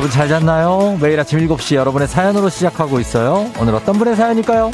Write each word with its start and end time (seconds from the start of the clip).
여러분 0.00 0.16
잘 0.16 0.28
잤나요? 0.28 0.96
매일 0.98 1.20
아침 1.20 1.46
7시 1.46 1.76
여러분의 1.76 2.08
사연으로 2.08 2.48
시작하고 2.48 3.00
있어요. 3.00 3.50
오늘 3.60 3.74
어떤 3.74 3.98
분의 3.98 4.16
사연일까요? 4.16 4.70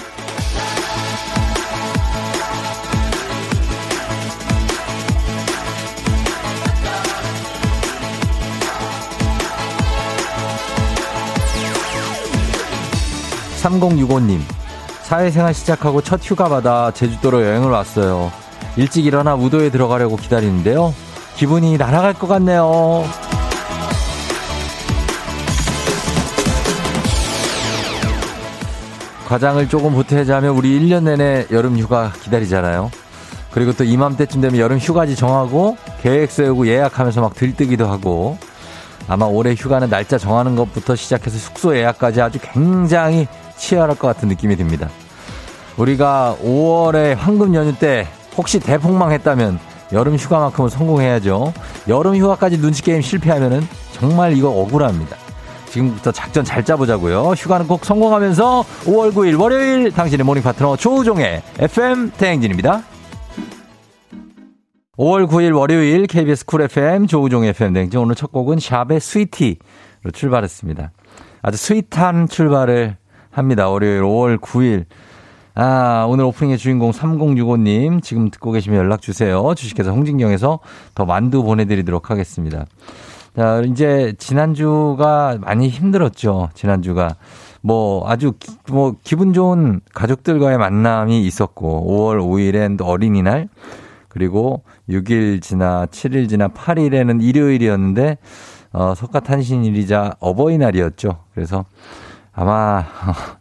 3065님, 13.62 14.39
사회생활 15.03 15.53
시작하고 15.55 16.03
첫 16.03 16.20
휴가 16.23 16.48
받아 16.48 16.93
제주도로 16.93 17.43
여행을 17.43 17.73
왔어요. 17.73 18.31
일찍 18.77 19.05
일어나 19.05 19.34
우도에 19.34 19.70
들어가려고 19.70 20.15
기다리는데요. 20.15 20.95
기분이 21.34 21.79
날아갈 21.79 22.15
것 22.15 22.29
같네요. 22.29 23.26
과장을 29.27 29.69
조금 29.69 29.93
보태자면 29.93 30.53
우리 30.53 30.79
1년 30.79 31.03
내내 31.03 31.47
여름 31.50 31.77
휴가 31.77 32.12
기다리잖아요. 32.23 32.92
그리고 33.50 33.73
또 33.73 33.83
이맘때쯤 33.83 34.41
되면 34.41 34.61
여름 34.61 34.78
휴가지 34.78 35.17
정하고 35.17 35.77
계획 36.00 36.31
세우고 36.31 36.69
예약하면서 36.69 37.20
막 37.23 37.34
들뜨기도 37.34 37.89
하고 37.89 38.39
아마 39.09 39.27
올해 39.27 39.55
휴가는 39.55 39.89
날짜 39.91 40.17
정하는 40.17 40.55
것부터 40.55 40.95
시작해서 40.95 41.39
숙소 41.39 41.77
예약까지 41.77 42.20
아주 42.20 42.39
굉장히 42.41 43.27
치열할 43.56 43.98
것 43.98 44.06
같은 44.06 44.28
느낌이 44.28 44.55
듭니다. 44.56 44.89
우리가 45.77 46.37
5월에 46.45 47.17
황금 47.17 47.55
연휴 47.55 47.77
때 47.77 48.06
혹시 48.37 48.61
대폭망했다면 48.61 49.59
여름 49.93 50.17
휴가만큼은 50.17 50.70
성공해야죠. 50.70 51.53
여름 51.89 52.17
휴가까지 52.17 52.61
눈치 52.61 52.83
게임 52.83 53.00
실패하면은 53.03 53.67
정말 53.93 54.37
이거 54.37 54.50
억울합니다. 54.50 55.17
지금부터 55.67 56.12
작전 56.12 56.45
잘 56.45 56.64
짜보자고요. 56.64 57.33
휴가는 57.33 57.67
꼭 57.67 57.84
성공하면서 57.84 58.64
5월 58.84 59.12
9일 59.12 59.41
월요일 59.41 59.92
당신의 59.92 60.25
morning 60.25 60.42
파트너 60.42 60.77
조우종의 60.77 61.42
FM 61.59 62.12
대행진입니다. 62.12 62.83
5월 64.97 65.27
9일 65.28 65.55
월요일 65.56 66.06
KBS 66.06 66.47
쿨 66.47 66.62
FM 66.62 67.06
조우종의 67.06 67.50
FM 67.50 67.75
대행진 67.75 68.00
오늘 68.00 68.14
첫 68.14 68.33
곡은 68.33 68.59
샵의 68.59 69.00
스위티로 69.00 70.11
출발했습니다. 70.12 70.91
아주 71.42 71.59
sweet한 71.59 72.28
출발을 72.28 72.97
합니다. 73.31 73.69
월요일 73.69 74.03
5월 74.03 74.39
9일. 74.39 74.87
아, 75.55 76.05
오늘 76.09 76.25
오프닝의 76.25 76.59
주인공 76.59 76.91
3065님 76.91 78.03
지금 78.03 78.31
듣고 78.31 78.53
계시면 78.53 78.78
연락 78.78 79.00
주세요. 79.00 79.55
주식회사 79.55 79.91
홍진경에서 79.91 80.61
더 80.94 81.05
만두 81.05 81.42
보내드리도록 81.42 82.11
하겠습니다. 82.11 82.67
자, 83.37 83.61
이제 83.67 84.15
지난주가 84.17 85.37
많이 85.39 85.69
힘들었죠. 85.69 86.48
지난주가. 86.55 87.17
뭐 87.61 88.09
아주 88.09 88.33
기, 88.39 88.51
뭐 88.70 88.95
기분 89.05 89.34
좋은 89.34 89.81
가족들과의 89.93 90.56
만남이 90.56 91.23
있었고 91.27 91.87
5월 91.87 92.19
5일엔 92.19 92.78
또 92.78 92.87
어린이날 92.87 93.48
그리고 94.09 94.62
6일 94.89 95.43
지나 95.43 95.84
7일 95.84 96.31
지나 96.31 96.49
8일에는 96.49 97.22
일요일이었는데 97.22 98.16
어 98.72 98.94
석가탄신일이자 98.94 100.15
어버이날이었죠. 100.21 101.19
그래서 101.34 101.66
아마 102.33 102.87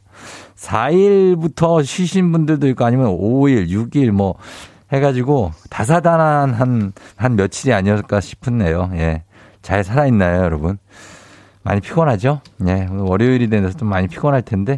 4일부터 0.58 1.86
쉬신 1.86 2.34
분들도 2.34 2.68
있고 2.70 2.84
아니면 2.84 3.18
5일, 3.18 3.70
6일 3.70 4.12
뭐 4.12 4.36
해가지고 4.92 5.52
다사다난한 5.70 6.92
한 7.16 7.36
며칠이 7.38 7.74
아니었을까 7.74 8.20
싶네요. 8.20 8.90
예. 8.96 9.24
잘 9.66 9.84
살아있나요, 9.84 10.44
여러분? 10.44 10.78
많이 11.64 11.82
피곤하죠? 11.82 12.42
예. 12.68 12.88
월요일이 12.92 13.50
되면서 13.50 13.76
좀 13.76 13.90
많이 13.90 14.08
피곤할 14.08 14.44
텐데. 14.44 14.78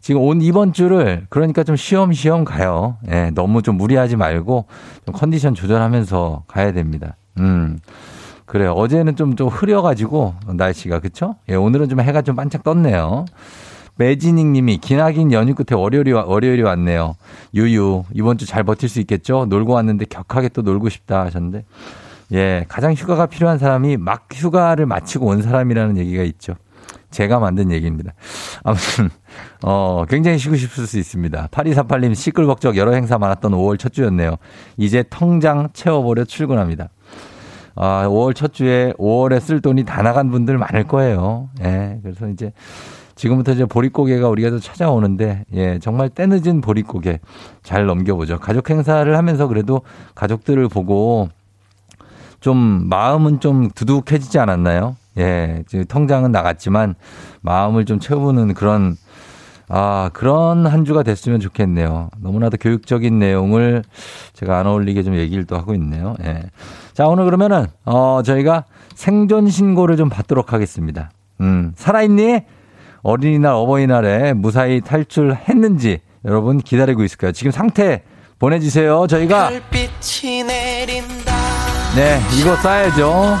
지금 0.00 0.22
온 0.22 0.42
이번 0.42 0.72
주를 0.72 1.26
그러니까 1.28 1.62
좀 1.62 1.76
쉬엄쉬엄 1.76 2.44
가요. 2.44 2.96
예. 3.12 3.30
너무 3.30 3.62
좀 3.62 3.76
무리하지 3.76 4.16
말고 4.16 4.64
좀 5.06 5.14
컨디션 5.14 5.54
조절하면서 5.54 6.42
가야 6.48 6.72
됩니다. 6.72 7.14
음. 7.38 7.78
그래요. 8.44 8.72
어제는 8.72 9.14
좀, 9.14 9.36
좀 9.36 9.48
흐려가지고, 9.48 10.34
날씨가, 10.46 11.00
그쵸? 11.00 11.36
예, 11.50 11.54
오늘은 11.54 11.90
좀 11.90 12.00
해가 12.00 12.22
좀 12.22 12.34
반짝 12.34 12.64
떴네요. 12.64 13.26
매지닝 13.96 14.52
님이 14.54 14.78
기나긴 14.78 15.32
연휴 15.32 15.54
끝에 15.54 15.78
월요일이, 15.78 16.12
월요일이 16.12 16.62
왔네요. 16.62 17.14
유유, 17.54 18.04
이번 18.14 18.38
주 18.38 18.46
잘 18.46 18.64
버틸 18.64 18.88
수 18.88 19.00
있겠죠? 19.00 19.44
놀고 19.50 19.74
왔는데 19.74 20.06
격하게 20.06 20.48
또 20.48 20.62
놀고 20.62 20.88
싶다 20.88 21.20
하셨는데. 21.26 21.64
예, 22.32 22.64
가장 22.68 22.92
휴가가 22.92 23.26
필요한 23.26 23.58
사람이 23.58 23.96
막 23.96 24.28
휴가를 24.32 24.86
마치고 24.86 25.26
온 25.26 25.42
사람이라는 25.42 25.96
얘기가 25.96 26.22
있죠. 26.24 26.54
제가 27.10 27.38
만든 27.38 27.70
얘기입니다. 27.70 28.12
아무튼, 28.62 29.08
어, 29.62 30.04
굉장히 30.08 30.38
쉬고 30.38 30.56
싶을 30.56 30.86
수 30.86 30.98
있습니다. 30.98 31.48
8238님 31.50 32.14
시끌벅적 32.14 32.76
여러 32.76 32.92
행사 32.92 33.18
많았던 33.18 33.52
5월 33.52 33.78
첫 33.78 33.92
주였네요. 33.92 34.36
이제 34.76 35.04
통장 35.08 35.70
채워버려 35.72 36.24
출근합니다. 36.24 36.90
아, 37.76 38.06
5월 38.08 38.34
첫 38.34 38.52
주에 38.52 38.92
5월에 38.98 39.40
쓸 39.40 39.60
돈이 39.60 39.84
다 39.84 40.02
나간 40.02 40.30
분들 40.30 40.58
많을 40.58 40.84
거예요. 40.84 41.48
예. 41.62 41.98
그래서 42.02 42.28
이제 42.28 42.52
지금부터 43.14 43.52
이제 43.52 43.64
보릿고개가 43.64 44.28
우리가 44.28 44.50
또 44.50 44.58
찾아오는데, 44.58 45.44
예, 45.54 45.78
정말 45.78 46.08
때늦은 46.08 46.60
보릿고개 46.60 47.20
잘 47.62 47.86
넘겨보죠. 47.86 48.38
가족 48.38 48.68
행사를 48.70 49.16
하면서 49.16 49.46
그래도 49.46 49.82
가족들을 50.14 50.68
보고 50.68 51.28
좀 52.40 52.88
마음은 52.88 53.40
좀 53.40 53.70
두둑해지지 53.70 54.38
않았나요? 54.38 54.96
예, 55.18 55.64
통장은 55.88 56.30
나갔지만 56.32 56.94
마음을 57.40 57.84
좀 57.84 57.98
채워보는 57.98 58.54
그런 58.54 58.96
아, 59.70 60.08
그런 60.14 60.66
한 60.66 60.84
주가 60.84 61.02
됐으면 61.02 61.40
좋겠네요. 61.40 62.08
너무나도 62.20 62.56
교육적인 62.56 63.18
내용을 63.18 63.84
제가 64.32 64.58
안 64.58 64.66
어울리게 64.66 65.02
좀 65.02 65.14
얘기를 65.16 65.44
또 65.44 65.56
하고 65.56 65.74
있네요. 65.74 66.16
예. 66.24 66.42
자, 66.94 67.06
오늘 67.06 67.26
그러면은, 67.26 67.66
어, 67.84 68.22
저희가 68.24 68.64
생존 68.94 69.48
신고를 69.50 69.96
좀 69.96 70.08
받도록 70.08 70.52
하겠습니다. 70.52 71.10
음, 71.42 71.72
살아있니? 71.76 72.40
어린이날, 73.02 73.52
어버이날에 73.52 74.32
무사히 74.32 74.80
탈출했는지 74.80 76.00
여러분 76.24 76.58
기다리고 76.58 77.04
있을까요? 77.04 77.32
지금 77.32 77.52
상태 77.52 78.02
보내주세요. 78.38 79.06
저희가. 79.06 79.50
네, 81.96 82.20
이거 82.38 82.54
싸야죠. 82.56 83.36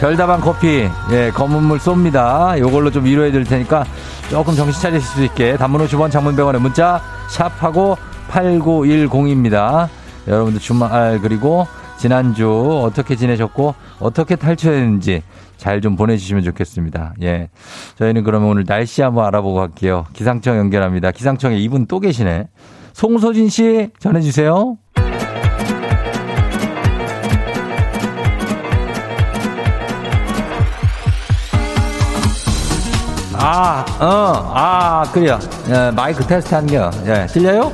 별다방 0.00 0.40
커피, 0.40 0.88
예, 1.10 1.30
검은 1.32 1.62
물 1.62 1.78
쏩니다. 1.78 2.58
요걸로 2.58 2.90
좀 2.90 3.04
위로해 3.04 3.30
드릴 3.30 3.44
테니까 3.44 3.84
조금 4.30 4.54
정신 4.56 4.80
차리실 4.80 5.02
수 5.08 5.22
있게 5.24 5.56
단문 5.56 5.84
50원 5.86 6.10
장문 6.10 6.34
100원에 6.34 6.58
문자 6.58 7.00
샵하고 7.28 7.96
8910입니다. 8.30 9.88
여러분들 10.26 10.60
주말 10.60 11.20
그리고 11.20 11.66
지난주 11.98 12.80
어떻게 12.82 13.14
지내셨고 13.14 13.74
어떻게 14.00 14.36
탈출했는지 14.36 15.22
잘 15.58 15.80
좀 15.80 15.94
보내주시면 15.94 16.42
좋겠습니다. 16.42 17.14
예. 17.22 17.48
저희는 17.96 18.24
그러면 18.24 18.48
오늘 18.48 18.64
날씨 18.64 19.02
한번 19.02 19.26
알아보고 19.26 19.54
갈게요. 19.60 20.06
기상청 20.12 20.56
연결합니다. 20.56 21.12
기상청에 21.12 21.58
이분 21.58 21.86
또 21.86 22.00
계시네. 22.00 22.48
송소진 22.94 23.48
씨 23.48 23.90
전해주세요. 24.00 24.76
아, 33.44 33.84
어, 33.98 34.52
아, 34.54 35.02
그래요. 35.10 35.36
예, 35.68 35.90
마이크 35.90 36.24
테스트 36.24 36.54
하는 36.54 36.68
겨. 36.68 36.92
예, 37.06 37.26
들려요? 37.26 37.72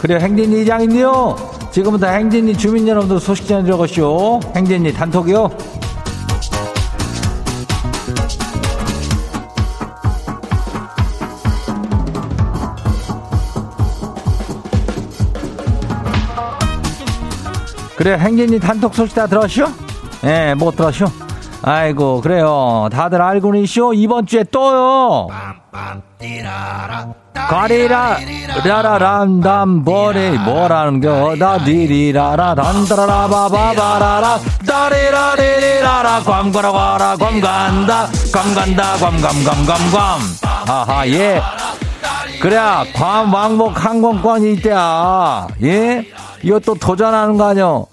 그래요. 0.00 0.18
행진이 0.18 0.62
이장인데요. 0.62 1.36
지금부터 1.70 2.08
행진이 2.08 2.56
주민 2.56 2.88
여러분들 2.88 3.20
소식 3.20 3.46
전해드려가시오. 3.46 4.40
행진이 4.56 4.92
단톡이요. 4.92 5.50
그래, 17.94 18.18
행진이 18.18 18.58
단톡 18.58 18.92
소식 18.92 19.14
다 19.14 19.28
들었쇼? 19.28 19.66
예, 20.24 20.54
못 20.54 20.74
들었쇼? 20.74 21.25
아이고, 21.62 22.20
그래요. 22.20 22.88
다들 22.92 23.20
알고는 23.20 23.60
있쇼? 23.62 23.94
이번 23.94 24.26
주에 24.26 24.44
또요. 24.44 25.28
가리라, 27.48 28.16
라라람담, 28.64 29.84
버리, 29.84 30.30
뭐라는 30.38 31.00
거, 31.00 31.36
다 31.38 31.58
디리라라, 31.62 32.54
단다라라, 32.54 33.28
바바바라라, 33.28 34.38
다리라 34.66 35.34
리리라라, 35.34 36.20
괌가라, 36.20 36.72
과라, 36.72 37.16
괌 37.16 37.40
간다, 37.40 38.06
괌 38.32 38.54
간다, 38.54 38.92
괌, 38.98 39.20
괌, 39.20 39.44
괌, 39.44 39.66
괌, 39.66 39.76
괌. 39.92 40.20
아하, 40.66 41.06
예. 41.08 41.40
그래, 42.40 42.58
괌 42.94 43.32
왕복 43.32 43.84
항공권이 43.84 44.54
있대야. 44.54 45.46
예? 45.62 46.06
이것도 46.42 46.74
도전하는 46.74 47.36
거 47.36 47.48
아니요? 47.48 47.86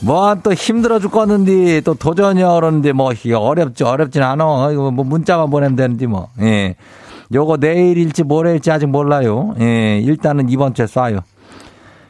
뭐또 0.00 0.52
힘들어 0.52 0.98
죽겠는데 0.98 1.80
또 1.80 1.94
도전이 1.94 2.42
어려운데 2.42 2.92
뭐 2.92 3.12
어렵지 3.34 3.84
어렵진 3.84 4.22
않아. 4.22 4.70
이거 4.72 4.90
뭐 4.90 5.04
문자만 5.04 5.50
보내면 5.50 5.76
되는지 5.76 6.06
뭐. 6.06 6.28
예. 6.40 6.76
요거 7.32 7.56
내일일지 7.56 8.22
모레일지 8.22 8.70
아직 8.70 8.86
몰라요. 8.86 9.54
예. 9.60 9.98
일단은 9.98 10.48
이번 10.48 10.74
주에 10.74 10.86
쏴요. 10.86 11.22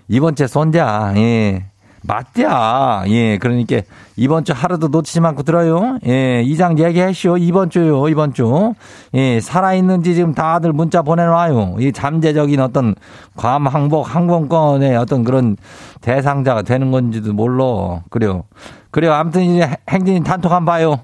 이번 0.08 0.34
주에 0.34 0.46
쏜자. 0.46 1.14
예. 1.16 1.66
맞대야. 2.06 3.04
예, 3.08 3.38
그러니까 3.38 3.80
이번 4.16 4.44
주 4.44 4.52
하루도 4.52 4.88
놓치지 4.88 5.20
않고 5.20 5.42
들어요. 5.42 5.98
예, 6.06 6.42
이장 6.42 6.78
얘기하시오. 6.78 7.38
이번 7.38 7.70
주요, 7.70 8.08
이번 8.08 8.32
주. 8.32 8.74
예, 9.14 9.40
살아있는지 9.40 10.14
지금 10.14 10.34
다들 10.34 10.72
문자 10.72 11.02
보내놔요. 11.02 11.76
이 11.80 11.92
잠재적인 11.92 12.60
어떤 12.60 12.94
괌 13.36 13.66
항복 13.66 14.14
항공권의 14.14 14.96
어떤 14.96 15.24
그런 15.24 15.56
대상자가 16.00 16.62
되는 16.62 16.90
건지도 16.90 17.32
몰라. 17.32 18.02
그래요. 18.10 18.44
그래요. 18.90 19.12
아무튼 19.12 19.42
이제 19.42 19.68
행진이 19.88 20.22
단톡 20.24 20.52
한번 20.52 20.74
봐요. 20.74 21.00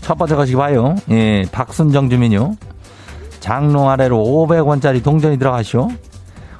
첫 0.00 0.18
번째 0.18 0.34
것이 0.34 0.56
봐요. 0.56 0.96
예, 1.10 1.44
박순정 1.52 2.10
주민요. 2.10 2.56
장롱 3.38 3.88
아래로 3.88 4.18
500원짜리 4.18 5.02
동전이 5.02 5.38
들어가시오. 5.38 5.88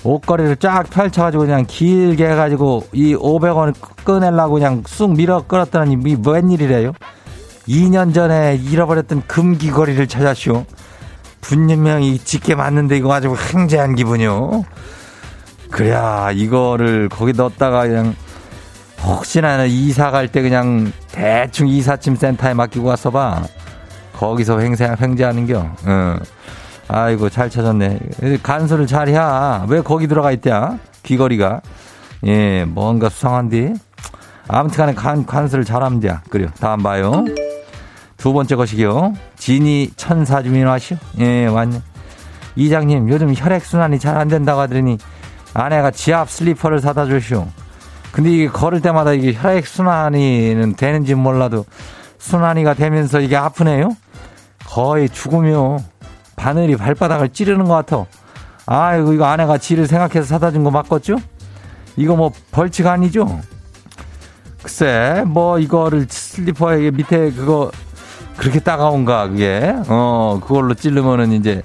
옷걸이를 0.03 0.57
쫙 0.57 0.89
펼쳐가지고 0.89 1.45
그냥 1.45 1.65
길게 1.67 2.27
해가지고 2.31 2.87
이 2.93 3.15
500원 3.15 3.75
꺼내려고 4.05 4.55
그냥 4.55 4.83
쑥 4.87 5.15
밀어 5.17 5.43
끌었더니 5.47 5.97
이 6.07 6.17
웬일이래요? 6.27 6.93
2년 7.69 8.15
전에 8.15 8.57
잃어버렸던 8.63 9.25
금귀걸이를 9.27 10.07
찾았쇼. 10.09 10.65
분명히 11.41 12.19
짙게 12.19 12.55
맞는데 12.55 12.97
이거 12.97 13.13
아주 13.13 13.35
횡재한 13.55 13.95
기분이요. 13.95 14.65
그래야 15.71 16.31
이거를 16.33 17.09
거기 17.09 17.33
넣었다가 17.33 17.83
그냥 17.87 18.15
혹시나 19.03 19.65
이사 19.65 20.11
갈 20.11 20.29
때 20.29 20.43
그냥 20.43 20.93
대충 21.13 21.69
이사짐 21.69 22.17
센터에 22.17 22.55
맡기고 22.55 22.89
왔어 22.89 23.11
봐. 23.11 23.43
거기서 24.15 24.61
횡재, 24.61 24.97
횡재하는겨. 25.01 25.71
응. 25.87 26.19
아이고 26.93 27.31
잘 27.31 27.49
찾았네. 27.49 28.01
간수를 28.43 28.89
잘 28.89 29.09
해야. 29.09 29.65
왜 29.69 29.81
거기 29.81 30.09
들어가 30.09 30.33
있대야? 30.33 30.79
귀걸이가. 31.05 31.61
예, 32.27 32.65
뭔가 32.65 33.09
수상한데. 33.09 33.75
아무튼간에 34.49 34.95
간 34.95 35.25
간수를 35.25 35.65
돼. 35.65 36.19
그래요. 36.29 36.49
다음 36.59 36.83
봐요. 36.83 37.25
두 38.17 38.33
번째 38.33 38.57
것이요. 38.57 39.15
진이 39.37 39.93
천사 39.97 40.43
주민 40.43 40.67
와시오. 40.67 40.97
예, 41.21 41.47
왔네. 41.47 41.81
이장님 42.57 43.09
요즘 43.09 43.33
혈액 43.37 43.65
순환이 43.65 44.01
잘 44.01 44.17
안 44.17 44.27
된다고 44.27 44.61
하더니 44.61 44.99
아내가 45.55 45.93
지압 45.93 46.29
슬리퍼를 46.29 46.81
사다 46.81 47.07
주시오. 47.07 47.47
근데 48.11 48.33
이게 48.33 48.49
걸을 48.49 48.81
때마다 48.81 49.13
이게 49.13 49.33
혈액 49.33 49.65
순환이는 49.65 50.75
되는지 50.75 51.15
몰라도 51.15 51.65
순환이가 52.19 52.75
되면서 52.75 53.21
이게 53.21 53.37
아프네요. 53.37 53.97
거의 54.67 55.09
죽으며 55.09 55.79
바늘이 56.41 56.77
발바닥을 56.77 57.29
찌르는 57.29 57.67
것 57.67 57.75
같아. 57.75 58.07
아이고, 58.67 59.13
이거 59.13 59.27
아내가 59.27 59.59
지를 59.59 59.87
생각해서 59.87 60.23
사다 60.27 60.51
준 60.53 60.65
거 60.65 60.71
맞겠죠? 60.71 61.17
이거 61.97 62.17
뭐 62.17 62.33
벌칙 62.51 62.87
아니죠? 62.87 63.41
글쎄, 64.63 65.23
뭐 65.27 65.59
이거를 65.59 66.07
슬리퍼에 66.09 66.91
밑에 66.93 67.31
그거 67.33 67.71
그렇게 68.39 68.59
따가운가, 68.61 69.29
그게? 69.29 69.75
어, 69.89 70.41
그걸로 70.43 70.73
찌르면은 70.75 71.33
이제 71.33 71.63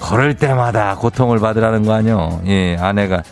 걸을 0.00 0.34
때마다 0.34 0.96
고통을 0.96 1.38
받으라는 1.38 1.84
거 1.84 1.92
아니요? 1.92 2.40
예, 2.46 2.76
아내가 2.76 3.22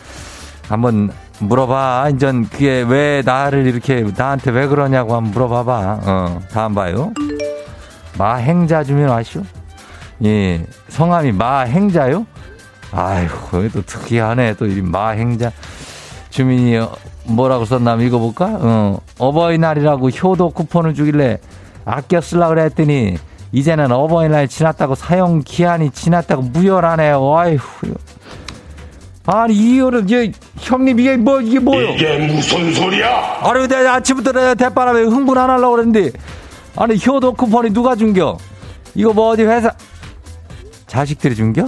한번 0.69 1.11
물어봐. 1.39 2.07
인전 2.11 2.49
그게 2.49 2.85
왜 2.87 3.21
나를 3.25 3.67
이렇게 3.67 4.05
나한테 4.15 4.51
왜 4.51 4.67
그러냐고 4.67 5.15
한번 5.15 5.31
물어봐봐. 5.33 5.99
어, 6.03 6.39
다음 6.51 6.73
봐요. 6.75 7.11
마행자 8.17 8.83
주면 8.83 9.11
아시오? 9.11 9.43
예, 10.25 10.65
성함이 10.89 11.31
마행자요? 11.33 12.25
아이고, 12.91 13.69
또 13.73 13.81
특이하네. 13.85 14.55
또 14.55 14.65
이 14.65 14.81
마행자. 14.81 15.51
주민이 16.29 16.79
뭐라고 17.25 17.65
썼나 17.65 17.95
면 17.95 18.07
읽어볼까? 18.07 18.57
어, 18.61 18.99
어버이날이라고 19.17 20.09
효도 20.09 20.49
쿠폰을 20.49 20.93
주길래 20.93 21.39
아껴 21.85 22.21
쓰려고 22.21 22.49
그랬더니 22.55 23.17
이제는 23.51 23.91
어버이날 23.91 24.47
지났다고 24.47 24.95
사용 24.95 25.41
기한이 25.43 25.89
지났다고 25.91 26.43
무혈하네요. 26.43 27.35
아이고. 27.37 27.63
아니, 29.29 29.53
이거는, 29.55 30.05
이제, 30.05 30.31
형님, 30.59 30.99
이게 31.01 31.17
뭐, 31.17 31.41
이게 31.41 31.59
뭐요? 31.59 31.89
이게 31.89 32.17
무슨 32.27 32.73
소리야? 32.73 33.39
아니, 33.43 33.67
내가 33.67 33.95
아침부터 33.95 34.31
내가 34.31 34.53
대바람에 34.55 35.01
흥분 35.01 35.37
안 35.37 35.49
하려고 35.49 35.71
그랬는데, 35.75 36.11
아니, 36.77 36.97
효도 37.05 37.33
쿠폰이 37.33 37.71
누가 37.73 37.93
준겨? 37.95 38.37
이거 38.95 39.11
뭐 39.11 39.29
어디 39.31 39.43
회사, 39.43 39.69
자식들이 40.87 41.35
준겨? 41.35 41.65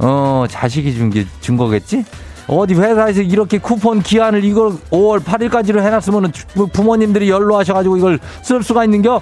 어, 0.00 0.44
자식이 0.48 0.94
준 0.94 1.10
게, 1.10 1.26
준 1.40 1.56
거겠지? 1.56 2.04
어디 2.46 2.74
회사에서 2.74 3.20
이렇게 3.22 3.58
쿠폰 3.58 4.00
기한을 4.00 4.44
이걸 4.44 4.72
5월 4.90 5.20
8일까지로 5.22 5.82
해놨으면 5.82 6.32
부모님들이 6.72 7.28
연로하셔가지고 7.28 7.96
이걸 7.98 8.18
쓸 8.42 8.62
수가 8.62 8.84
있는겨? 8.84 9.20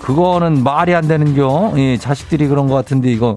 그거는 0.00 0.62
말이 0.62 0.94
안 0.94 1.08
되는겨. 1.08 1.74
예, 1.76 1.96
자식들이 1.98 2.46
그런 2.46 2.68
것 2.68 2.74
같은데 2.74 3.10
이거, 3.10 3.36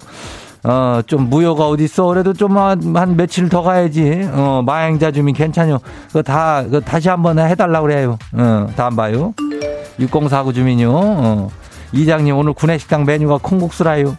어, 0.63 1.01
좀 1.05 1.29
무효가 1.29 1.67
어딨어? 1.67 2.07
그래도 2.07 2.33
좀 2.33 2.57
한, 2.57 2.95
한 2.95 3.15
며칠 3.15 3.49
더 3.49 3.61
가야지. 3.61 4.27
어, 4.31 4.61
마행자 4.65 5.11
주민 5.11 5.33
괜찮요. 5.33 5.79
그거 6.07 6.21
다, 6.21 6.63
그 6.69 6.81
다시 6.81 7.09
한번 7.09 7.39
해달라고 7.39 7.87
그래요. 7.87 8.17
어, 8.33 8.67
다음 8.75 8.95
봐요. 8.95 9.33
6049 9.99 10.53
주민요. 10.53 10.91
어. 10.93 11.49
이장님 11.93 12.35
오늘 12.37 12.53
구내식당 12.53 13.05
메뉴가 13.05 13.39
콩국수라요. 13.41 14.17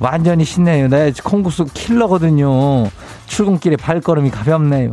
완전히 0.00 0.44
신네요. 0.44 0.88
내 0.88 1.12
콩국수 1.22 1.66
킬러거든요. 1.72 2.88
출근길에 3.26 3.76
발걸음이 3.76 4.30
가볍네요. 4.30 4.92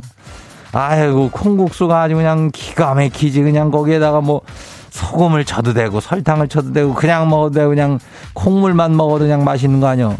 아이고 0.74 1.30
콩국수가 1.32 2.02
아주 2.02 2.16
그냥 2.16 2.50
기가 2.54 2.94
막히지 2.94 3.42
그냥 3.42 3.72
거기에다가 3.72 4.22
뭐 4.22 4.42
소금을 4.90 5.46
쳐도 5.46 5.74
되고 5.74 6.00
설탕을 6.00 6.48
쳐도 6.48 6.74
되고 6.74 6.94
그냥 6.94 7.30
먹어도 7.30 7.54
되고 7.56 7.70
그냥 7.70 8.00
콩물만 8.34 8.96
먹어도 8.96 9.26
그냥 9.26 9.44
맛있는 9.44 9.80
거 9.80 9.88
아니요. 9.88 10.16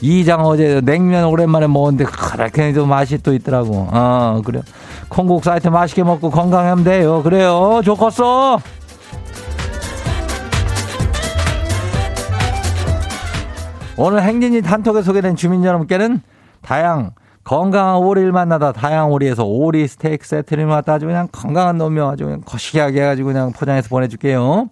이장 0.00 0.44
어제 0.44 0.80
냉면 0.84 1.24
오랜만에 1.24 1.66
먹었는데 1.66 2.04
그렇게 2.04 2.72
좀 2.72 2.88
맛이 2.88 3.18
또 3.18 3.34
있더라고. 3.34 3.88
어 3.90 4.40
그래. 4.44 4.60
콩국수 5.08 5.50
하여튼 5.50 5.72
맛있게 5.72 6.02
먹고 6.02 6.30
건강하면 6.30 6.84
돼요. 6.84 7.22
그래요. 7.22 7.80
좋겠어. 7.84 8.60
오늘 14.00 14.22
행진이 14.22 14.62
단톡에 14.62 15.02
소개된 15.02 15.34
주민 15.34 15.64
여러분께는 15.64 16.20
다양 16.62 17.10
건강한 17.42 17.96
오리를 17.96 18.30
만나다 18.30 18.70
다양한 18.70 19.10
오리에서 19.10 19.44
오리 19.44 19.88
스테이크 19.88 20.24
세트를 20.24 20.66
맡아 20.66 20.94
아주 20.94 21.06
그냥 21.06 21.26
건강한 21.32 21.78
놈이요 21.78 22.06
아주 22.06 22.22
그냥 22.22 22.40
거시기하게 22.42 23.02
해가지고 23.02 23.26
그냥 23.26 23.52
포장해서 23.52 23.88
보내줄게요. 23.88 24.68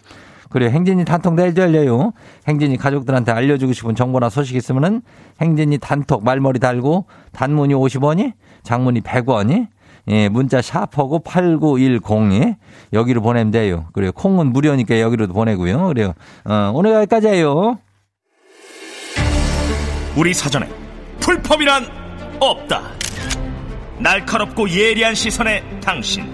그리고 0.48 0.70
행진이 0.70 1.04
단톡 1.04 1.34
내일도 1.34 1.60
열려요. 1.60 2.12
행진이 2.46 2.76
가족들한테 2.76 3.32
알려주고 3.32 3.72
싶은 3.72 3.96
정보나 3.96 4.28
소식 4.28 4.54
있으면은 4.54 5.02
행진이 5.40 5.78
단톡 5.78 6.22
말머리 6.22 6.60
달고 6.60 7.06
단문이 7.32 7.74
50원이 7.74 8.32
장문이 8.62 9.00
100원이 9.00 9.66
예, 10.08 10.28
문자 10.28 10.62
샤퍼고 10.62 11.24
8910이 11.24 12.54
여기로 12.92 13.22
보내면 13.22 13.50
돼요. 13.50 13.86
그리고 13.92 14.12
콩은 14.12 14.52
무료니까 14.52 15.00
여기로도 15.00 15.32
보내고요. 15.32 15.88
그래요. 15.88 16.12
어, 16.44 16.70
오늘 16.72 16.92
여기까지예요. 16.92 17.78
우리 20.16 20.32
사전에 20.32 20.66
풀펌이란 21.20 21.86
없다. 22.40 22.82
날카롭고 23.98 24.68
예리한 24.70 25.14
시선에 25.14 25.62
당신 25.80 26.26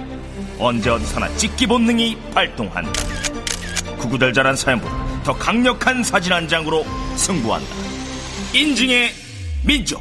언제 0.59 0.89
어디서나 0.89 1.29
찍기 1.37 1.67
본능이 1.67 2.17
발동한다. 2.33 2.93
구구절절한 3.99 4.55
사연보다 4.55 5.23
더 5.25 5.33
강력한 5.33 6.05
사진 6.05 6.33
한 6.33 6.47
장으로 6.47 6.85
승부한다. 7.17 7.69
인증의 8.55 9.11
민족. 9.67 10.01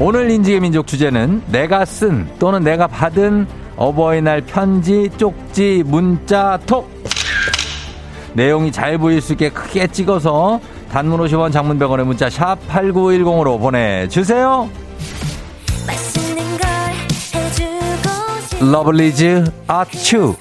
오늘 0.00 0.30
인증의 0.30 0.60
민족 0.60 0.88
주제는 0.88 1.44
내가 1.46 1.84
쓴 1.84 2.28
또는 2.40 2.64
내가 2.64 2.88
받은 2.88 3.46
어버이날 3.76 4.40
편지, 4.42 5.08
쪽지, 5.16 5.84
문자, 5.86 6.58
톡. 6.66 6.90
내용이 8.32 8.72
잘 8.72 8.98
보일 8.98 9.20
수 9.20 9.32
있게 9.32 9.50
크게 9.50 9.86
찍어서 9.88 10.60
단문 10.90 11.20
50원 11.20 11.52
장문 11.52 11.78
100원의 11.78 12.04
문자 12.04 12.28
샵 12.28 12.58
8910으로 12.68 13.60
보내주세요. 13.60 14.68
러블리즈 18.60 19.44
아츄 19.68 20.34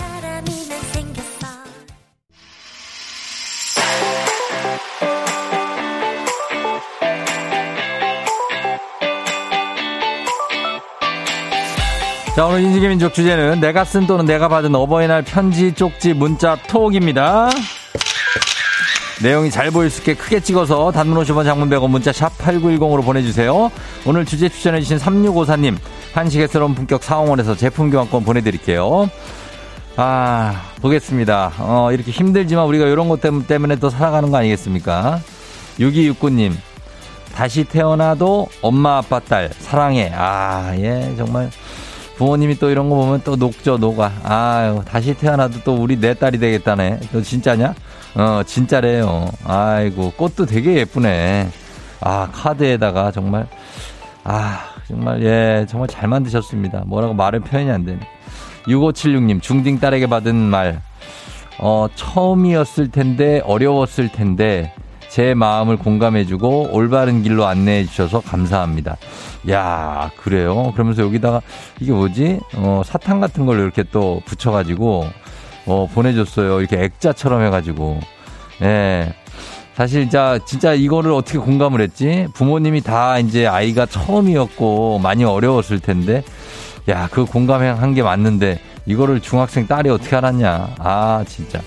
자, 12.36 12.46
오늘 12.46 12.62
인식의 12.62 12.90
민족 12.90 13.14
주제는 13.14 13.60
내가 13.60 13.84
쓴 13.84 14.08
또는 14.08 14.26
내가 14.26 14.48
받은 14.48 14.74
어버이날 14.74 15.24
편지, 15.24 15.74
쪽지, 15.74 16.14
문자, 16.14 16.56
톡입니다. 16.56 17.50
내용이 19.22 19.52
잘 19.52 19.70
보일 19.70 19.90
수 19.90 20.00
있게 20.00 20.14
크게 20.14 20.40
찍어서 20.40 20.92
단문 20.92 21.22
50원 21.24 21.44
장문 21.44 21.70
100원 21.70 21.90
문자 21.90 22.12
샵 22.14 22.38
8910으로 22.38 23.04
보내주세요. 23.04 23.70
오늘 24.06 24.26
주제 24.26 24.48
추천해주신 24.48 24.98
3654님 24.98 25.78
한식의 26.14 26.48
새로운 26.48 26.74
품격 26.74 27.04
사원에서 27.04 27.56
제품 27.56 27.90
교환권 27.90 28.24
보내드릴게요. 28.24 29.10
아, 29.98 30.62
보겠습니다. 30.82 31.52
어, 31.60 31.90
이렇게 31.92 32.12
힘들지만 32.12 32.66
우리가 32.66 32.86
이런 32.86 33.10
것 33.10 33.20
때문에 33.20 33.76
또 33.76 33.90
살아가는 33.90 34.32
거 34.32 34.38
아니겠습니까? 34.38 35.20
6269님, 35.80 36.54
다시 37.36 37.66
태어나도 37.66 38.48
엄마, 38.62 38.98
아빠, 38.98 39.20
딸, 39.20 39.50
사랑해. 39.60 40.12
아, 40.16 40.74
예, 40.78 41.14
정말. 41.18 41.50
부모님이 42.16 42.58
또 42.60 42.70
이런 42.70 42.90
거 42.90 42.96
보면 42.96 43.22
또 43.26 43.36
녹죠, 43.36 43.78
녹아. 43.78 44.12
아유, 44.24 44.82
다시 44.86 45.14
태어나도 45.14 45.60
또 45.66 45.76
우리 45.76 46.00
내 46.00 46.14
딸이 46.14 46.38
되겠다네. 46.38 47.00
너 47.12 47.22
진짜냐? 47.22 47.76
어, 48.16 48.42
진짜래요. 48.46 49.28
아이고, 49.46 50.12
꽃도 50.18 50.46
되게 50.46 50.76
예쁘네. 50.76 51.50
아, 52.02 52.30
카드에다가 52.32 53.12
정말, 53.12 53.48
아, 54.24 54.60
정말, 54.88 55.22
예, 55.24 55.66
정말 55.70 55.88
잘 55.88 56.10
만드셨습니다. 56.10 56.84
뭐라고 56.86 57.14
말을 57.14 57.42
표현이 57.42 57.70
안 57.70 57.86
되네. 57.86 58.00
6576님, 58.68 59.42
중딩 59.42 59.80
딸에게 59.80 60.08
받은 60.08 60.36
말. 60.36 60.82
어, 61.60 61.88
처음이었을 61.96 62.90
텐데, 62.90 63.42
어려웠을 63.46 64.10
텐데, 64.10 64.74
제 65.10 65.34
마음을 65.34 65.78
공감해주고 65.78 66.70
올바른 66.72 67.24
길로 67.24 67.46
안내해 67.46 67.86
주셔서 67.86 68.22
감사합니다. 68.22 68.98
야, 69.50 70.12
그래요? 70.18 70.72
그러면서 70.74 71.02
여기다가 71.04 71.42
이게 71.80 71.92
뭐지? 71.92 72.40
어, 72.56 72.84
사탕 72.86 73.20
같은 73.20 73.46
걸 73.46 73.60
이렇게 73.60 73.84
또 73.92 74.22
붙여가지고, 74.26 75.08
어, 75.70 75.88
보내줬어요. 75.88 76.60
이렇게 76.60 76.84
액자처럼 76.84 77.44
해가지고. 77.44 78.00
예. 78.64 79.14
사실 79.76 80.10
자 80.10 80.38
진짜 80.46 80.74
이거를 80.74 81.14
어떻게 81.14 81.38
공감을 81.38 81.80
했지? 81.80 82.28
부모님이 82.34 82.82
다 82.82 83.18
이제 83.20 83.48
아이가 83.48 83.86
처음이었고 83.86 85.00
많이 85.00 85.24
어려웠을 85.24 85.80
텐데 85.80 86.22
야, 86.90 87.08
그 87.12 87.24
공감한 87.24 87.94
게 87.94 88.02
맞는데 88.02 88.60
이거를 88.86 89.22
중학생 89.22 89.68
딸이 89.68 89.90
어떻게 89.90 90.16
알았냐? 90.16 90.76
아, 90.80 91.24
진짜. 91.28 91.62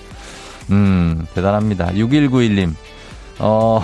음, 0.69 1.25
대단합니다. 1.33 1.93
6191님. 1.93 2.73
어, 3.39 3.81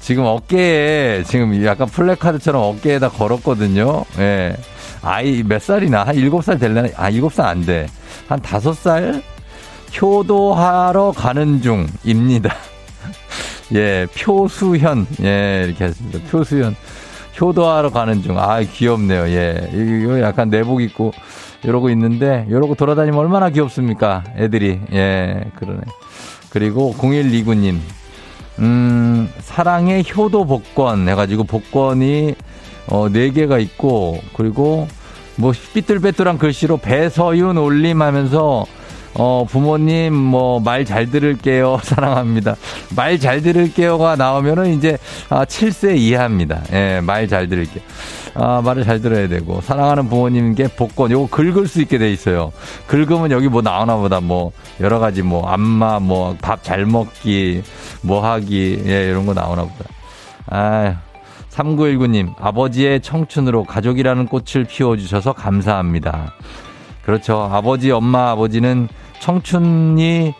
지금 0.00 0.24
어깨에 0.24 1.22
지금 1.24 1.64
약간 1.64 1.86
플래카드처럼 1.86 2.62
어깨에다 2.62 3.10
걸었거든요. 3.10 4.04
예. 4.18 4.56
아이 5.02 5.42
몇 5.42 5.62
살이나? 5.62 6.04
한 6.04 6.16
7살 6.16 6.58
될려나? 6.58 6.88
아, 6.96 7.10
7살 7.10 7.40
안 7.44 7.64
돼. 7.64 7.86
한 8.28 8.40
5살? 8.40 9.22
효도하러 10.00 11.12
가는 11.12 11.60
중입니다. 11.62 12.54
예, 13.74 14.06
표수현. 14.16 15.06
예, 15.22 15.64
이렇게 15.66 15.84
했습니다. 15.84 16.18
표수현. 16.30 16.74
효도하러 17.40 17.90
가는 17.90 18.22
중. 18.22 18.38
아, 18.38 18.60
귀엽네요. 18.60 19.28
예. 19.28 19.70
이거 19.72 20.20
약간 20.20 20.50
내복 20.50 20.82
입고 20.82 21.12
이러고 21.62 21.90
있는데, 21.90 22.46
이러고 22.48 22.74
돌아다니면 22.74 23.18
얼마나 23.18 23.50
귀엽습니까? 23.50 24.24
애들이. 24.36 24.80
예, 24.92 25.44
그러네. 25.56 25.80
그리고 26.50 26.94
0129님. 26.98 27.78
음, 28.60 29.32
사랑의 29.40 30.04
효도 30.16 30.44
복권 30.44 31.08
해가지고 31.08 31.44
복권이 31.44 32.34
어, 32.88 33.08
4개가 33.08 33.60
있고, 33.62 34.20
그리고 34.34 34.88
뭐 35.36 35.52
삐뚤빼뚤한 35.74 36.38
글씨로 36.38 36.78
배서윤 36.78 37.56
올림 37.56 38.02
하면서 38.02 38.66
어, 39.14 39.44
부모님, 39.48 40.14
뭐, 40.14 40.60
말 40.60 40.84
잘 40.84 41.10
들을게요. 41.10 41.80
사랑합니다. 41.82 42.54
말 42.94 43.18
잘 43.18 43.42
들을게요가 43.42 44.14
나오면은 44.14 44.72
이제, 44.74 44.98
아, 45.28 45.44
7세 45.44 45.98
이하입니다. 45.98 46.62
예, 46.72 47.00
말 47.02 47.26
잘 47.26 47.48
들을게요. 47.48 47.82
아, 48.34 48.60
말을 48.64 48.84
잘 48.84 49.00
들어야 49.00 49.28
되고, 49.28 49.60
사랑하는 49.60 50.08
부모님께 50.08 50.68
복권, 50.76 51.10
요거 51.10 51.28
긁을 51.30 51.66
수 51.66 51.80
있게 51.82 51.98
돼 51.98 52.12
있어요. 52.12 52.52
긁으면 52.86 53.30
여기 53.32 53.48
뭐 53.48 53.60
나오나 53.62 53.96
보다, 53.96 54.20
뭐, 54.20 54.52
여러 54.80 54.98
가지 54.98 55.22
뭐, 55.22 55.48
안마, 55.48 55.98
뭐, 55.98 56.36
밥 56.40 56.62
잘 56.62 56.86
먹기, 56.86 57.62
뭐 58.02 58.24
하기, 58.24 58.82
예, 58.86 59.08
이런 59.08 59.26
거 59.26 59.34
나오나 59.34 59.62
보다. 59.62 59.90
아 60.46 60.96
3919님, 61.50 62.34
아버지의 62.40 63.00
청춘으로 63.00 63.64
가족이라는 63.64 64.26
꽃을 64.26 64.64
피워주셔서 64.68 65.32
감사합니다. 65.32 66.32
그렇죠. 67.04 67.48
아버지, 67.52 67.90
엄마, 67.90 68.30
아버지는 68.30 68.88
청춘이 69.20 70.32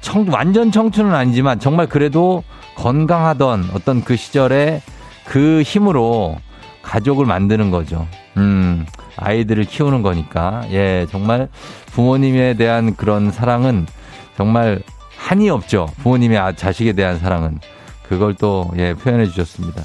청, 0.00 0.26
완전 0.30 0.70
청춘은 0.72 1.14
아니지만 1.14 1.60
정말 1.60 1.86
그래도 1.86 2.42
건강하던 2.76 3.70
어떤 3.74 4.02
그 4.04 4.16
시절에 4.16 4.80
그 5.24 5.62
힘으로 5.62 6.36
가족을 6.88 7.26
만드는 7.26 7.70
거죠. 7.70 8.06
음, 8.38 8.86
아이들을 9.16 9.64
키우는 9.64 10.00
거니까. 10.00 10.62
예, 10.70 11.06
정말 11.10 11.48
부모님에 11.92 12.54
대한 12.54 12.96
그런 12.96 13.30
사랑은 13.30 13.86
정말 14.38 14.80
한이 15.18 15.50
없죠. 15.50 15.88
부모님의 16.02 16.38
아, 16.38 16.52
자식에 16.52 16.94
대한 16.94 17.18
사랑은. 17.18 17.58
그걸 18.08 18.34
또, 18.34 18.70
예, 18.78 18.94
표현해 18.94 19.26
주셨습니다. 19.26 19.82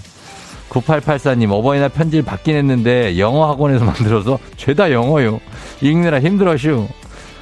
9884님, 0.69 1.51
어버이날 1.51 1.89
편지를 1.89 2.23
받긴 2.23 2.55
했는데 2.55 3.19
영어 3.19 3.49
학원에서 3.51 3.83
만들어서 3.85 4.39
죄다 4.55 4.91
영어요. 4.93 5.41
읽느라 5.81 6.21
힘들었슈. 6.21 6.87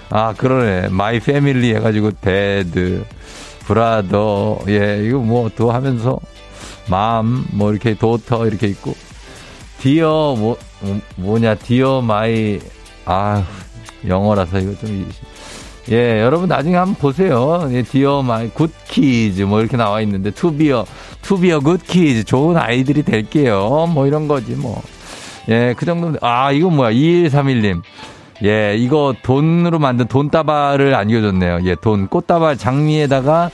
아, 0.09 0.33
그러네. 0.35 0.89
my 0.89 1.19
family 1.19 1.75
해가지고 1.75 2.11
dad, 2.19 3.05
brother, 3.67 4.61
예, 4.69 5.03
이거 5.05 5.19
뭐 5.19 5.49
또 5.55 5.71
하면서 5.71 6.19
mom, 6.89 7.45
뭐 7.51 7.71
이렇게 7.71 7.93
도터 7.93 8.47
이렇게 8.47 8.65
있고 8.67 8.95
dear 9.81 10.35
뭐, 10.37 10.57
뭐냐 11.15 11.55
dear 11.55 12.01
my 12.01 12.59
아 13.05 13.43
영어라서 14.07 14.59
이거 14.59 14.75
좀 14.75 15.09
예, 15.91 16.21
여러분 16.21 16.47
나중에 16.47 16.75
한번 16.75 16.95
보세요. 16.95 17.67
예, 17.71 17.81
dear 17.81 18.21
my 18.21 18.49
good 18.49 18.71
kids 18.87 19.41
뭐 19.41 19.59
이렇게 19.59 19.77
나와 19.77 20.01
있는데 20.01 20.31
투비어 20.31 20.85
투비어 21.21 21.59
굿 21.59 21.81
키즈 21.83 22.23
좋은 22.23 22.57
아이들이 22.57 23.03
될게요. 23.03 23.87
뭐 23.91 24.05
이런 24.05 24.27
거지 24.27 24.53
뭐. 24.53 24.81
예, 25.49 25.73
그 25.77 25.85
정도. 25.85 26.17
아, 26.21 26.51
이거 26.51 26.69
뭐야? 26.69 26.91
2131님. 26.91 27.81
예, 28.43 28.75
이거 28.77 29.13
돈으로 29.21 29.79
만든 29.79 30.07
돈다발을 30.07 30.95
안겨줬네요. 30.95 31.59
예, 31.65 31.75
돈, 31.81 32.07
꽃다발 32.07 32.57
장미에다가 32.57 33.51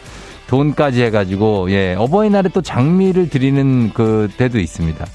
돈까지 0.48 1.04
해가지고, 1.04 1.72
예, 1.72 1.96
어버이날에 1.98 2.50
또 2.54 2.62
장미를 2.62 3.30
드리는 3.30 3.92
그 3.94 4.30
때도 4.38 4.60
있습니다. 4.60 5.06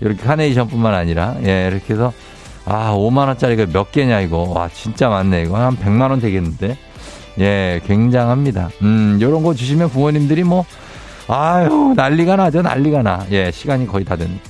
이렇게 0.00 0.22
카네이션 0.22 0.68
뿐만 0.68 0.94
아니라, 0.94 1.36
예, 1.44 1.68
이렇게 1.70 1.94
해서, 1.94 2.12
아, 2.64 2.92
5만 2.94 3.28
원짜리가 3.28 3.66
몇 3.72 3.92
개냐, 3.92 4.20
이거. 4.20 4.38
와, 4.54 4.68
진짜 4.72 5.08
많네. 5.08 5.42
이거 5.42 5.56
한 5.56 5.76
100만 5.76 6.10
원 6.10 6.20
되겠는데. 6.20 6.76
예, 7.38 7.80
굉장합니다. 7.86 8.70
음, 8.82 9.18
요런 9.20 9.42
거 9.42 9.54
주시면 9.54 9.90
부모님들이 9.90 10.42
뭐, 10.42 10.64
아유, 11.28 11.92
난리가 11.96 12.36
나죠, 12.36 12.62
난리가 12.62 13.02
나. 13.02 13.26
예, 13.30 13.50
시간이 13.50 13.86
거의 13.86 14.04
다 14.04 14.16
됐네. 14.16 14.40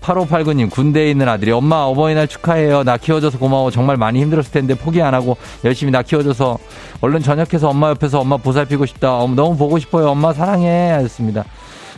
8589님, 0.00 0.70
군대에 0.70 1.10
있는 1.10 1.28
아들이 1.28 1.50
엄마 1.50 1.78
어버이날 1.78 2.28
축하해요. 2.28 2.84
나 2.84 2.96
키워줘서 2.96 3.38
고마워. 3.38 3.70
정말 3.70 3.96
많이 3.96 4.20
힘들었을 4.20 4.52
텐데 4.52 4.74
포기 4.74 5.02
안 5.02 5.14
하고 5.14 5.36
열심히 5.64 5.90
나 5.90 6.02
키워줘서 6.02 6.58
얼른 7.00 7.22
전역해서 7.22 7.70
엄마 7.70 7.90
옆에서 7.90 8.20
엄마 8.20 8.36
보살피고 8.36 8.86
싶다. 8.86 9.08
너무 9.08 9.56
보고 9.56 9.78
싶어요. 9.78 10.10
엄마 10.10 10.32
사랑해. 10.32 10.90
하셨습니다. 10.90 11.44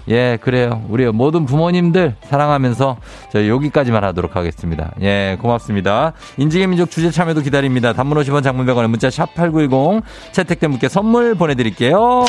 예, 0.08 0.38
그래요. 0.40 0.82
우리 0.88 1.06
모든 1.06 1.44
부모님들 1.44 2.16
사랑하면서 2.24 2.96
저희 3.32 3.48
여기까지만 3.48 4.04
하도록 4.04 4.34
하겠습니다. 4.34 4.92
예, 5.02 5.36
고맙습니다. 5.40 6.12
인지의 6.38 6.66
민족 6.66 6.90
주제 6.90 7.10
참여도 7.10 7.42
기다립니다. 7.42 7.92
단문 7.92 8.18
50원 8.18 8.42
장문 8.42 8.66
100원에 8.66 8.88
문자 8.88 9.10
샵 9.10 9.34
8910 9.34 10.02
채택된 10.32 10.70
분께 10.70 10.88
선물 10.88 11.34
보내드릴게요. 11.34 12.24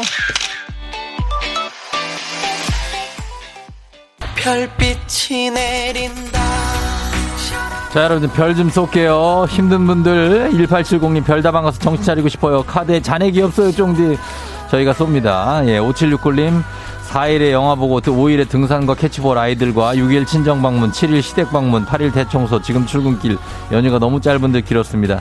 별빛이 4.36 5.52
내린다. 5.52 6.40
자, 7.94 8.04
여러분, 8.04 8.30
별좀 8.30 8.70
쏠게요. 8.70 9.48
힘든 9.50 9.88
분들, 9.88 10.52
1870님 10.52 11.26
별다방 11.26 11.64
가서 11.64 11.80
정신 11.80 12.06
차리고 12.06 12.30
싶어요. 12.30 12.62
카드에 12.64 13.02
잔액이 13.02 13.42
없어요, 13.42 13.72
쫑디. 13.72 14.18
저희가 14.70 14.94
쏩니다. 14.94 15.68
예, 15.68 15.80
5769님, 15.80 16.64
4일에 17.10 17.52
영화 17.52 17.74
보고 17.74 18.00
5일에 18.00 18.48
등산과 18.48 18.94
캐치볼 18.94 19.38
아이들과 19.38 19.96
6일 19.96 20.28
친정 20.28 20.62
방문, 20.62 20.92
7일 20.92 21.24
시댁 21.24 21.50
방문, 21.50 21.84
8일 21.86 22.14
대청소, 22.14 22.62
지금 22.62 22.86
출근길. 22.86 23.38
연휴가 23.72 23.98
너무 23.98 24.22
짧은데 24.22 24.62
길었습니다. 24.62 25.20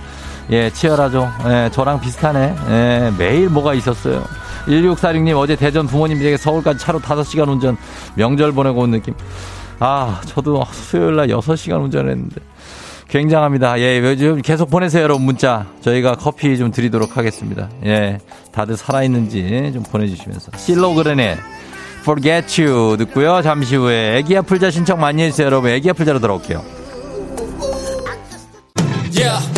예, 0.50 0.71
치열하죠. 0.71 1.30
예, 1.47 1.71
저랑 1.73 2.00
비슷하네. 2.00 2.54
예, 2.68 3.12
매일 3.16 3.49
뭐가 3.49 3.73
있었어요. 3.73 4.23
1646님 4.66 5.38
어제 5.38 5.57
대전 5.57 5.87
부모님 5.87 6.18
댁에 6.18 6.37
서울까지 6.37 6.78
차로 6.78 7.00
5시간 7.00 7.49
운전 7.49 7.78
명절 8.16 8.52
보내고 8.52 8.83
온 8.83 8.90
느낌. 8.90 9.14
아, 9.78 10.21
저도 10.26 10.62
수요일 10.71 11.16
날 11.16 11.28
6시간 11.28 11.83
운전했는데. 11.85 12.37
굉장합니다. 13.09 13.80
예, 13.80 13.99
요즘 14.00 14.42
계속 14.42 14.68
보내세요, 14.68 15.04
여러분, 15.04 15.25
문자. 15.25 15.64
저희가 15.80 16.16
커피 16.16 16.59
좀 16.59 16.71
드리도록 16.71 17.16
하겠습니다. 17.16 17.71
예, 17.87 18.18
다들 18.52 18.76
살아있는지 18.76 19.71
좀 19.73 19.83
보내주시면서. 19.85 20.52
실로그레네, 20.54 21.38
Forget 22.00 22.62
You 22.62 22.97
듣고요. 22.97 23.43
잠시 23.43 23.76
후에 23.76 24.19
애기야 24.19 24.43
풀자 24.43 24.71
신청 24.71 25.00
많이 25.00 25.23
해주세요, 25.23 25.47
여러분. 25.47 25.71
애기야 25.71 25.93
풀자로 25.93 26.19
들어올게요. 26.21 26.64
Yeah. 29.12 29.58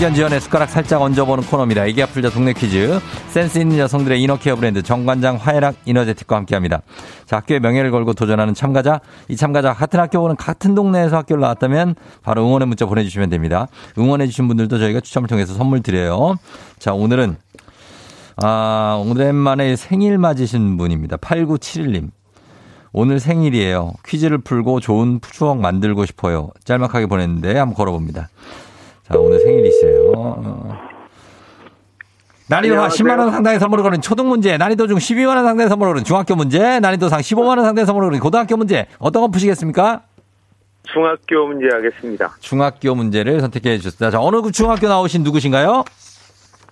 학연 0.00 0.14
지연의 0.14 0.40
숟가락 0.40 0.70
살짝 0.70 1.02
얹어보는 1.02 1.44
코너입니다. 1.44 1.84
애기야 1.84 2.06
풀자 2.06 2.30
동네 2.30 2.54
퀴즈. 2.54 2.98
센스 3.28 3.58
있는 3.58 3.76
여성들의 3.76 4.22
이너케어 4.22 4.56
브랜드 4.56 4.82
정관장 4.82 5.36
화해락 5.36 5.74
이너제틱과 5.84 6.36
함께합니다. 6.36 6.80
자, 7.26 7.36
학교의 7.36 7.60
명예를 7.60 7.90
걸고 7.90 8.14
도전하는 8.14 8.54
참가자. 8.54 9.02
이 9.28 9.36
참가자 9.36 9.74
같은 9.74 10.00
학교 10.00 10.18
오는 10.20 10.36
같은 10.36 10.74
동네에서 10.74 11.18
학교를 11.18 11.42
나왔다면 11.42 11.96
바로 12.22 12.46
응원의 12.46 12.68
문자 12.68 12.86
보내주시면 12.86 13.28
됩니다. 13.28 13.66
응원해주신 13.98 14.48
분들도 14.48 14.78
저희가 14.78 15.00
추첨을 15.00 15.28
통해서 15.28 15.52
선물 15.52 15.82
드려요. 15.82 16.36
자, 16.78 16.94
오늘은 16.94 17.36
아, 18.36 19.04
오랜만에 19.06 19.76
생일 19.76 20.16
맞으신 20.16 20.78
분입니다. 20.78 21.18
8971님. 21.18 22.08
오늘 22.94 23.20
생일이에요. 23.20 23.92
퀴즈를 24.06 24.38
풀고 24.38 24.80
좋은 24.80 25.20
추억 25.30 25.58
만들고 25.58 26.06
싶어요. 26.06 26.48
짤막하게 26.64 27.04
보냈는데 27.04 27.58
한번 27.58 27.74
걸어봅니다. 27.74 28.30
자, 29.10 29.18
오늘 29.18 29.40
생일이세요. 29.40 30.12
어. 30.16 30.78
난이도 32.48 32.80
한 32.80 32.90
10만원 32.90 33.30
상당의 33.30 33.58
선물을 33.58 33.82
거는 33.82 34.00
초등 34.00 34.28
문제, 34.28 34.56
난이도 34.56 34.86
중 34.86 34.98
12만원 34.98 35.44
상당의 35.44 35.68
선물을 35.68 35.92
거는 35.92 36.04
중학교 36.04 36.36
문제, 36.36 36.80
난이도 36.80 37.08
상 37.08 37.20
15만원 37.20 37.62
상당의 37.62 37.86
선물을 37.86 38.08
거는 38.08 38.20
고등학교 38.20 38.56
문제, 38.56 38.86
어떤 38.98 39.22
거 39.22 39.28
푸시겠습니까? 39.28 40.02
중학교 40.84 41.46
문제 41.46 41.68
하겠습니다. 41.72 42.36
중학교 42.40 42.94
문제를 42.94 43.40
선택해 43.40 43.78
주셨습니다. 43.78 44.10
자, 44.10 44.20
어느 44.20 44.50
중학교 44.50 44.88
나오신 44.88 45.22
누구신가요? 45.22 45.84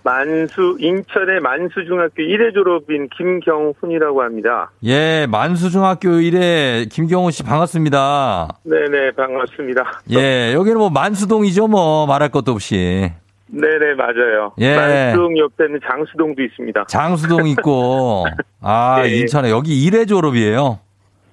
만수 0.03 0.77
인천의 0.79 1.41
만수중학교 1.41 2.23
1회 2.23 2.53
졸업인 2.53 3.09
김경훈이라고 3.17 4.21
합니다. 4.23 4.71
예, 4.83 5.27
만수중학교 5.29 6.09
1회 6.09 6.89
김경호 6.89 7.31
씨 7.31 7.43
반갑습니다. 7.43 8.47
네네 8.63 9.11
반갑습니다. 9.11 10.01
예, 10.11 10.53
여기는 10.53 10.77
뭐 10.77 10.89
만수동이죠, 10.89 11.67
뭐 11.67 12.05
말할 12.07 12.29
것도 12.29 12.53
없이. 12.53 13.11
네네 13.47 13.95
맞아요. 13.95 14.53
예. 14.59 14.75
만수동 14.75 15.37
옆에는 15.37 15.79
장수동도 15.89 16.43
있습니다. 16.43 16.85
장수동 16.87 17.47
있고, 17.49 18.25
아, 18.61 19.01
네. 19.03 19.17
인천에 19.17 19.49
여기 19.49 19.89
1회 19.89 20.07
졸업이에요. 20.07 20.79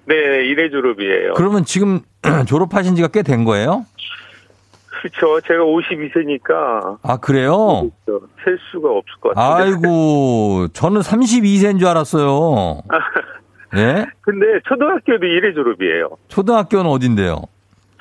네 0.07 0.15
1회 0.15 0.71
졸업이에요. 0.71 1.35
그러면 1.35 1.65
지금 1.65 2.01
졸업하신 2.47 2.97
지가 2.97 3.09
꽤 3.09 3.23
된 3.23 3.45
거예요? 3.45 3.85
그렇죠. 5.01 5.41
제가 5.47 5.63
52세니까 5.65 6.99
아, 7.03 7.17
그래요? 7.19 7.91
셀 8.45 8.59
수가 8.71 8.91
없을 8.91 9.15
것 9.21 9.35
같아요. 9.35 9.65
아이고, 9.65 10.69
저는 10.73 11.01
32세인 11.01 11.79
줄 11.79 11.89
알았어요. 11.89 12.83
예? 13.77 14.07
근데 14.21 14.47
초등학교도 14.69 15.27
1회 15.27 15.55
졸업이에요. 15.55 16.11
초등학교는 16.29 16.91
어딘데요? 16.91 17.43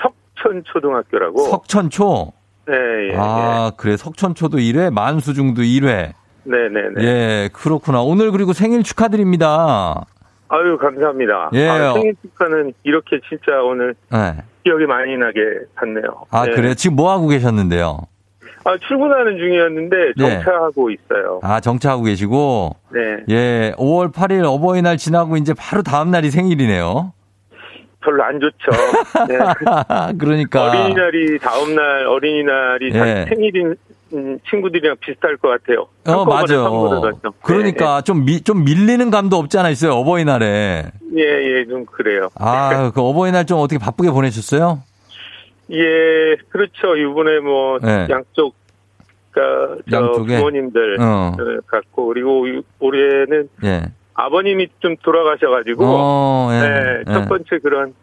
석천 0.02 0.64
초등학교라고. 0.66 1.40
석천초? 1.50 2.32
네, 2.68 2.74
예, 3.12 3.16
아, 3.18 3.72
그래. 3.78 3.98
석천초도 3.98 4.58
1회, 4.58 4.92
만수중도 4.94 5.62
1회. 5.62 5.88
예. 5.88 6.14
네네네. 6.46 7.02
예, 7.04 7.50
그렇구나. 7.54 8.02
오늘 8.02 8.32
그리고 8.32 8.54
생일 8.54 8.84
축하드립니다. 8.84 10.06
아유 10.48 10.78
감사합니다. 10.78 11.50
예. 11.54 11.68
아, 11.68 11.94
생일 11.94 12.16
축하는 12.22 12.72
이렇게 12.84 13.20
진짜 13.28 13.62
오늘 13.64 13.96
네. 14.12 14.36
기억이 14.66 14.86
많이 14.88 15.16
나게 15.16 15.40
갔네요. 15.76 16.26
아, 16.32 16.46
네. 16.46 16.52
그래요? 16.54 16.74
지금 16.74 16.96
뭐 16.96 17.12
하고 17.12 17.28
계셨는데요? 17.28 18.00
아, 18.64 18.76
출근하는 18.80 19.38
중이었는데 19.38 19.96
네. 20.18 20.30
정차하고 20.42 20.90
있어요. 20.90 21.40
아, 21.44 21.60
정차하고 21.60 22.04
계시고. 22.04 22.76
네. 22.92 23.18
예, 23.30 23.74
5월 23.78 24.12
8일 24.12 24.44
어버이날 24.44 24.98
지나고 24.98 25.38
이제 25.38 25.54
바로 25.56 25.84
다음 25.84 26.10
날이 26.10 26.32
생일이네요. 26.32 27.14
별로 28.02 28.24
안 28.24 28.40
좋죠. 28.40 28.72
네. 29.30 29.38
그러니까. 30.18 30.70
어린이날이 30.72 31.40
다음 31.40 31.76
날 31.76 32.08
어린이날이 32.08 32.92
예. 32.94 33.26
생일인 33.30 33.68
음, 33.68 33.76
친구들이랑 34.50 34.98
비슷할 35.00 35.38
것 35.38 35.50
같아요. 35.50 35.88
어, 36.06 36.26
맞아요. 36.26 37.02
그러니까 37.42 38.02
좀 38.02 38.26
미, 38.26 38.42
좀 38.42 38.64
밀리는 38.64 39.10
감도 39.10 39.38
없지 39.38 39.58
않아 39.58 39.70
있어요, 39.70 39.94
어버이날에. 39.94 40.84
예, 41.18 41.22
예, 41.22 41.66
좀 41.66 41.86
그래요. 41.86 42.30
아, 42.36 42.92
그 42.94 43.02
어버이날 43.02 43.46
좀 43.46 43.60
어떻게 43.60 43.80
바쁘게 43.80 44.12
보내셨어요? 44.12 44.82
예, 45.72 46.36
그렇죠. 46.50 46.96
이번에 46.96 47.40
뭐 47.40 47.80
네. 47.80 48.08
양쪽 48.10 48.54
그러니까 49.32 49.82
저 49.90 49.98
양쪽에? 49.98 50.38
부모님들 50.38 50.98
어. 51.02 51.36
을 51.40 51.62
갖고 51.68 52.06
그리고 52.08 52.48
이- 52.48 52.62
올해는 52.80 53.50
예. 53.64 53.82
아버님이 54.14 54.68
좀 54.80 54.96
돌아가셔가지고 55.04 55.84
어, 55.86 56.50
예. 56.54 56.60
네, 56.60 57.04
예. 57.08 57.14
첫 57.14 57.28
번째 57.28 57.58
그런 57.62 57.94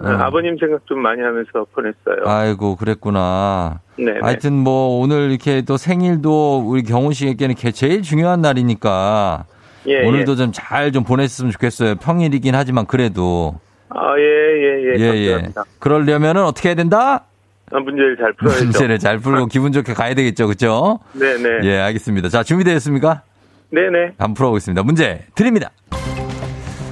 어, 0.00 0.06
어. 0.08 0.12
아버님 0.20 0.56
생각 0.58 0.86
좀 0.86 1.00
많이 1.00 1.20
하면서 1.22 1.66
보냈어요. 1.74 2.24
아이고, 2.26 2.76
그랬구나. 2.76 3.80
네, 3.96 4.04
네. 4.12 4.18
하여튼 4.22 4.52
뭐 4.54 5.00
오늘 5.00 5.30
이렇게 5.30 5.62
또 5.62 5.76
생일도 5.76 6.60
우리 6.66 6.82
경훈 6.82 7.12
씨에게는 7.12 7.54
게- 7.56 7.72
제일 7.72 8.02
중요한 8.02 8.40
날이니까 8.40 9.44
예, 9.86 10.06
오늘도 10.06 10.32
예. 10.32 10.36
좀잘좀 10.36 11.04
보냈으면 11.04 11.50
좋겠어요. 11.52 11.96
평일이긴 11.96 12.54
하지만 12.54 12.86
그래도. 12.86 13.58
아, 13.90 14.14
예, 14.18 14.22
예, 14.22 14.84
예. 14.84 15.00
예, 15.00 15.16
예. 15.16 15.30
감사합니다. 15.32 15.64
그러려면은 15.78 16.44
어떻게 16.44 16.68
해야 16.68 16.76
된다? 16.76 17.24
아, 17.72 17.78
문제를 17.80 18.16
잘 18.16 18.32
풀어야죠. 18.34 18.64
문제를 18.64 18.98
잘 18.98 19.18
풀고 19.18 19.46
기분 19.52 19.72
좋게 19.72 19.94
가야 19.94 20.14
되겠죠. 20.14 20.46
그죠? 20.46 21.00
네네. 21.14 21.60
예, 21.68 21.78
알겠습니다. 21.78 22.28
자, 22.28 22.42
준비되셨습니까? 22.42 23.22
네네. 23.70 24.12
한번 24.18 24.34
풀어보겠습니다. 24.34 24.82
문제 24.82 25.24
드립니다. 25.34 25.70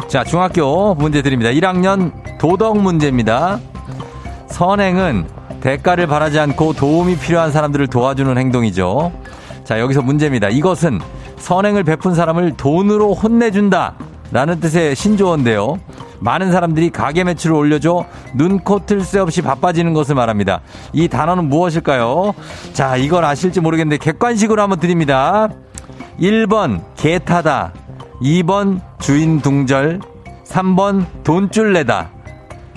자, 0.08 0.22
중학교 0.22 0.94
문제 0.94 1.20
드립니다. 1.20 1.50
1학년 1.50 2.12
도덕 2.38 2.78
문제입니다. 2.78 3.58
선행은 4.48 5.26
대가를 5.60 6.06
바라지 6.06 6.38
않고 6.38 6.74
도움이 6.74 7.18
필요한 7.18 7.50
사람들을 7.50 7.88
도와주는 7.88 8.38
행동이죠. 8.38 9.12
자, 9.64 9.80
여기서 9.80 10.02
문제입니다. 10.02 10.48
이것은 10.48 11.00
선행을 11.38 11.82
베푼 11.82 12.14
사람을 12.14 12.56
돈으로 12.56 13.14
혼내준다. 13.14 13.94
라는 14.30 14.60
뜻의 14.60 14.94
신조어인데요. 14.94 15.78
많은 16.20 16.50
사람들이 16.50 16.90
가게 16.90 17.22
매출을 17.24 17.54
올려줘 17.54 18.06
눈코 18.34 18.86
뜰새 18.86 19.18
없이 19.18 19.42
바빠지는 19.42 19.92
것을 19.92 20.14
말합니다. 20.14 20.60
이 20.92 21.08
단어는 21.08 21.48
무엇일까요? 21.48 22.34
자, 22.72 22.96
이걸 22.96 23.24
아실지 23.24 23.60
모르겠는데 23.60 23.98
객관식으로 23.98 24.62
한번 24.62 24.80
드립니다. 24.80 25.48
1번 26.20 26.82
개 26.96 27.18
타다 27.18 27.72
2번 28.20 28.80
주인 29.00 29.40
둥절 29.40 30.00
3번 30.44 31.04
돈줄 31.22 31.72
내다 31.72 32.10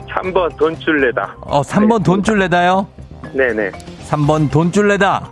3번 0.09 0.57
돈줄 0.57 1.01
내다. 1.01 1.35
어 1.41 1.61
3번 1.61 2.03
돈줄 2.03 2.39
내다요 2.39 2.87
네네. 3.33 3.71
3번 4.09 4.51
돈줄 4.51 4.87
내다 4.89 5.31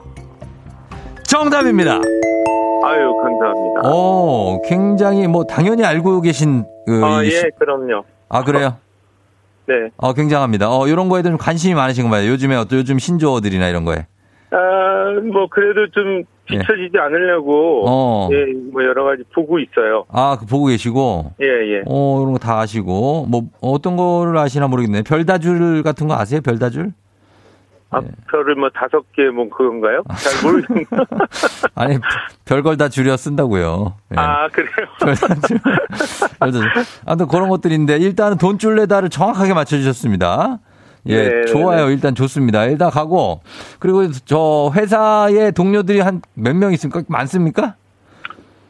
정답입니다. 1.23 1.95
아유, 2.85 3.13
감사합니다. 3.21 3.89
오, 3.91 4.61
굉장히 4.65 5.27
뭐 5.27 5.43
당연히 5.43 5.83
알고 5.83 6.21
계신 6.21 6.63
그 6.85 7.01
아, 7.03 7.21
이 7.21 7.25
예, 7.25 7.31
시- 7.31 7.49
그럼요. 7.59 8.05
아 8.29 8.43
그래요? 8.45 8.77
네. 9.65 9.89
어, 9.97 10.13
굉장합니다. 10.13 10.69
어, 10.69 10.87
이런 10.87 11.09
거에 11.09 11.21
좀 11.23 11.37
관심이 11.37 11.73
많으신 11.73 12.09
거예요. 12.09 12.31
요즘에 12.31 12.55
어떤 12.55 12.79
요즘 12.79 12.97
신조어들이나 12.97 13.67
이런 13.67 13.83
거에. 13.83 14.05
아, 14.51 15.19
뭐, 15.33 15.47
그래도 15.49 15.91
좀 15.91 16.23
뒤처지지 16.47 16.97
않으려고, 16.97 17.81
예. 17.81 17.85
어. 17.87 18.29
예, 18.31 18.53
뭐, 18.71 18.83
여러 18.83 19.03
가지 19.03 19.23
보고 19.33 19.59
있어요. 19.59 20.05
아, 20.09 20.37
그 20.39 20.45
보고 20.45 20.65
계시고. 20.67 21.33
예, 21.41 21.45
예. 21.45 21.81
어, 21.85 22.19
이런 22.21 22.33
거 22.33 22.37
다 22.39 22.59
아시고. 22.59 23.25
뭐, 23.29 23.43
어떤 23.61 23.97
거를 23.97 24.37
아시나 24.37 24.67
모르겠네. 24.67 25.01
별다줄 25.03 25.83
같은 25.83 26.07
거 26.07 26.15
아세요? 26.15 26.41
별다줄? 26.41 26.93
아, 27.89 28.01
별을 28.29 28.55
뭐, 28.55 28.69
다섯 28.73 29.01
개, 29.13 29.23
뭐, 29.29 29.47
그건가요? 29.49 30.03
잘 30.17 30.43
모르겠는데. 30.51 30.89
아니, 31.75 31.97
별걸 32.45 32.75
다 32.77 32.89
줄여 32.89 33.15
쓴다고요. 33.15 33.93
예. 34.11 34.15
아, 34.19 34.49
그래요? 34.49 34.69
별다줄. 34.99 35.59
별다줄. 36.39 36.69
아무튼 37.05 37.27
그런 37.27 37.47
것들인데, 37.49 37.97
일단은 37.97 38.37
돈줄레다를 38.37 39.09
정확하게 39.09 39.53
맞춰주셨습니다. 39.53 40.59
예, 41.09 41.29
네, 41.29 41.45
좋아요. 41.45 41.89
일단 41.89 42.13
좋습니다. 42.15 42.65
일단 42.65 42.89
가고. 42.89 43.41
그리고 43.79 44.11
저 44.25 44.71
회사의 44.75 45.51
동료들이 45.53 45.99
한 46.01 46.21
몇 46.35 46.55
명 46.55 46.73
있습니까? 46.73 47.01
많습니까? 47.07 47.75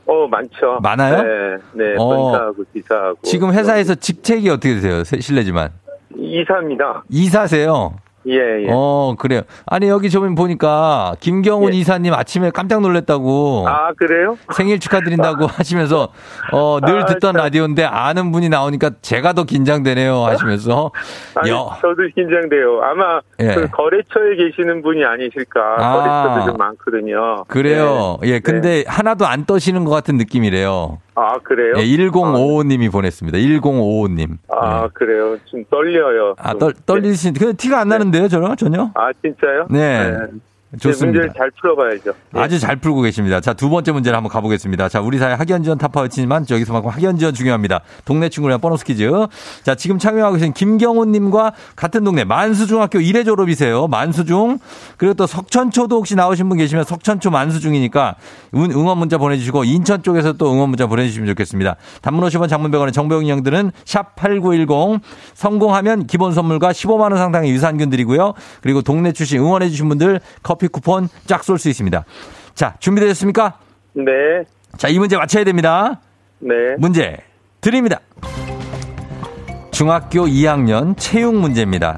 어, 0.06 0.28
많죠. 0.28 0.80
많아요? 0.82 1.22
네, 1.24 1.58
네. 1.74 1.96
어. 1.98 2.08
본사하고 2.08 2.64
기사하고. 2.74 3.18
지금 3.24 3.52
회사에서 3.54 3.94
직책이 3.96 4.50
어떻게 4.50 4.76
되세요? 4.76 5.04
세- 5.04 5.20
실례지만. 5.20 5.70
이사입니다. 6.18 7.04
이사세요? 7.10 7.96
예, 8.28 8.64
예. 8.64 8.68
어, 8.70 9.16
그래요. 9.18 9.42
아니, 9.66 9.88
여기 9.88 10.10
저번 10.10 10.36
보니까 10.36 11.16
김경훈 11.20 11.74
예. 11.74 11.78
이사님 11.78 12.14
아침에 12.14 12.52
깜짝 12.52 12.82
놀랐다고. 12.82 13.66
아, 13.68 13.94
그래요? 13.94 14.38
생일 14.54 14.80
축하드린다고 14.80 15.48
하시면서 15.48 16.10
어, 16.52 16.80
늘 16.86 17.02
아, 17.02 17.06
듣던 17.06 17.34
참. 17.34 17.42
라디오인데 17.44 17.84
아는 17.86 18.32
분이 18.32 18.50
나오니까 18.50 18.92
제가 19.02 19.34
더 19.34 19.44
긴장되네요 19.44 20.26
하시면서 20.26 20.92
아니, 21.36 21.50
여, 21.52 21.72
저도 21.82 22.04
긴장돼요. 22.16 22.82
아마 22.84 23.20
예. 23.40 23.54
그 23.54 23.68
거래처에 23.70 24.36
계시는 24.36 24.82
분이 24.82 25.04
아니실까. 25.06 25.62
아. 25.80 25.94
거래처도 25.94 26.52
좀 26.52 26.58
많거든요. 26.58 27.44
그래요. 27.48 28.18
네. 28.22 28.30
예, 28.30 28.40
근데 28.40 28.84
하나도 28.88 29.26
안 29.26 29.46
떠시는 29.46 29.86
것 29.86 29.92
같은 29.92 30.18
느낌이래요. 30.18 31.00
아, 31.20 31.40
그래요? 31.40 31.74
예, 31.78 31.84
1055님이 31.84 32.92
보냈습니다. 32.92 33.40
1055님. 33.40 34.38
아, 34.50 34.84
예. 34.84 34.90
그래요. 34.94 35.36
좀 35.46 35.64
떨려요. 35.68 36.36
아, 36.38 36.52
좀. 36.52 36.60
떨, 36.60 36.74
떨리신, 36.86 37.34
근데 37.34 37.54
티가 37.54 37.80
안 37.80 37.90
나는데요, 37.90 38.28
저는? 38.28 38.56
전혀? 38.56 38.92
아, 38.94 39.10
진짜요? 39.20 39.66
네. 39.72 39.98
제 39.98 40.28
좋습니다. 40.82 41.06
문제를 41.06 41.34
잘 41.38 41.50
풀어봐야죠. 41.62 42.14
네. 42.34 42.42
아주 42.42 42.60
잘 42.60 42.76
풀고 42.76 43.00
계십니다. 43.02 43.40
자, 43.40 43.54
두 43.54 43.70
번째 43.70 43.94
문제를 43.94 44.18
한번 44.18 44.30
가보겠습니다. 44.30 44.90
자, 44.90 45.00
우리 45.00 45.18
사회 45.18 45.34
학연 45.34 45.64
지원 45.64 45.78
타파였지만 45.78 46.46
여기서만큼 46.50 46.90
학연 46.90 47.18
지원 47.18 47.34
중요합니다. 47.34 47.80
동네 48.04 48.28
친구랑 48.28 48.60
보너스 48.60 48.84
퀴즈. 48.84 49.10
자, 49.64 49.76
지금 49.76 49.98
참여하고 49.98 50.36
계신 50.36 50.52
김경훈님과 50.52 51.54
같은 51.78 52.04
동네 52.04 52.26
만수중학교 52.26 53.00
1회 53.00 53.24
졸업이세요. 53.24 53.88
만수중. 53.88 54.60
그리고 54.98 55.14
또 55.14 55.26
석천초도 55.26 55.96
혹시 55.96 56.16
나오신 56.16 56.50
분 56.50 56.58
계시면 56.58 56.84
석천초 56.84 57.30
만수중이니까 57.32 58.16
응- 58.56 58.72
응원 58.72 58.98
문자 58.98 59.18
보내주시고 59.18 59.64
인천 59.64 60.04
쪽에서 60.04 60.34
또 60.34 60.52
응원 60.52 60.68
문자 60.70 60.86
보내주시면 60.86 61.28
좋겠습니다. 61.30 61.78
단문 62.02 62.28
50원 62.28 62.50
장문병원의 62.50 62.92
정보용 62.92 63.24
인형들은 63.24 63.72
샵8910 63.86 65.00
성공하면 65.34 66.08
기본 66.08 66.34
선물과 66.34 66.72
15만원 66.74 67.16
상당의 67.18 67.52
유산균 67.52 67.90
드리고요. 67.90 68.34
그리고 68.62 68.82
동네 68.82 69.14
출신 69.14 69.40
응원해주신 69.40 69.88
분들 69.88 70.20
커피 70.44 70.57
쿠폰 70.66 71.08
쫙 71.28 71.44
쏠 71.44 71.60
수 71.60 71.70
있습니다. 71.70 72.04
자, 72.56 72.76
준비되셨습니까? 72.80 73.60
네. 73.94 74.04
자, 74.78 74.88
이 74.88 74.98
문제 74.98 75.16
맞춰야 75.16 75.44
됩니다. 75.44 76.02
네. 76.40 76.54
문제 76.80 77.18
드립니다. 77.62 78.00
중학교 79.72 80.26
2학년 80.26 80.96
체육 80.98 81.36
문제입니다. 81.36 81.98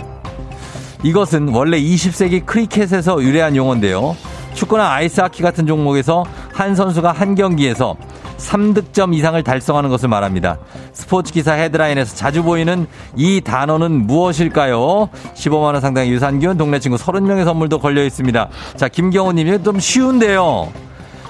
이것은 1.03 1.49
원래 1.49 1.79
20세기 1.79 2.45
크리켓에서 2.45 3.23
유래한 3.23 3.55
용어인데요. 3.55 4.17
축구나 4.53 4.91
아이스하키 4.91 5.41
같은 5.41 5.65
종목에서 5.65 6.25
한 6.51 6.75
선수가 6.75 7.13
한 7.13 7.35
경기에서 7.35 7.95
3득점 8.39 9.13
이상을 9.13 9.41
달성하는 9.43 9.89
것을 9.89 10.09
말합니다. 10.09 10.57
스포츠 10.93 11.31
기사 11.31 11.53
헤드라인에서 11.53 12.15
자주 12.15 12.43
보이는 12.43 12.87
이 13.15 13.41
단어는 13.41 14.07
무엇일까요? 14.07 15.09
15만원 15.35 15.81
상당의 15.81 16.09
유산균, 16.11 16.57
동네 16.57 16.79
친구 16.79 16.97
30명의 16.97 17.45
선물도 17.45 17.79
걸려 17.79 18.03
있습니다. 18.03 18.49
자, 18.75 18.87
김경호 18.87 19.33
님이 19.33 19.61
좀 19.63 19.79
쉬운데요. 19.79 20.71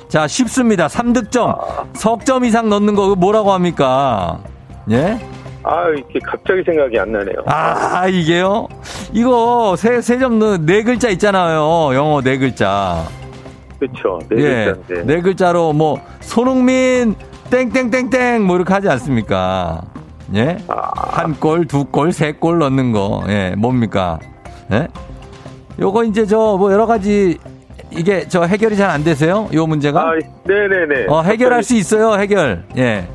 자, 0.07 0.27
쉽습니다. 0.27 0.87
3득점. 0.87 1.95
석점 1.95 2.45
이상 2.45 2.69
넣는 2.69 2.95
거 2.95 3.15
뭐라고 3.15 3.51
합니까? 3.53 4.39
예? 4.91 5.19
아, 5.63 5.87
이렇게 5.89 6.19
갑자기 6.25 6.63
생각이 6.65 6.97
안 6.97 7.11
나네요. 7.11 7.35
아, 7.45 8.07
이게요? 8.07 8.67
이거 9.13 9.75
세, 9.77 10.01
세점 10.01 10.39
넣, 10.39 10.57
네 10.57 10.83
글자 10.83 11.09
있잖아요. 11.09 11.93
영어 11.93 12.21
네 12.21 12.37
글자. 12.37 13.03
그쵸. 13.79 14.19
네 14.29 14.37
예. 14.37 14.65
글자인데. 14.73 15.03
네 15.15 15.21
글자로 15.21 15.73
뭐, 15.73 15.99
손흥민, 16.21 17.15
땡땡땡땡, 17.49 18.43
뭐 18.45 18.55
이렇게 18.57 18.73
하지 18.73 18.89
않습니까? 18.89 19.81
예? 20.35 20.57
아. 20.67 20.91
한 20.95 21.33
골, 21.39 21.65
두 21.65 21.85
골, 21.85 22.11
세 22.11 22.33
골 22.33 22.59
넣는 22.59 22.91
거. 22.91 23.23
예, 23.29 23.53
뭡니까? 23.57 24.19
예? 24.71 24.87
요거 25.79 26.03
이제 26.03 26.25
저 26.25 26.57
뭐 26.57 26.71
여러 26.71 26.85
가지 26.85 27.37
이게 27.91 28.27
저 28.27 28.43
해결이 28.43 28.75
잘 28.77 28.89
안 28.91 29.03
되세요? 29.03 29.47
요 29.53 29.65
문제가? 29.65 30.01
아, 30.01 30.11
네네네. 30.43 31.05
어, 31.07 31.21
해결할 31.23 31.63
수 31.63 31.73
있어요, 31.75 32.19
해결. 32.19 32.65
예. 32.77 33.07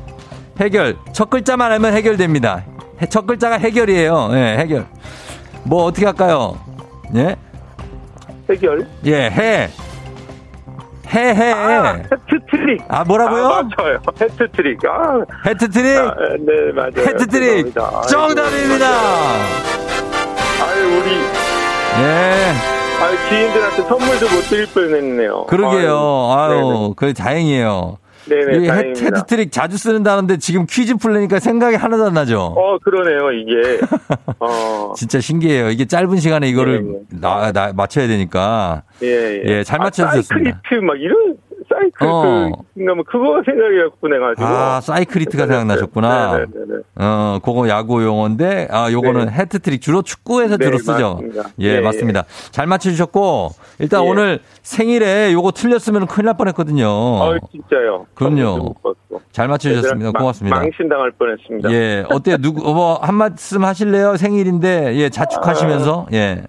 해결. 0.59 0.97
첫 1.13 1.29
글자만 1.29 1.71
알면 1.71 1.93
해결됩니다. 1.93 2.63
해- 3.01 3.05
첫 3.07 3.25
글자가 3.27 3.57
해결이에요. 3.57 4.29
예, 4.33 4.57
해결. 4.57 4.85
뭐 5.63 5.85
어떻게 5.85 6.05
할까요? 6.05 6.57
예? 7.15 7.35
해결. 8.49 8.85
예, 9.05 9.29
해. 9.29 9.69
해, 11.13 11.33
해. 11.33 11.51
아, 11.51 11.93
해트트릭. 11.93 12.83
아, 12.87 13.03
뭐라고요? 13.03 13.45
아, 13.45 13.63
맞아요. 13.77 13.99
해트트릭. 14.21 14.79
아, 14.85 15.25
해트트릭. 15.45 15.97
아, 15.97 16.13
네, 16.39 16.71
맞아요. 16.73 17.07
해트트릭. 17.07 17.73
죄송합니다. 17.73 18.07
정답입니다. 18.07 18.87
아유, 20.63 20.97
우리, 20.97 21.11
예. 22.03 22.53
아유, 23.01 23.17
지인들한테 23.29 23.81
선물도 23.83 24.29
못 24.29 24.41
드릴 24.49 24.65
뻔 24.67 24.95
했네요. 24.95 25.45
그러게요. 25.45 26.33
아유, 26.37 26.93
그래, 26.95 27.13
다행이에요. 27.13 27.97
네네, 28.27 28.57
이 28.63 28.67
다행입니다. 28.67 29.05
헤트트릭 29.05 29.51
자주 29.51 29.77
쓰는다는데 29.77 30.37
지금 30.37 30.65
퀴즈 30.67 30.95
풀려니까 30.95 31.39
생각이 31.39 31.75
하나도 31.75 32.05
안 32.05 32.13
나죠? 32.13 32.39
어, 32.57 32.77
그러네요, 32.79 33.31
이게. 33.31 33.79
어, 34.39 34.93
진짜 34.95 35.19
신기해요. 35.19 35.69
이게 35.69 35.85
짧은 35.85 36.17
시간에 36.17 36.47
이거를 36.49 36.83
네, 36.83 36.91
네. 37.09 37.19
나, 37.21 37.51
나, 37.51 37.73
맞춰야 37.73 38.07
되니까. 38.07 38.83
예, 39.03 39.07
예. 39.07 39.43
예, 39.45 39.63
잘 39.63 39.79
맞춰주셨습니다. 39.79 40.49
아, 40.49 40.61
사이클리트, 40.63 40.85
막 40.85 40.99
이런, 40.99 41.37
사이클, 41.75 42.07
어. 42.07 42.21
그, 42.21 42.63
그러니까 42.73 42.95
뭐 42.95 43.03
그거 43.05 43.41
생각해갖고 43.45 44.07
내가지고. 44.07 44.45
아, 44.45 44.81
사이클리트가 44.81 45.47
생각나셨구나. 45.47 46.37
네 46.37 46.45
네 46.45 46.65
네. 46.67 46.75
어, 46.95 47.39
그거 47.43 47.67
야구 47.67 48.03
용어인데, 48.03 48.69
아, 48.71 48.91
요거는 48.91 49.25
네. 49.25 49.31
해트트릭 49.31 49.81
주로 49.81 50.01
축구에서 50.01 50.57
네, 50.57 50.65
주로 50.65 50.77
쓰죠. 50.77 51.15
맞습니다. 51.15 51.43
예, 51.59 51.67
예, 51.75 51.79
맞습니다. 51.81 52.23
잘 52.51 52.67
맞춰주셨고, 52.67 53.49
일단 53.79 54.05
예. 54.05 54.09
오늘 54.09 54.39
생일에 54.63 55.33
요거 55.33 55.51
틀렸으면 55.51 56.07
큰일 56.07 56.25
날 56.27 56.37
뻔했거든요. 56.37 56.87
어, 56.87 57.35
진짜요. 57.51 58.05
그럼요. 58.13 58.75
잘 59.31 59.47
맞춰주셨습니다. 59.49 60.11
고맙습니다. 60.11 60.57
망, 60.57 60.69
신당할 60.75 61.11
뻔했습니다. 61.11 61.71
예, 61.71 62.05
어때요? 62.09 62.37
누구, 62.37 62.61
뭐, 62.73 62.95
한 63.01 63.15
말씀 63.15 63.63
하실래요? 63.65 64.15
생일인데, 64.17 64.95
예, 64.95 65.09
자축하시면서, 65.09 66.07
예, 66.13 66.43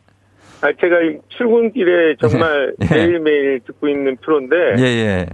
아, 0.62 0.72
제가 0.80 1.00
이 1.02 1.18
출근길에 1.28 2.16
정말 2.20 2.74
예. 2.82 2.86
매일매일 2.94 3.60
듣고 3.66 3.88
있는 3.88 4.16
프로인데, 4.16 4.56
예, 4.78 4.82
예. 4.82 5.26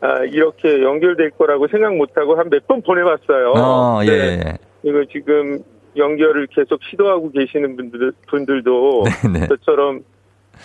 아, 0.00 0.22
이렇게 0.24 0.82
연결될 0.82 1.30
거라고 1.30 1.66
생각 1.68 1.94
못하고 1.96 2.36
한 2.36 2.48
몇 2.50 2.66
번 2.66 2.82
보내봤어요. 2.82 3.52
어, 3.56 4.00
예, 4.04 4.10
네. 4.10 4.40
예. 4.46 4.58
이거 4.82 5.04
지금 5.10 5.58
연결을 5.96 6.46
계속 6.48 6.80
시도하고 6.90 7.30
계시는 7.32 7.76
분들, 7.76 8.12
분들도 8.28 9.04
네, 9.32 9.40
네. 9.40 9.46
저처럼 9.48 10.00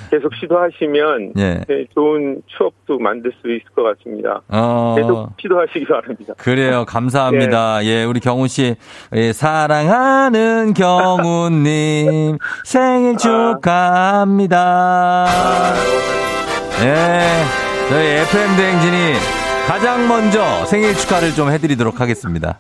계속 0.10 0.34
시도하시면 0.36 1.34
예. 1.38 1.62
네, 1.68 1.86
좋은 1.94 2.42
추억도 2.48 3.00
만들 3.00 3.32
수 3.42 3.50
있을 3.52 3.64
것 3.76 3.84
같습니다. 3.84 4.42
어. 4.50 4.96
계속 4.98 5.30
시도하시기 5.40 5.86
바랍니다. 5.86 6.34
그래요. 6.38 6.86
감사합니다. 6.86 7.84
예, 7.86 8.04
우리 8.04 8.20
경훈 8.20 8.48
씨. 8.48 8.76
예, 9.14 9.34
사랑하는 9.34 10.74
경훈님 10.74 12.38
생일 12.66 13.18
축하합니다. 13.18 15.28
예, 16.84 17.22
저희 17.90 18.06
FM 18.08 18.56
대행진이 18.56 19.14
가장 19.68 20.08
먼저 20.08 20.66
생일 20.66 20.94
축하를 20.96 21.32
좀 21.32 21.52
해드리도록 21.52 22.02
하겠습니다. 22.02 22.60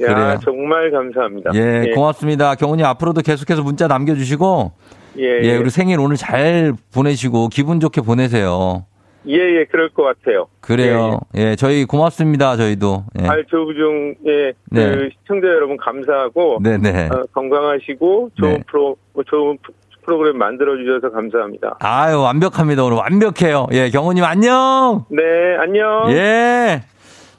야, 0.00 0.14
그래요. 0.14 0.38
정말 0.44 0.90
감사합니다. 0.90 1.50
예, 1.54 1.92
고맙습니다. 1.94 2.54
경훈이 2.54 2.84
앞으로도 2.84 3.20
계속해서 3.22 3.62
문자 3.62 3.88
남겨주시고, 3.88 4.72
예, 5.18 5.40
예, 5.42 5.56
우리 5.56 5.70
생일 5.70 6.00
오늘 6.00 6.16
잘 6.16 6.72
보내시고 6.94 7.48
기분 7.48 7.80
좋게 7.80 8.00
보내세요. 8.02 8.84
예, 9.26 9.34
예, 9.34 9.64
그럴 9.64 9.88
것 9.90 10.04
같아요. 10.04 10.46
그래요. 10.60 11.20
예, 11.36 11.56
저희 11.56 11.84
고맙습니다. 11.84 12.56
저희도. 12.56 13.04
예. 13.22 13.26
알조부중의 13.26 14.54
네. 14.70 14.90
그 14.94 15.08
시청자 15.20 15.48
여러분 15.48 15.76
감사하고 15.76 16.60
네네. 16.62 17.08
어, 17.12 17.24
건강하시고 17.34 18.30
좋은 18.40 18.50
네. 18.54 18.62
프로 18.70 18.96
좋은 19.26 19.58
프- 19.62 19.72
프로그램 20.04 20.38
만들어 20.38 20.76
주셔서 20.78 21.12
감사합니다. 21.12 21.76
아유, 21.80 22.20
완벽합니다. 22.22 22.84
오늘 22.84 22.96
완벽해요. 22.96 23.66
예, 23.72 23.90
경호님 23.90 24.24
안녕! 24.24 25.04
네, 25.10 25.22
안녕. 25.60 26.10
예! 26.12 26.82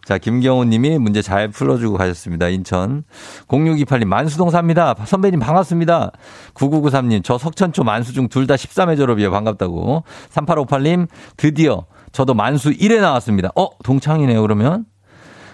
자, 0.09 0.17
김경호 0.17 0.63
님이 0.65 0.97
문제 0.97 1.21
잘 1.21 1.49
풀어주고 1.49 1.95
가셨습니다. 1.95 2.47
인천. 2.49 3.03
0628님, 3.47 4.05
만수동 4.05 4.49
삽니다. 4.49 4.95
선배님 5.05 5.39
반갑습니다. 5.39 6.11
9993님, 6.55 7.23
저 7.23 7.37
석천초 7.37 7.83
만수중 7.83 8.27
둘 8.29 8.47
다 8.47 8.55
13회 8.55 8.97
졸업이에요. 8.97 9.29
반갑다고. 9.29 10.03
3858님, 10.33 11.07
드디어 11.37 11.85
저도 12.11 12.33
만수 12.33 12.71
1회 12.71 13.01
나왔습니다. 13.01 13.49
어, 13.55 13.67
동창이네요, 13.83 14.41
그러면? 14.41 14.85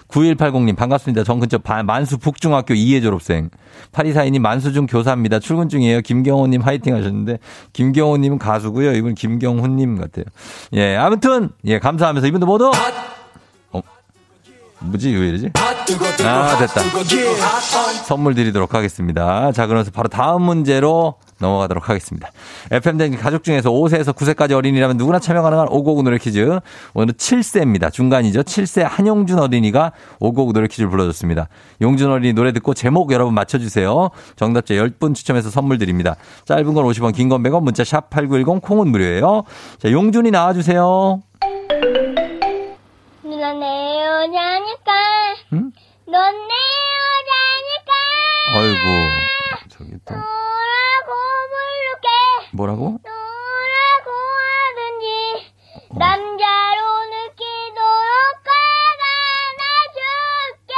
9180님, 0.08 0.74
반갑습니다. 0.74 1.22
전 1.24 1.38
근처 1.38 1.58
바- 1.58 1.82
만수 1.82 2.16
북중학교 2.16 2.72
2회 2.72 3.02
졸업생. 3.02 3.50
8242님, 3.92 4.38
만수중 4.38 4.86
교사입니다. 4.86 5.38
출근 5.38 5.68
중이에요. 5.68 6.00
김경호님 6.00 6.62
화이팅 6.62 6.94
하셨는데, 6.96 7.40
김경호님은 7.74 8.38
가수고요. 8.38 8.92
이분 8.94 9.14
김경훈님 9.14 9.96
같아요. 10.00 10.24
예, 10.72 10.96
아무튼, 10.96 11.50
예, 11.66 11.78
감사하면서 11.78 12.26
이분들 12.28 12.46
모두, 12.46 12.68
어, 12.68 12.72
뭐지? 14.86 15.10
왜 15.14 15.28
이러지? 15.28 15.50
아, 16.24 16.56
됐다. 16.58 16.80
선물 18.04 18.34
드리도록 18.34 18.74
하겠습니다. 18.74 19.52
자, 19.52 19.66
그러면서 19.66 19.90
바로 19.90 20.08
다음 20.08 20.42
문제로 20.42 21.14
넘어가도록 21.38 21.88
하겠습니다. 21.90 22.30
FM댕진 22.70 23.20
가족 23.20 23.44
중에서 23.44 23.70
5세에서 23.70 24.14
9세까지 24.14 24.52
어린이라면 24.52 24.96
누구나 24.96 25.18
참여 25.18 25.42
가능한 25.42 25.68
오고구 25.70 26.02
노래 26.02 26.16
퀴즈. 26.18 26.58
오늘은 26.94 27.14
7세입니다. 27.14 27.92
중간이죠. 27.92 28.42
7세 28.42 28.82
한용준 28.82 29.38
어린이가 29.38 29.92
오고구 30.20 30.52
노래 30.54 30.66
퀴즈를 30.66 30.88
불러줬습니다. 30.88 31.48
용준 31.82 32.10
어린이 32.10 32.32
노래 32.32 32.52
듣고 32.52 32.72
제목 32.74 33.12
여러분 33.12 33.34
맞춰주세요. 33.34 34.10
정답자 34.36 34.74
10분 34.74 35.14
추첨해서 35.14 35.50
선물 35.50 35.78
드립니다. 35.78 36.16
짧은 36.46 36.72
건 36.72 36.84
50원, 36.86 37.14
긴 37.14 37.28
건 37.28 37.42
100원, 37.42 37.62
문자 37.62 37.84
샵 37.84 38.08
8910, 38.08 38.62
콩은 38.62 38.88
무료예요. 38.88 39.42
자, 39.78 39.90
용준이 39.90 40.30
나와주세요. 40.30 41.20
누나 43.46 43.52
내 43.52 44.00
여자니까 44.04 44.92
응? 45.52 45.70
넌 46.08 46.34
내 46.48 46.54
여자니까 47.22 47.92
아이고, 48.58 49.10
저기 49.70 49.90
또, 50.04 50.14
너라고 50.14 51.12
부를게 51.52 52.08
뭐라고? 52.54 52.98
너라고 53.04 54.10
하든지 54.72 55.52
남자로 55.96 56.80
느끼도록 57.12 58.46
안아줄게 60.56 60.74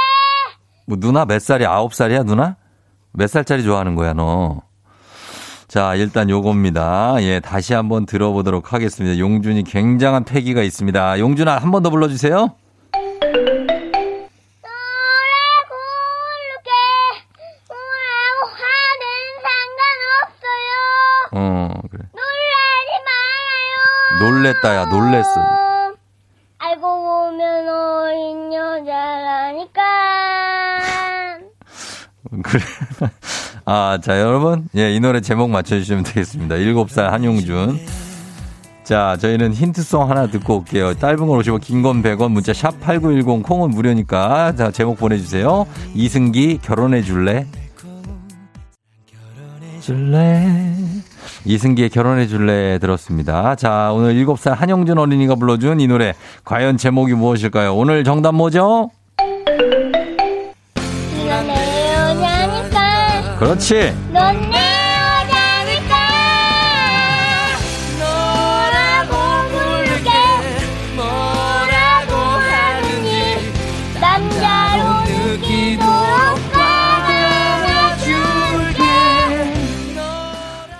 뭐 0.85 0.97
누나 0.99 1.25
몇 1.25 1.39
살이야? 1.41 1.71
아홉 1.71 1.93
살이야 1.95 2.21
누나? 2.23 2.55
몇 3.13 3.27
살짜리 3.27 3.63
좋아하는 3.63 3.95
거야 3.95 4.13
너? 4.13 4.61
자 5.67 5.93
일단 5.95 6.29
요겁니다. 6.31 7.17
예 7.21 7.39
다시 7.39 7.73
한번 7.75 8.05
들어보도록 8.07 8.73
하겠습니다. 8.73 9.19
용준이 9.19 9.63
굉장한 9.63 10.23
패기가 10.23 10.61
있습니다. 10.63 11.19
용준아 11.19 11.57
한 11.59 11.69
번 11.71 11.83
더 11.83 11.89
불러주세요. 11.91 12.55
놀랬다야 24.19 24.85
놀랬어. 24.85 25.41
음, 25.41 25.95
알고 26.59 26.81
보면 26.81 27.69
어린 27.69 28.53
여자라니까 28.53 29.81
그래. 32.43 32.63
아, 33.65 33.97
자, 34.01 34.19
여러분. 34.19 34.67
예, 34.75 34.93
이 34.93 34.99
노래 34.99 35.21
제목 35.21 35.49
맞춰주시면 35.49 36.03
되겠습니다. 36.03 36.55
7살 36.55 37.09
한용준. 37.09 37.79
자, 38.83 39.17
저희는 39.19 39.53
힌트송 39.53 40.09
하나 40.09 40.27
듣고 40.27 40.57
올게요. 40.57 40.95
짧은 40.95 41.17
건 41.17 41.39
50원, 41.39 41.61
긴건 41.61 42.01
100원, 42.01 42.31
문자 42.31 42.53
샵 42.53 42.79
8910, 42.81 43.43
콩은 43.43 43.69
무료니까. 43.69 44.55
자, 44.55 44.71
제목 44.71 44.97
보내주세요. 44.97 45.67
이승기, 45.93 46.59
결혼해 46.63 47.03
줄래? 47.03 47.45
줄래? 49.81 50.65
이승기의 51.45 51.89
결혼해 51.89 52.27
줄래 52.27 52.79
들었습니다. 52.79 53.55
자, 53.55 53.91
오늘 53.93 54.13
7살 54.15 54.55
한용준 54.55 54.97
어린이가 54.97 55.35
불러준 55.35 55.79
이 55.79 55.87
노래. 55.87 56.13
과연 56.43 56.77
제목이 56.77 57.13
무엇일까요? 57.13 57.75
오늘 57.75 58.03
정답 58.03 58.35
뭐죠? 58.35 58.89
그렇지. 63.39 63.95
넌 64.11 64.58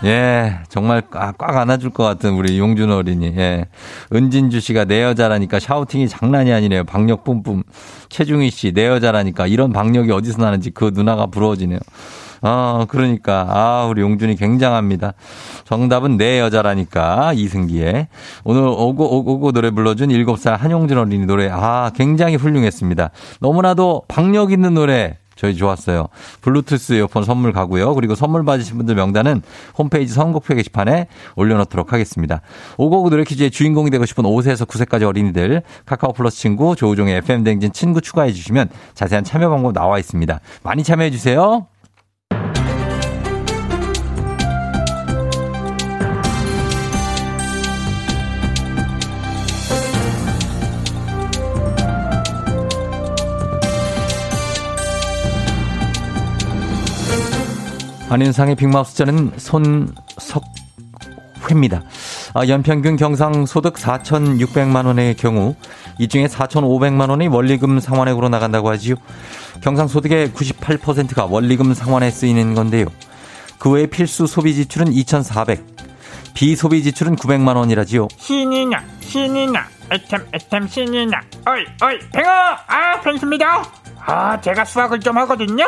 예, 0.05 0.59
정말 0.69 1.01
꽉, 1.11 1.37
꽉 1.37 1.57
안아줄 1.57 1.89
것 1.89 2.03
같은 2.03 2.33
우리 2.35 2.57
용준 2.57 2.89
어린이. 2.91 3.33
예. 3.37 3.65
은진주 4.13 4.61
씨가 4.61 4.85
내 4.85 5.03
여자라니까 5.03 5.59
샤우팅이 5.59 6.07
장난이 6.07 6.53
아니네요. 6.53 6.85
박력 6.85 7.25
뿜뿜. 7.25 7.63
최중희 8.07 8.49
씨, 8.49 8.71
내 8.71 8.87
여자라니까 8.87 9.47
이런 9.47 9.73
박력이 9.73 10.11
어디서 10.11 10.41
나는지 10.41 10.71
그 10.71 10.91
누나가 10.93 11.25
부러워지네요. 11.25 11.79
아, 12.41 12.85
그러니까. 12.89 13.47
아, 13.49 13.87
우리 13.89 14.01
용준이 14.01 14.37
굉장합니다. 14.37 15.13
정답은 15.65 16.15
내 16.15 16.39
여자라니까. 16.39 17.33
이승기의. 17.33 18.07
오늘 18.45 18.61
오고, 18.61 19.17
오고, 19.17 19.33
오고 19.33 19.51
노래 19.51 19.69
불러준 19.71 20.09
7살 20.09 20.57
한용준 20.57 20.97
어린이 20.97 21.25
노래. 21.25 21.49
아, 21.51 21.91
굉장히 21.93 22.35
훌륭했습니다. 22.35 23.11
너무나도 23.41 24.03
박력 24.07 24.53
있는 24.53 24.73
노래. 24.73 25.17
저희 25.39 25.55
좋았어요. 25.55 26.09
블루투스 26.41 26.93
이어폰 26.93 27.23
선물 27.23 27.53
가고요. 27.53 27.95
그리고 27.95 28.13
선물 28.13 28.43
받으신 28.43 28.75
분들 28.75 28.95
명단은 28.95 29.41
홈페이지 29.77 30.13
선곡표 30.13 30.53
게시판에 30.53 31.07
올려놓도록 31.37 31.93
하겠습니다. 31.93 32.41
오고구 32.77 33.09
노래 33.09 33.23
퀴즈의 33.23 33.49
주인공이 33.49 33.89
되고 33.89 34.05
싶은 34.05 34.25
5세에서 34.25 34.67
9세까지 34.67 35.03
어린이들 35.03 35.63
카카오 35.85 36.11
플러스 36.11 36.39
친구 36.39 36.75
조우종의 36.75 37.15
FM 37.19 37.45
댕진 37.45 37.71
친구 37.71 38.01
추가해 38.01 38.33
주시면 38.33 38.67
자세한 38.95 39.23
참여 39.23 39.49
방법 39.49 39.71
나와 39.71 39.97
있습니다. 39.97 40.41
많이 40.61 40.83
참여해 40.83 41.09
주세요. 41.09 41.67
한인상의 58.09 58.55
빅마우스 58.55 58.95
저는 58.95 59.31
손석회입니다. 61.37 61.83
아, 62.33 62.47
연평균 62.47 62.95
경상소득 62.95 63.75
4,600만 63.75 64.85
원의 64.87 65.15
경우 65.15 65.55
이 65.99 66.07
중에 66.07 66.27
4,500만 66.27 67.09
원이 67.09 67.27
원리금 67.27 67.79
상환액으로 67.79 68.29
나간다고 68.29 68.69
하지요. 68.69 68.95
경상소득의 69.61 70.29
98%가 70.31 71.25
원리금 71.25 71.73
상환에 71.73 72.09
쓰이는 72.09 72.55
건데요. 72.55 72.85
그 73.59 73.71
외 73.71 73.85
필수 73.87 74.25
소비 74.25 74.55
지출은 74.55 74.91
2,400, 74.93 75.63
비소비 76.33 76.81
지출은 76.83 77.15
900만 77.17 77.57
원이라지요. 77.57 78.07
신이 78.17 78.65
나, 78.67 78.81
신이 79.01 79.47
나, 79.51 79.67
애템, 79.91 80.25
애템, 80.33 80.67
신이 80.67 81.05
나. 81.07 81.21
어이, 81.45 81.65
어이, 81.83 81.99
뱅어! 82.13 82.29
아, 82.29 83.01
뱅수입니다. 83.01 83.63
아, 84.05 84.39
제가 84.39 84.63
수학을 84.65 85.01
좀 85.01 85.17
하거든요. 85.19 85.65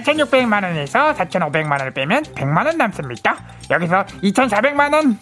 4,600만 0.00 0.62
원에서 0.64 1.12
4,500만 1.14 1.72
원을 1.72 1.92
빼면 1.92 2.22
100만 2.24 2.66
원 2.66 2.76
남습니다. 2.78 3.36
여기서 3.70 4.04
2,400만 4.22 4.92
원, 4.94 5.18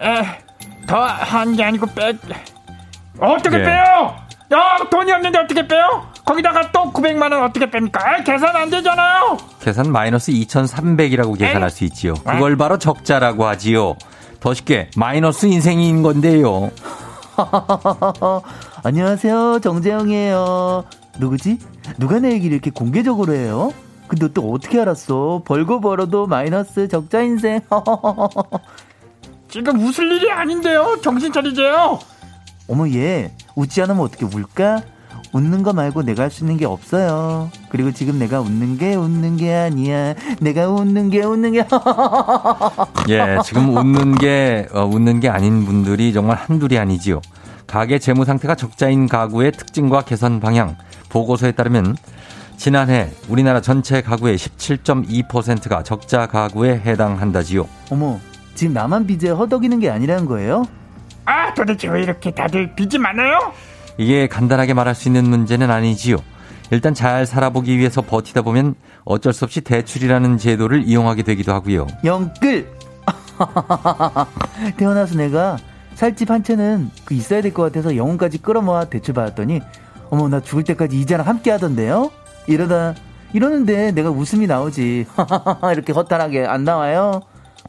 에, 0.00 0.22
더 0.86 1.04
한 1.06 1.54
게 1.54 1.64
아니고 1.64 1.86
빼, 1.94 2.16
어떻게 3.20 3.58
예. 3.58 3.62
빼요? 3.64 4.16
야, 4.54 4.78
돈이 4.90 5.12
없는데 5.12 5.38
어떻게 5.40 5.66
빼요? 5.68 6.06
거기다가 6.24 6.70
또 6.72 6.90
900만 6.92 7.32
원 7.32 7.42
어떻게 7.44 7.66
뺍니까? 7.66 8.00
아, 8.02 8.22
계산 8.22 8.56
안 8.56 8.70
되잖아요! 8.70 9.36
계산 9.60 9.92
마이너스 9.92 10.32
2,300이라고 10.32 11.38
계산할 11.38 11.68
수 11.70 11.84
있지요. 11.84 12.14
그걸 12.14 12.56
바로 12.56 12.78
적자라고 12.78 13.46
하지요. 13.46 13.96
더 14.40 14.54
쉽게 14.54 14.90
마이너스 14.96 15.46
인생인 15.46 16.02
건데요. 16.02 16.70
안녕하세요. 18.82 19.60
정재영이에요. 19.62 20.84
누구지? 21.18 21.58
누가 21.98 22.18
내 22.18 22.32
얘기를 22.32 22.54
이렇게 22.54 22.70
공개적으로 22.70 23.32
해요? 23.32 23.72
근데 24.08 24.28
또 24.32 24.50
어떻게 24.52 24.80
알았어? 24.80 25.42
벌고 25.44 25.80
벌어도 25.80 26.26
마이너스 26.26 26.88
적자 26.88 27.20
인생. 27.22 27.60
지금 29.48 29.80
웃을 29.80 30.10
일이 30.12 30.30
아닌데요. 30.30 30.98
정신 31.02 31.32
차리세요. 31.32 31.98
어머 32.68 32.88
얘 32.90 33.32
웃지 33.54 33.80
않으면 33.82 34.02
어떻게 34.02 34.24
울까? 34.24 34.82
웃는 35.32 35.62
거 35.62 35.72
말고 35.72 36.02
내가 36.02 36.24
할 36.24 36.30
수 36.30 36.44
있는 36.44 36.56
게 36.56 36.64
없어요. 36.66 37.50
그리고 37.68 37.92
지금 37.92 38.18
내가 38.18 38.40
웃는 38.40 38.78
게 38.78 38.94
웃는 38.94 39.36
게 39.36 39.54
아니야. 39.54 40.14
내가 40.40 40.68
웃는 40.68 41.10
게 41.10 41.22
웃는 41.22 41.52
게 41.52 41.66
예, 43.10 43.38
지금 43.44 43.76
웃는 43.76 44.14
게, 44.16 44.66
어, 44.72 44.84
웃는 44.84 45.20
게 45.20 45.28
아닌 45.28 45.64
분들이 45.64 46.12
정말 46.12 46.36
한둘이 46.36 46.78
아니지요. 46.78 47.20
가계 47.66 47.98
재무 47.98 48.24
상태가 48.24 48.54
적자인 48.54 49.06
가구의 49.08 49.52
특징과 49.52 50.02
개선 50.02 50.40
방향. 50.40 50.76
보고서에 51.10 51.52
따르면 51.52 51.96
지난해 52.56 53.10
우리나라 53.28 53.60
전체 53.60 54.00
가구의 54.02 54.36
17.2%가 54.36 55.82
적자 55.82 56.26
가구에 56.26 56.82
해당한다지요. 56.84 57.66
어머 57.90 58.18
지금 58.54 58.74
나만 58.74 59.06
빚에 59.06 59.30
허덕이는 59.30 59.78
게 59.80 59.90
아니라는 59.90 60.26
거예요? 60.26 60.64
아, 61.24 61.52
도대체 61.54 61.88
왜 61.88 62.02
이렇게 62.02 62.30
다들 62.30 62.74
빚이 62.74 62.98
많아요? 62.98 63.52
이게 63.98 64.26
간단하게 64.28 64.74
말할 64.74 64.94
수 64.94 65.08
있는 65.08 65.28
문제는 65.28 65.70
아니지요. 65.70 66.16
일단 66.70 66.94
잘 66.94 67.26
살아보기 67.26 67.76
위해서 67.78 68.00
버티다 68.02 68.42
보면 68.42 68.74
어쩔 69.04 69.32
수 69.32 69.44
없이 69.44 69.60
대출이라는 69.62 70.38
제도를 70.38 70.84
이용하게 70.84 71.22
되기도 71.22 71.52
하고요. 71.52 71.86
영끌 72.04 72.70
태어나서 74.76 75.16
내가 75.16 75.56
살집 75.94 76.30
한 76.30 76.42
채는 76.42 76.90
그 77.04 77.14
있어야 77.14 77.40
될 77.40 77.52
것 77.52 77.62
같아서 77.62 77.96
영혼까지 77.96 78.38
끌어모아 78.38 78.84
대출 78.86 79.14
받았더니 79.14 79.60
어머 80.10 80.28
나 80.28 80.40
죽을 80.40 80.62
때까지 80.64 80.98
이자랑 81.00 81.26
함께 81.26 81.50
하던데요 81.50 82.10
이러다 82.46 82.94
이러는데 83.32 83.92
내가 83.92 84.10
웃음이 84.10 84.46
나오지 84.46 85.06
이렇게 85.72 85.92
허탈하게 85.92 86.46
안 86.46 86.64
나와요 86.64 87.20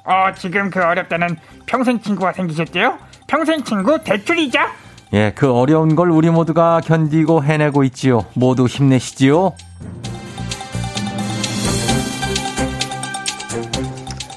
어, 0.05 0.33
지금 0.35 0.69
그 0.69 0.81
어렵다는 0.83 1.37
평생 1.65 1.99
친구가 2.01 2.33
생기셨대요? 2.33 2.97
평생 3.27 3.63
친구 3.63 4.03
대출이자? 4.03 4.67
예, 5.13 5.31
그 5.35 5.51
어려운 5.51 5.95
걸 5.95 6.11
우리 6.11 6.29
모두가 6.29 6.81
견디고 6.81 7.43
해내고 7.43 7.83
있지요. 7.85 8.25
모두 8.35 8.65
힘내시지요. 8.65 9.53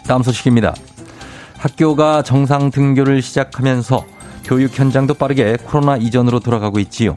다음 0.07 0.23
소식입니다. 0.23 0.75
학교가 1.59 2.23
정상 2.23 2.71
등교를 2.71 3.23
시작하면서 3.23 4.05
교육 4.45 4.77
현장도 4.79 5.15
빠르게 5.15 5.57
코로나 5.65 5.97
이전으로 5.97 6.41
돌아가고 6.41 6.79
있지요. 6.81 7.17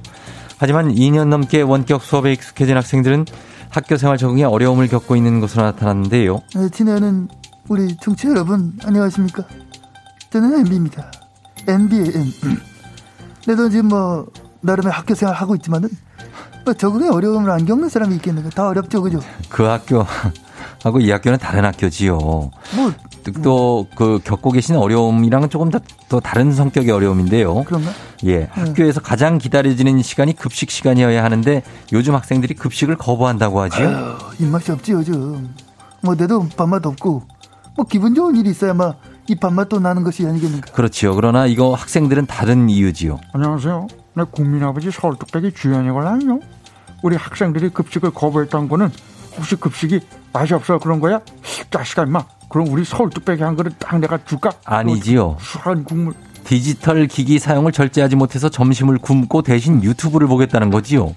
하지만 0.58 0.94
2년 0.94 1.30
넘게 1.30 1.62
원격 1.62 2.04
수업에 2.04 2.34
익숙해진 2.34 2.78
학생들은 2.78 3.26
학교 3.70 3.98
생활 3.98 4.18
적응에 4.18 4.44
어려움을 4.44 4.88
겪고 4.88 5.15
있는 5.15 5.39
것으로 5.39 5.63
나타났는데요. 5.63 6.41
네, 6.56 6.70
지나는 6.70 7.28
우리 7.68 7.98
청취자 7.98 8.30
여러분 8.30 8.74
안녕하십니까? 8.84 9.44
저는 10.30 10.60
MB입니다. 10.60 11.12
MB의 11.68 12.12
M. 12.15 12.74
내도 13.47 13.69
지금 13.69 13.89
뭐 13.89 14.27
나름의 14.62 14.91
학교 14.91 15.13
생활 15.13 15.36
하고 15.36 15.55
있지만은 15.55 15.89
뭐 16.63 16.73
적응에 16.73 17.08
어려움을 17.08 17.51
안 17.51 17.65
겪는 17.65 17.89
사람이 17.89 18.15
있겠는가? 18.15 18.49
다 18.49 18.67
어렵죠, 18.67 19.01
그죠? 19.01 19.19
그 19.49 19.63
학교 19.63 20.05
하고 20.84 20.99
이 20.99 21.12
학교는 21.12 21.38
다른 21.38 21.63
학교지요. 21.65 22.17
뭐 22.17 22.51
또그 23.41 24.19
겪고 24.23 24.51
계신 24.51 24.75
어려움이랑은 24.75 25.49
조금 25.49 25.71
더, 25.71 25.79
더 26.10 26.19
다른 26.19 26.51
성격의 26.51 26.91
어려움인데요. 26.91 27.63
그런가? 27.63 27.89
예, 28.25 28.47
학교에서 28.51 29.01
가장 29.01 29.38
기다려지는 29.38 30.01
시간이 30.03 30.36
급식 30.36 30.69
시간이어야 30.69 31.23
하는데 31.23 31.63
요즘 31.91 32.13
학생들이 32.13 32.53
급식을 32.53 32.97
거부한다고 32.97 33.62
하지요. 33.62 33.88
아유, 33.88 34.15
입맛이 34.39 34.71
없지 34.71 34.91
요즘. 34.91 35.53
뭐 36.01 36.13
내도 36.13 36.47
밥맛 36.55 36.86
없고 36.86 37.23
뭐 37.75 37.86
기분 37.86 38.13
좋은 38.13 38.36
일이 38.36 38.51
있어야 38.51 38.73
막 38.75 38.99
이 39.27 39.35
밥맛도 39.35 39.79
나는 39.79 40.03
것이 40.03 40.25
아니겠는가? 40.25 40.71
그렇지요. 40.71 41.15
그러나 41.15 41.47
이거 41.47 41.73
학생들은 41.73 42.27
다른 42.27 42.69
이유지요. 42.69 43.19
안녕하세요. 43.33 43.88
내 44.13 44.23
국민아버지 44.29 44.91
서울뚝배기 44.91 45.53
주연이걸랑요. 45.53 46.39
우리 47.01 47.15
학생들이 47.15 47.69
급식을 47.69 48.11
거부했던 48.11 48.69
거는 48.69 48.91
혹시 49.38 49.55
급식이 49.55 49.99
맛이 50.31 50.53
없어 50.53 50.77
그런 50.77 50.99
거야? 50.99 51.21
자식아 51.71 52.03
임마. 52.03 52.23
그럼 52.49 52.67
우리 52.69 52.85
서울뚝배기 52.85 53.41
한 53.41 53.55
그릇 53.55 53.73
딱 53.79 53.99
내가 53.99 54.23
줄까? 54.25 54.51
아니지요. 54.63 55.38
수한 55.39 55.83
국물. 55.83 56.13
디지털 56.43 57.07
기기 57.07 57.39
사용을 57.39 57.71
절제하지 57.71 58.15
못해서 58.15 58.49
점심을 58.49 58.99
굶고 58.99 59.41
대신 59.41 59.83
유튜브를 59.83 60.27
보겠다는 60.27 60.69
거지요. 60.69 61.15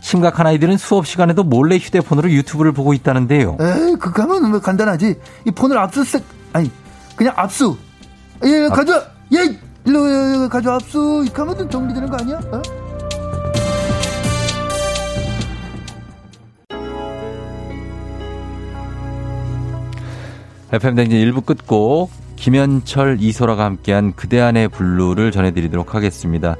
심각한 0.00 0.46
아이들은 0.46 0.78
수업 0.78 1.06
시간에도 1.06 1.44
몰래 1.44 1.76
휴대폰으로 1.76 2.30
유튜브를 2.30 2.72
보고 2.72 2.94
있다는데요. 2.94 3.58
에이, 3.60 3.96
그거 4.00 4.22
하면 4.22 4.50
뭐 4.50 4.58
간단하지. 4.60 5.20
이 5.46 5.50
폰을 5.50 5.76
압수색 5.78 6.24
아니 6.54 6.70
그냥 7.16 7.34
압수. 7.36 7.76
예, 8.44 8.68
가져. 8.68 9.02
예, 9.32 9.58
일로 9.84 10.44
예, 10.44 10.48
가져 10.48 10.72
압수. 10.72 11.22
이렇게 11.24 11.40
하면 11.40 11.70
정리되는 11.70 12.08
거 12.10 12.16
아니야? 12.16 12.40
어? 12.52 12.62
FM 20.72 20.94
댕진 20.94 21.18
1부 21.18 21.44
끝곡 21.44 22.10
김현철 22.36 23.18
이소라가 23.20 23.64
함께한 23.64 24.14
그대 24.14 24.40
안의 24.40 24.68
블루를 24.68 25.30
전해드리도록 25.30 25.94
하겠습니다. 25.94 26.56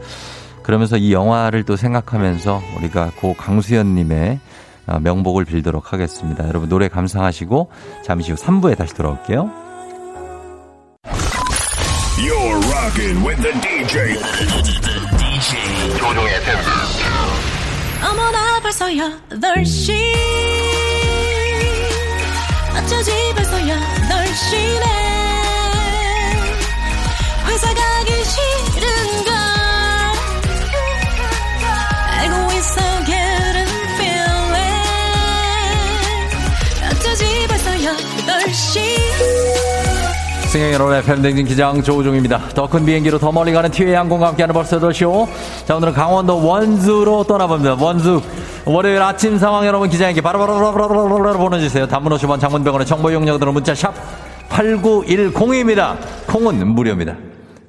그러면서 0.62 0.96
이 0.96 1.12
영화를 1.12 1.64
또 1.64 1.76
생각하면서 1.76 2.60
우리가 2.76 3.10
고 3.18 3.34
강수연님의 3.34 4.38
어, 4.86 4.98
명복을 4.98 5.44
빌도록 5.44 5.92
하겠습니다. 5.92 6.46
여러분 6.46 6.68
노래 6.68 6.88
감상하시고 6.88 7.70
잠시 8.04 8.32
후 8.32 8.36
3부에 8.36 8.76
다시 8.76 8.94
돌아올게요. 8.94 9.61
rocking 12.81 13.23
with 13.23 13.41
the 13.41 13.51
DJ. 13.61 14.17
DJ 15.17 15.97
조종의 15.97 16.41
팬. 16.43 16.55
어머나 18.03 18.59
벌써 18.61 18.85
8시 18.87 19.93
어쩌지 22.75 23.11
벌써 23.35 23.57
8시네 23.57 25.10
승객 40.52 40.74
여러분 40.74 40.94
FM 40.94 41.22
댕진 41.22 41.46
기장 41.46 41.82
조우종입니다. 41.82 42.38
더 42.54 42.66
큰 42.66 42.84
비행기로 42.84 43.18
더 43.18 43.32
멀리 43.32 43.54
가는 43.54 43.70
티웨이 43.70 43.94
항공과 43.94 44.26
함께하는 44.28 44.52
벌써 44.52 44.78
더쇼. 44.78 45.26
자 45.64 45.76
오늘은 45.76 45.94
강원도 45.94 46.46
원주로 46.46 47.24
떠나봅니다. 47.24 47.76
원주 47.80 48.20
월요일 48.66 49.00
아침 49.00 49.38
상황 49.38 49.64
여러분 49.64 49.88
기장에게 49.88 50.20
바로바로 50.20 51.38
보내주세요. 51.38 51.88
단문 51.88 52.12
50원 52.12 52.38
장문병원의 52.38 52.86
정보 52.86 53.10
이용료들은 53.10 53.50
문자 53.50 53.74
샵 53.74 53.94
8910입니다. 54.50 55.96
콩은 56.26 56.68
무료입니다. 56.68 57.16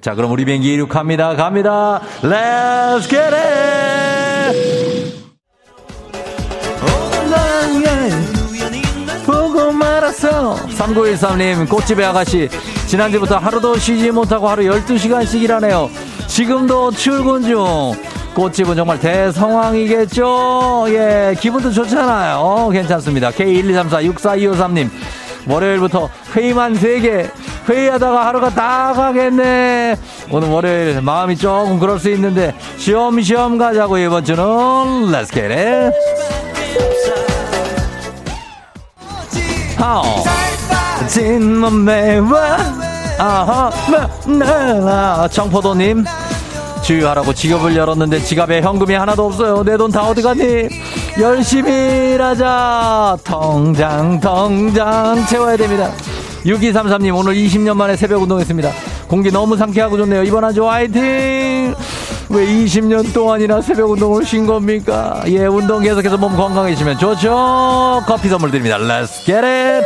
자 0.01 0.13
그럼 0.13 0.33
우리 0.33 0.43
비행기 0.43 0.73
이륙합니다. 0.73 1.37
갑니다. 1.37 2.01
Let's 2.21 3.03
get 3.03 3.33
it! 3.33 4.83
보고 9.25 9.71
말았어. 9.71 10.55
3913님, 10.55 11.69
꽃집의 11.69 12.05
아가씨. 12.05 12.49
지난주부터 12.93 13.39
하루도 13.39 13.79
쉬지 13.79 14.11
못하고 14.11 14.47
하루 14.47 14.61
12시간씩 14.65 15.41
일하네요. 15.41 15.89
지금도 16.27 16.91
출근 16.91 17.41
중. 17.41 17.91
꽃집은 18.35 18.75
정말 18.75 18.99
대성황이겠죠? 18.99 20.85
예, 20.89 21.33
기분도 21.39 21.71
좋잖아요. 21.71 22.37
어, 22.37 22.69
괜찮습니다. 22.69 23.31
K123464253님. 23.31 24.91
월요일부터 25.47 26.07
회의만 26.35 26.75
3개. 26.75 27.31
회의하다가 27.67 28.27
하루가 28.27 28.51
다 28.51 28.93
가겠네. 28.93 29.95
오늘 30.29 30.49
월요일 30.49 31.01
마음이 31.01 31.35
조금 31.35 31.79
그럴 31.79 31.97
수 31.97 32.11
있는데, 32.11 32.53
쉬엄쉬엄 32.77 33.57
가자고 33.57 33.97
이번 33.97 34.23
주는, 34.23 34.43
Let's 34.43 35.33
get 35.33 35.51
it. 35.51 35.91
하오. 39.77 40.42
진몸매 41.07 42.17
와 42.19 42.57
아하 43.19 43.71
나나 44.25 45.27
청포도님. 45.27 46.03
주유하라고 46.81 47.33
지갑을 47.33 47.75
열었는데 47.77 48.19
지갑에 48.23 48.61
현금이 48.61 48.93
하나도 48.93 49.25
없어요. 49.27 49.63
내 49.63 49.77
돈 49.77 49.89
다 49.91 50.03
어디 50.03 50.21
갔니? 50.21 50.67
열심히 51.19 51.71
일하자. 52.15 53.17
통장 53.23 54.19
통장 54.19 55.25
채워야 55.27 55.55
됩니다. 55.55 55.91
6233님 56.45 57.15
오늘 57.15 57.35
20년 57.35 57.75
만에 57.75 57.95
새벽 57.95 58.21
운동했습니다. 58.23 58.69
공기 59.07 59.31
너무 59.31 59.55
상쾌하고 59.55 59.95
좋네요. 59.97 60.23
이번 60.23 60.43
한주 60.43 60.67
화이팅! 60.67 61.73
왜 62.29 62.45
20년 62.45 63.13
동안이나 63.13 63.61
새벽 63.61 63.91
운동을 63.91 64.25
쉰 64.25 64.45
겁니까? 64.45 65.21
예 65.27 65.45
운동 65.45 65.81
계속해서 65.83 66.17
몸 66.17 66.35
건강해지면 66.35 66.97
좋죠. 66.97 68.01
커피 68.07 68.27
선물 68.27 68.51
드립니다. 68.51 68.77
Let's 68.77 69.23
get 69.25 69.45
it 69.45 69.85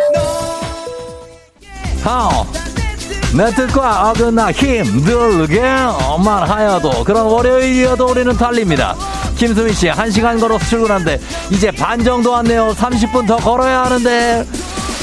내 3.36 3.52
뜻과 3.52 4.10
어긋나 4.12 4.52
힘들게만 4.52 6.50
하여도 6.50 7.04
그런 7.04 7.26
월요일이어도 7.26 8.06
우리는 8.08 8.36
달립니다. 8.38 8.96
김수민 9.36 9.74
씨, 9.74 9.88
한 9.88 10.10
시간 10.10 10.40
걸어서 10.40 10.66
출근하는데 10.66 11.20
이제 11.52 11.70
반 11.72 12.04
정도 12.04 12.32
왔네요. 12.32 12.74
30분 12.74 13.28
더 13.28 13.36
걸어야 13.38 13.84
하는데 13.84 14.46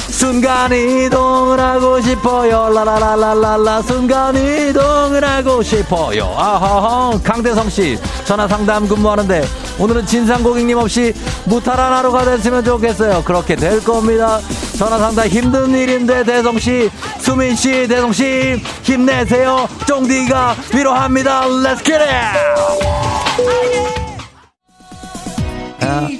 순간 0.09 0.72
이동을 0.72 1.61
하고 1.61 2.01
싶어요. 2.01 2.70
라라라라라라 2.72 3.82
순간 3.82 4.34
이동을 4.36 5.22
하고 5.22 5.62
싶어요. 5.62 6.32
아하하 6.36 7.18
강대성 7.22 7.68
씨 7.68 7.99
전화 8.24 8.49
상담 8.49 8.88
근무하는데 8.88 9.45
오늘은 9.79 10.07
진상 10.07 10.43
고객님 10.43 10.79
없이 10.79 11.12
무탈한 11.45 11.93
하루가 11.93 12.25
됐으면 12.25 12.64
좋겠어요. 12.64 13.22
그렇게 13.25 13.57
될 13.57 13.83
겁니다. 13.83 14.41
전화 14.79 14.99
상담 14.99 15.27
힘든 15.29 15.70
일인데 15.70 16.25
대성 16.25 16.59
씨, 16.59 16.91
수민 17.18 17.55
씨, 17.57 17.87
대성 17.89 18.12
씨 18.12 18.62
힘내세요. 18.83 19.68
쫑디가 19.87 20.57
위로합니다. 20.75 21.43
Let's 21.47 21.85
get 21.85 22.03
it. 22.03 23.55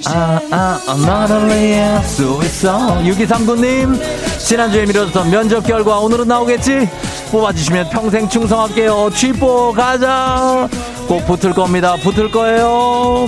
아, 0.07 0.39
아, 0.51 0.79
아, 0.87 0.95
나를 0.95 1.47
위해 1.47 1.99
수 2.03 2.39
있어. 2.43 2.99
6239님, 3.01 3.99
지난주에 4.37 4.85
미뤄졌던 4.85 5.31
면접 5.31 5.65
결과 5.65 5.99
오늘은 5.99 6.27
나오겠지? 6.27 6.87
뽑아주시면 7.31 7.89
평생 7.89 8.29
충성할게요. 8.29 9.09
취뽀 9.15 9.73
가자. 9.73 10.67
꼭 11.07 11.25
붙을 11.25 11.53
겁니다. 11.53 11.95
붙을 11.97 12.31
거예요. 12.31 13.27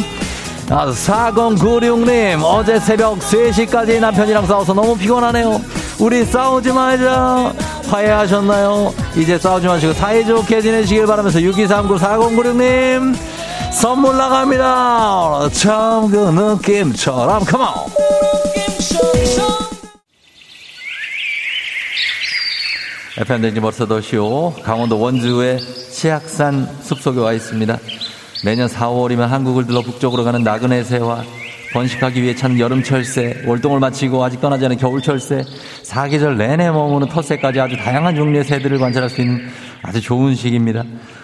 아, 0.69 0.86
4096님, 0.88 2.43
어제 2.43 2.80
새벽 2.80 3.19
3시까지 3.19 3.99
남편이랑 3.99 4.45
싸워서 4.45 4.73
너무 4.73 4.97
피곤하네요. 4.97 5.61
우리 5.99 6.25
싸우지 6.25 6.73
말자. 6.73 7.53
화해하셨나요? 7.88 8.93
이제 9.15 9.38
싸우지 9.38 9.67
마시고 9.67 9.93
사이좋게 9.93 10.61
지내시길 10.61 11.05
바라면서 11.05 11.41
6239 11.41 11.95
4096님, 11.95 13.15
선물 13.71 14.17
나갑니다. 14.17 15.49
처음 15.53 16.09
그 16.11 16.17
느낌처럼, 16.17 17.45
컴온! 17.45 18.57
벌써더 23.26 23.99
쇼 23.99 24.53
강원도 24.63 24.99
원주의 24.99 25.59
치악산 25.59 26.68
숲속에 26.82 27.20
와 27.20 27.34
있습니다. 27.34 27.78
매년 28.45 28.68
4, 28.68 28.89
5월이면 28.89 29.28
한국을 29.28 29.65
들러 29.65 29.82
북쪽으로 29.82 30.24
가는 30.24 30.43
나그네 30.43 30.84
새와 30.84 31.24
번식하기 31.74 32.22
위해 32.22 32.36
찾는 32.36 32.59
여름 32.59 32.84
철 32.84 33.03
새, 33.03 33.43
월동을 33.45 33.80
마치고 33.80 34.24
아직 34.24 34.39
떠나지 34.39 34.65
않은 34.65 34.78
겨울 34.78 35.01
철 35.01 35.20
새, 35.20 35.43
사계절 35.82 36.38
내내 36.38 36.70
머무는 36.70 37.07
텃새까지 37.07 37.59
아주 37.59 37.76
다양한 37.76 38.15
종류의 38.15 38.43
새들을 38.43 38.78
관찰할 38.78 39.09
수 39.09 39.22
있는 39.22 39.49
아주 39.84 40.01
좋은 40.01 40.36
시기입니다. 40.36 40.84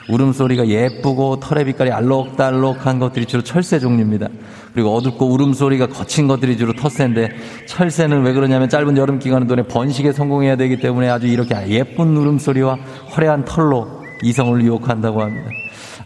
울음소리가 0.10 0.68
예쁘고 0.68 1.40
털의 1.40 1.66
빛깔이 1.66 1.92
알록달록한 1.92 3.00
것들이 3.00 3.26
주로 3.26 3.42
철새 3.44 3.80
종류입니다. 3.80 4.28
그리고 4.74 4.96
어둡고 4.96 5.28
울음소리가 5.28 5.88
거친 5.88 6.28
것들이 6.28 6.58
주로 6.58 6.74
텃새인데 6.74 7.30
철새는 7.68 8.24
왜 8.24 8.34
그러냐면 8.34 8.70
짧은 8.70 8.98
여름 8.98 9.20
기간은 9.20 9.48
돈에 9.48 9.64
번식에 9.64 10.12
성공해야 10.12 10.56
되기 10.56 10.80
때문에 10.80 11.10
아주 11.10 11.28
이렇게 11.28 11.56
예쁜 11.68 12.18
울음소리와 12.18 12.78
화려한 13.10 13.46
털로 13.46 14.04
이성을 14.24 14.62
유혹한다고 14.62 15.22
합니다. 15.22 15.50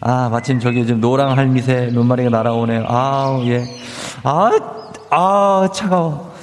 아, 0.00 0.28
마침 0.28 0.60
저기 0.60 0.86
지금 0.86 1.00
노랑 1.00 1.36
할미새 1.36 1.90
몇 1.92 2.04
마리가 2.04 2.30
날아오네요. 2.30 2.84
아우, 2.86 3.44
예. 3.46 3.64
아, 4.22 4.50
아, 5.10 5.68
차가워. 5.72 6.34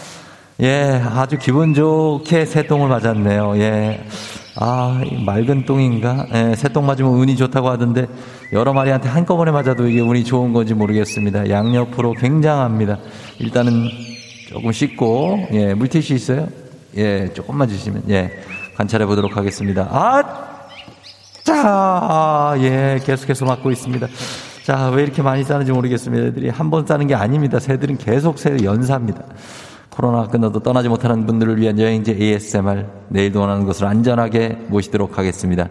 예, 0.61 1.01
아주 1.05 1.37
기분 1.37 1.73
좋게 1.73 2.45
새똥을 2.45 2.87
맞았네요. 2.87 3.57
예. 3.57 4.05
아, 4.57 5.01
이 5.05 5.21
맑은 5.23 5.65
똥인가? 5.65 6.27
예, 6.33 6.55
새똥 6.55 6.85
맞으면 6.85 7.11
운이 7.11 7.35
좋다고 7.35 7.69
하던데, 7.69 8.07
여러 8.53 8.71
마리한테 8.73 9.09
한꺼번에 9.09 9.51
맞아도 9.51 9.87
이게 9.87 9.99
운이 9.99 10.23
좋은 10.23 10.53
건지 10.53 10.73
모르겠습니다. 10.73 11.49
양옆으로 11.49 12.13
굉장합니다. 12.13 12.97
일단은 13.39 13.89
조금 14.49 14.71
씻고, 14.71 15.47
예, 15.51 15.73
물티슈 15.73 16.13
있어요? 16.13 16.47
예, 16.95 17.29
조금만 17.33 17.67
주시면, 17.67 18.03
예, 18.09 18.31
관찰해 18.77 19.05
보도록 19.05 19.35
하겠습니다. 19.35 19.87
아! 19.91 20.23
자, 21.43 22.55
예, 22.59 22.99
계속해서 23.05 23.45
맞고 23.45 23.71
있습니다. 23.71 24.07
자, 24.63 24.89
왜 24.89 25.03
이렇게 25.03 25.21
많이 25.21 25.43
싸는지 25.43 25.71
모르겠습니다. 25.73 26.27
애들이 26.27 26.49
한 26.49 26.69
번 26.71 26.85
싸는 26.87 27.07
게 27.07 27.13
아닙니다. 27.13 27.59
새들은 27.59 27.97
계속 27.97 28.39
새 28.39 28.57
연사입니다. 28.63 29.21
코로나가 29.95 30.27
끝나도 30.27 30.59
떠나지 30.59 30.89
못하는 30.89 31.25
분들을 31.25 31.57
위한 31.57 31.79
여행지 31.79 32.11
ASMR 32.11 32.85
내일도 33.07 33.39
원하는 33.39 33.65
곳을 33.65 33.85
안전하게 33.85 34.57
모시도록 34.67 35.17
하겠습니다. 35.17 35.69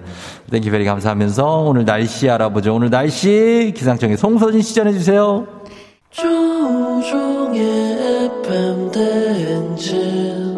thank 0.50 0.70
you 0.70 0.77
very 0.77 0.86
감사하면서 0.86 1.60
오늘 1.60 1.84
날씨 1.84 2.30
알아보죠. 2.30 2.74
오늘 2.74 2.88
날씨 2.88 3.74
기상청의 3.76 4.16
송소진 4.16 4.62
씨 4.62 4.74
전해 4.74 4.92
주세요. 4.92 5.46
조우종의 6.10 7.60
FM 8.40 8.90
대행진 8.92 10.53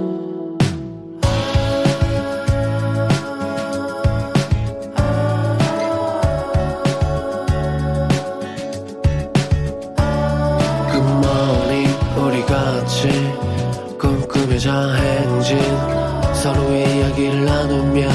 서로의 16.46 16.98
이야기를 16.98 17.44
나누며 17.44 18.08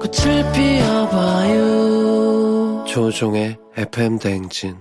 꽃을 0.00 0.44
피워봐요 0.52 1.62
조종의 2.88 3.56
FM 3.76 4.18
대행진 4.18 4.74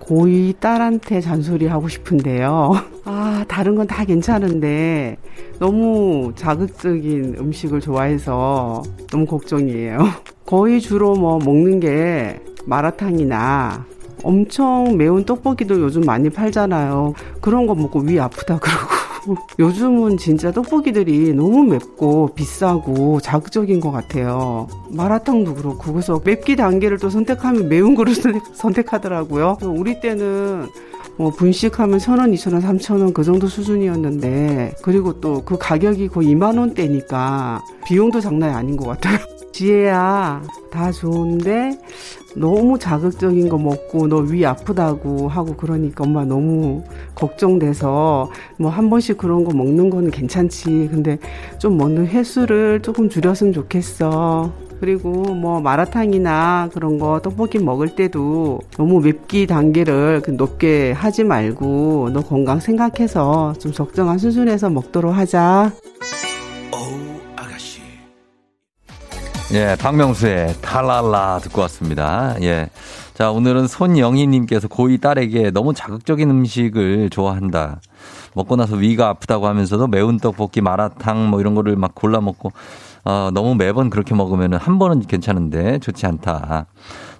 고이 0.00 0.54
딸한테 0.58 1.20
잔소리 1.20 1.66
하고 1.68 1.86
싶은데요. 1.88 2.72
아, 3.06 3.44
다른 3.48 3.76
건 3.76 3.86
다 3.86 4.04
괜찮은데 4.04 5.16
너무 5.60 6.32
자극적인 6.34 7.36
음식을 7.38 7.80
좋아해서 7.80 8.82
너무 9.12 9.26
걱정이에요. 9.26 9.98
거의 10.52 10.82
주로 10.82 11.14
뭐 11.14 11.38
먹는 11.38 11.80
게 11.80 12.38
마라탕이나 12.66 13.86
엄청 14.22 14.98
매운 14.98 15.24
떡볶이도 15.24 15.80
요즘 15.80 16.02
많이 16.02 16.28
팔잖아요. 16.28 17.14
그런 17.40 17.66
거 17.66 17.74
먹고 17.74 18.00
위 18.00 18.20
아프다 18.20 18.58
그러고. 18.58 18.92
요즘은 19.58 20.18
진짜 20.18 20.52
떡볶이들이 20.52 21.32
너무 21.32 21.62
맵고 21.64 22.34
비싸고 22.34 23.20
자극적인 23.22 23.80
것 23.80 23.92
같아요. 23.92 24.68
마라탕도 24.90 25.54
그렇고 25.54 25.90
그래서 25.94 26.20
맵기 26.22 26.56
단계를 26.56 26.98
또 26.98 27.08
선택하면 27.08 27.70
매운 27.70 27.94
거를 27.94 28.14
선택- 28.14 28.42
선택하더라고요. 28.52 29.56
우리 29.62 30.00
때는 30.00 30.66
뭐 31.16 31.30
분식하면 31.30 31.98
천 31.98 32.18
원, 32.18 32.34
이천 32.34 32.52
원, 32.52 32.60
삼천 32.60 33.00
원 33.00 33.14
그 33.14 33.24
정도 33.24 33.46
수준이었는데 33.46 34.74
그리고 34.82 35.18
또 35.18 35.40
그 35.46 35.56
가격이 35.56 36.08
거의 36.08 36.28
2만 36.34 36.58
원대니까 36.58 37.62
비용도 37.86 38.20
장난이 38.20 38.52
아닌 38.52 38.76
것 38.76 38.86
같아요. 38.86 39.16
지혜야 39.52 40.42
다 40.70 40.90
좋은데 40.90 41.78
너무 42.34 42.78
자극적인 42.78 43.48
거 43.50 43.58
먹고 43.58 44.06
너 44.08 44.22
위 44.22 44.46
아프다고 44.46 45.28
하고 45.28 45.54
그러니까 45.56 46.04
엄마 46.04 46.24
너무 46.24 46.82
걱정돼서 47.14 48.30
뭐 48.58 48.70
한 48.70 48.88
번씩 48.88 49.18
그런 49.18 49.44
거 49.44 49.52
먹는 49.54 49.90
거는 49.90 50.10
괜찮지. 50.10 50.88
근데 50.90 51.18
좀 51.58 51.76
먹는 51.76 52.06
횟수를 52.06 52.80
조금 52.80 53.08
줄였으면 53.10 53.52
좋겠어. 53.52 54.50
그리고 54.80 55.10
뭐 55.10 55.60
마라탕이나 55.60 56.70
그런 56.72 56.98
거 56.98 57.20
떡볶이 57.22 57.58
먹을 57.58 57.94
때도 57.94 58.60
너무 58.76 59.00
맵기 59.00 59.46
단계를 59.46 60.22
그 60.24 60.30
높게 60.32 60.92
하지 60.92 61.22
말고 61.24 62.10
너 62.12 62.20
건강 62.22 62.58
생각해서 62.60 63.52
좀 63.60 63.72
적정한 63.72 64.18
수준에서 64.18 64.70
먹도록 64.70 65.14
하자. 65.14 65.70
예, 69.54 69.76
박명수의 69.78 70.54
탈랄라 70.62 71.40
듣고 71.40 71.60
왔습니다. 71.62 72.36
예. 72.40 72.70
자, 73.12 73.30
오늘은 73.30 73.66
손영희님께서 73.66 74.66
고이 74.68 74.96
딸에게 74.96 75.50
너무 75.50 75.74
자극적인 75.74 76.30
음식을 76.30 77.10
좋아한다. 77.10 77.82
먹고 78.34 78.56
나서 78.56 78.76
위가 78.76 79.10
아프다고 79.10 79.46
하면서도 79.46 79.88
매운 79.88 80.18
떡볶이, 80.18 80.62
마라탕 80.62 81.28
뭐 81.28 81.38
이런 81.38 81.54
거를 81.54 81.76
막 81.76 81.94
골라 81.94 82.22
먹고, 82.22 82.50
어, 83.04 83.28
너무 83.34 83.54
매번 83.54 83.90
그렇게 83.90 84.14
먹으면 84.14 84.54
한 84.54 84.78
번은 84.78 85.02
괜찮은데 85.02 85.80
좋지 85.80 86.06
않다. 86.06 86.64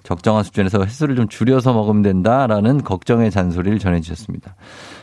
적정한 0.03 0.43
수준에서 0.43 0.83
횟수를 0.83 1.15
좀 1.15 1.27
줄여서 1.27 1.73
먹으면 1.73 2.01
된다라는 2.01 2.83
걱정의 2.83 3.31
잔소리를 3.31 3.79
전해주셨습니다. 3.79 4.55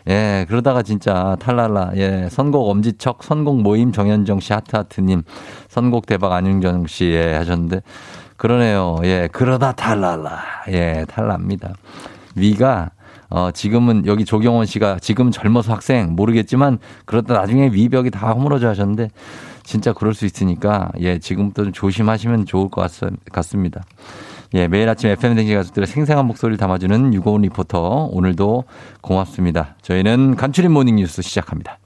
예, 0.08 0.44
그러다가 0.48 0.82
진짜 0.82 1.36
탈랄라, 1.40 1.92
예, 1.96 2.28
선곡 2.30 2.68
엄지척, 2.68 3.24
선곡 3.24 3.62
모임 3.62 3.92
정현정 3.92 4.40
씨, 4.40 4.52
하트하트님, 4.52 5.22
선곡 5.68 6.06
대박 6.06 6.32
안윤정 6.32 6.86
씨, 6.86 7.06
예, 7.06 7.34
하셨는데, 7.34 7.80
그러네요. 8.36 8.96
예, 9.04 9.28
그러다 9.32 9.72
탈 9.72 10.05
나. 10.05 10.38
예, 10.68 11.04
탈납니다. 11.08 11.74
위가, 12.34 12.90
어, 13.28 13.50
지금은 13.52 14.06
여기 14.06 14.24
조경원 14.24 14.66
씨가 14.66 14.98
지금 15.00 15.30
젊어서 15.30 15.72
학생 15.72 16.16
모르겠지만 16.16 16.78
그러다 17.04 17.34
나중에 17.34 17.68
위벽이 17.72 18.10
다 18.10 18.32
허물어져 18.32 18.68
하셨는데 18.68 19.10
진짜 19.62 19.92
그럴 19.92 20.14
수 20.14 20.26
있으니까 20.26 20.90
예, 20.98 21.18
지금부터 21.18 21.64
좀 21.64 21.72
조심하시면 21.72 22.46
좋을 22.46 22.70
것 22.70 22.80
같, 22.80 23.10
같습니다. 23.30 23.82
예, 24.54 24.66
매일 24.66 24.88
아침 24.88 25.10
FM대행진 25.10 25.54
가족들의 25.54 25.86
생생한 25.86 26.26
목소리를 26.26 26.56
담아주는 26.58 27.14
유고은 27.14 27.42
리포터 27.42 28.08
오늘도 28.10 28.64
고맙습니다. 29.00 29.76
저희는 29.82 30.34
간추린 30.34 30.72
모닝 30.72 30.96
뉴스 30.96 31.22
시작합니다. 31.22 31.78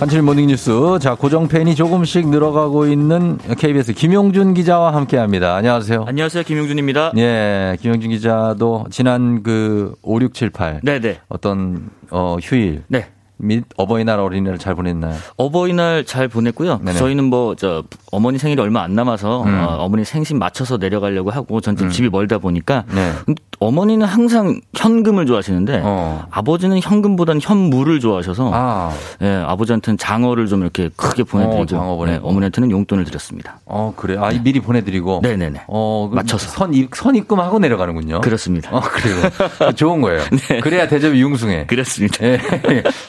간추린 0.00 0.24
모닝 0.24 0.46
뉴스. 0.46 0.70
자, 0.98 1.14
고정 1.14 1.46
팬이 1.46 1.74
조금씩 1.74 2.30
늘어가고 2.30 2.86
있는 2.86 3.36
KBS 3.36 3.92
김용준 3.92 4.54
기자와 4.54 4.94
함께 4.94 5.18
합니다. 5.18 5.56
안녕하세요. 5.56 6.06
안녕하세요. 6.08 6.42
김용준입니다. 6.42 7.12
예, 7.18 7.76
김용준 7.82 8.08
기자도 8.08 8.86
지난 8.90 9.42
그 9.42 9.94
5678. 10.00 10.80
네네. 10.84 11.20
어떤, 11.28 11.90
어, 12.10 12.38
휴일. 12.40 12.82
네. 12.88 13.08
및 13.42 13.64
어버이날 13.76 14.18
어린이날 14.20 14.58
잘 14.58 14.74
보냈나요? 14.74 15.14
어버이날 15.36 16.04
잘 16.04 16.28
보냈고요. 16.28 16.80
네네. 16.82 16.98
저희는 16.98 17.24
뭐 17.24 17.54
저 17.60 17.82
어머니 18.12 18.38
생일이 18.38 18.60
얼마 18.60 18.82
안 18.82 18.94
남아서 18.94 19.42
음. 19.42 19.64
어머니 19.68 20.04
생신 20.04 20.38
맞춰서 20.38 20.76
내려가려고 20.78 21.30
하고 21.30 21.60
전 21.60 21.76
좀 21.76 21.88
음. 21.88 21.90
집이 21.90 22.08
멀다 22.08 22.38
보니까 22.38 22.84
네. 22.94 23.12
어머니는 23.58 24.06
항상 24.06 24.60
현금을 24.74 25.26
좋아하시는데 25.26 25.82
어. 25.84 26.24
아버지는 26.30 26.80
현금보다는 26.80 27.40
현물을 27.42 28.00
좋아하셔서 28.00 28.50
아. 28.54 28.92
예, 29.22 29.28
아버지한테는 29.46 29.98
장어를 29.98 30.46
좀 30.46 30.62
이렇게 30.62 30.88
크게 30.96 31.24
보내드리고 31.24 31.62
어, 31.62 31.66
장어 31.66 31.96
보내고. 31.96 32.06
네, 32.06 32.20
어머니한테는 32.22 32.70
용돈을 32.70 33.04
드렸습니다. 33.04 33.60
어, 33.66 33.92
그래. 33.96 34.16
아, 34.18 34.30
미리 34.42 34.60
보내드리고. 34.60 35.20
네네네. 35.22 35.62
어, 35.68 36.08
그 36.10 36.16
맞춰서. 36.16 36.48
선, 36.48 36.72
입, 36.72 36.94
선 36.94 37.14
입금하고 37.16 37.58
내려가는군요. 37.58 38.22
그렇습니다. 38.22 38.70
어, 38.74 38.80
그래요. 38.80 39.72
좋은 39.74 40.00
거예요. 40.00 40.22
그래야 40.62 40.88
대접이 40.88 41.20
융숭해. 41.20 41.66
그렇습니다. 41.66 42.24
예. 42.24 42.38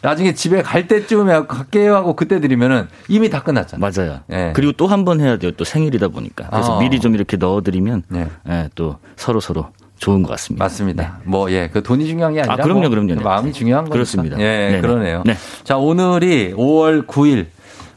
나중 0.01 0.20
에 0.27 0.33
집에 0.33 0.61
갈 0.61 0.87
때쯤에 0.87 1.45
갈게요 1.47 1.95
하고 1.95 2.15
그때 2.15 2.39
드리면은 2.39 2.87
이미 3.07 3.29
다 3.29 3.41
끝났잖아요. 3.43 3.91
맞아요. 3.95 4.19
예. 4.31 4.51
그리고 4.55 4.71
또 4.73 4.87
한 4.87 5.05
번 5.05 5.19
해야 5.21 5.37
돼요. 5.37 5.51
또 5.51 5.63
생일이다 5.63 6.09
보니까. 6.09 6.47
그래서 6.49 6.77
아. 6.77 6.79
미리 6.79 6.99
좀 6.99 7.15
이렇게 7.15 7.37
넣어드리면 7.37 8.03
네. 8.09 8.27
예, 8.49 8.69
또 8.75 8.97
서로 9.15 9.39
서로 9.39 9.67
좋은 9.97 10.23
것 10.23 10.29
같습니다. 10.31 10.65
맞습니다. 10.65 11.19
뭐, 11.25 11.51
예, 11.51 11.69
그 11.71 11.83
돈이 11.83 12.07
중요한 12.07 12.33
게 12.33 12.39
아니라. 12.41 12.53
아, 12.55 12.57
그럼요, 12.57 12.81
뭐 12.81 12.89
그럼요. 12.89 13.15
네. 13.15 13.21
마음이 13.23 13.53
중요한 13.53 13.83
거죠. 13.85 13.93
그렇습니다. 13.93 14.37
예, 14.39 14.43
네네. 14.69 14.81
그러네요. 14.81 15.21
네. 15.25 15.35
자, 15.63 15.77
오늘이 15.77 16.53
5월 16.53 17.05
9일. 17.05 17.45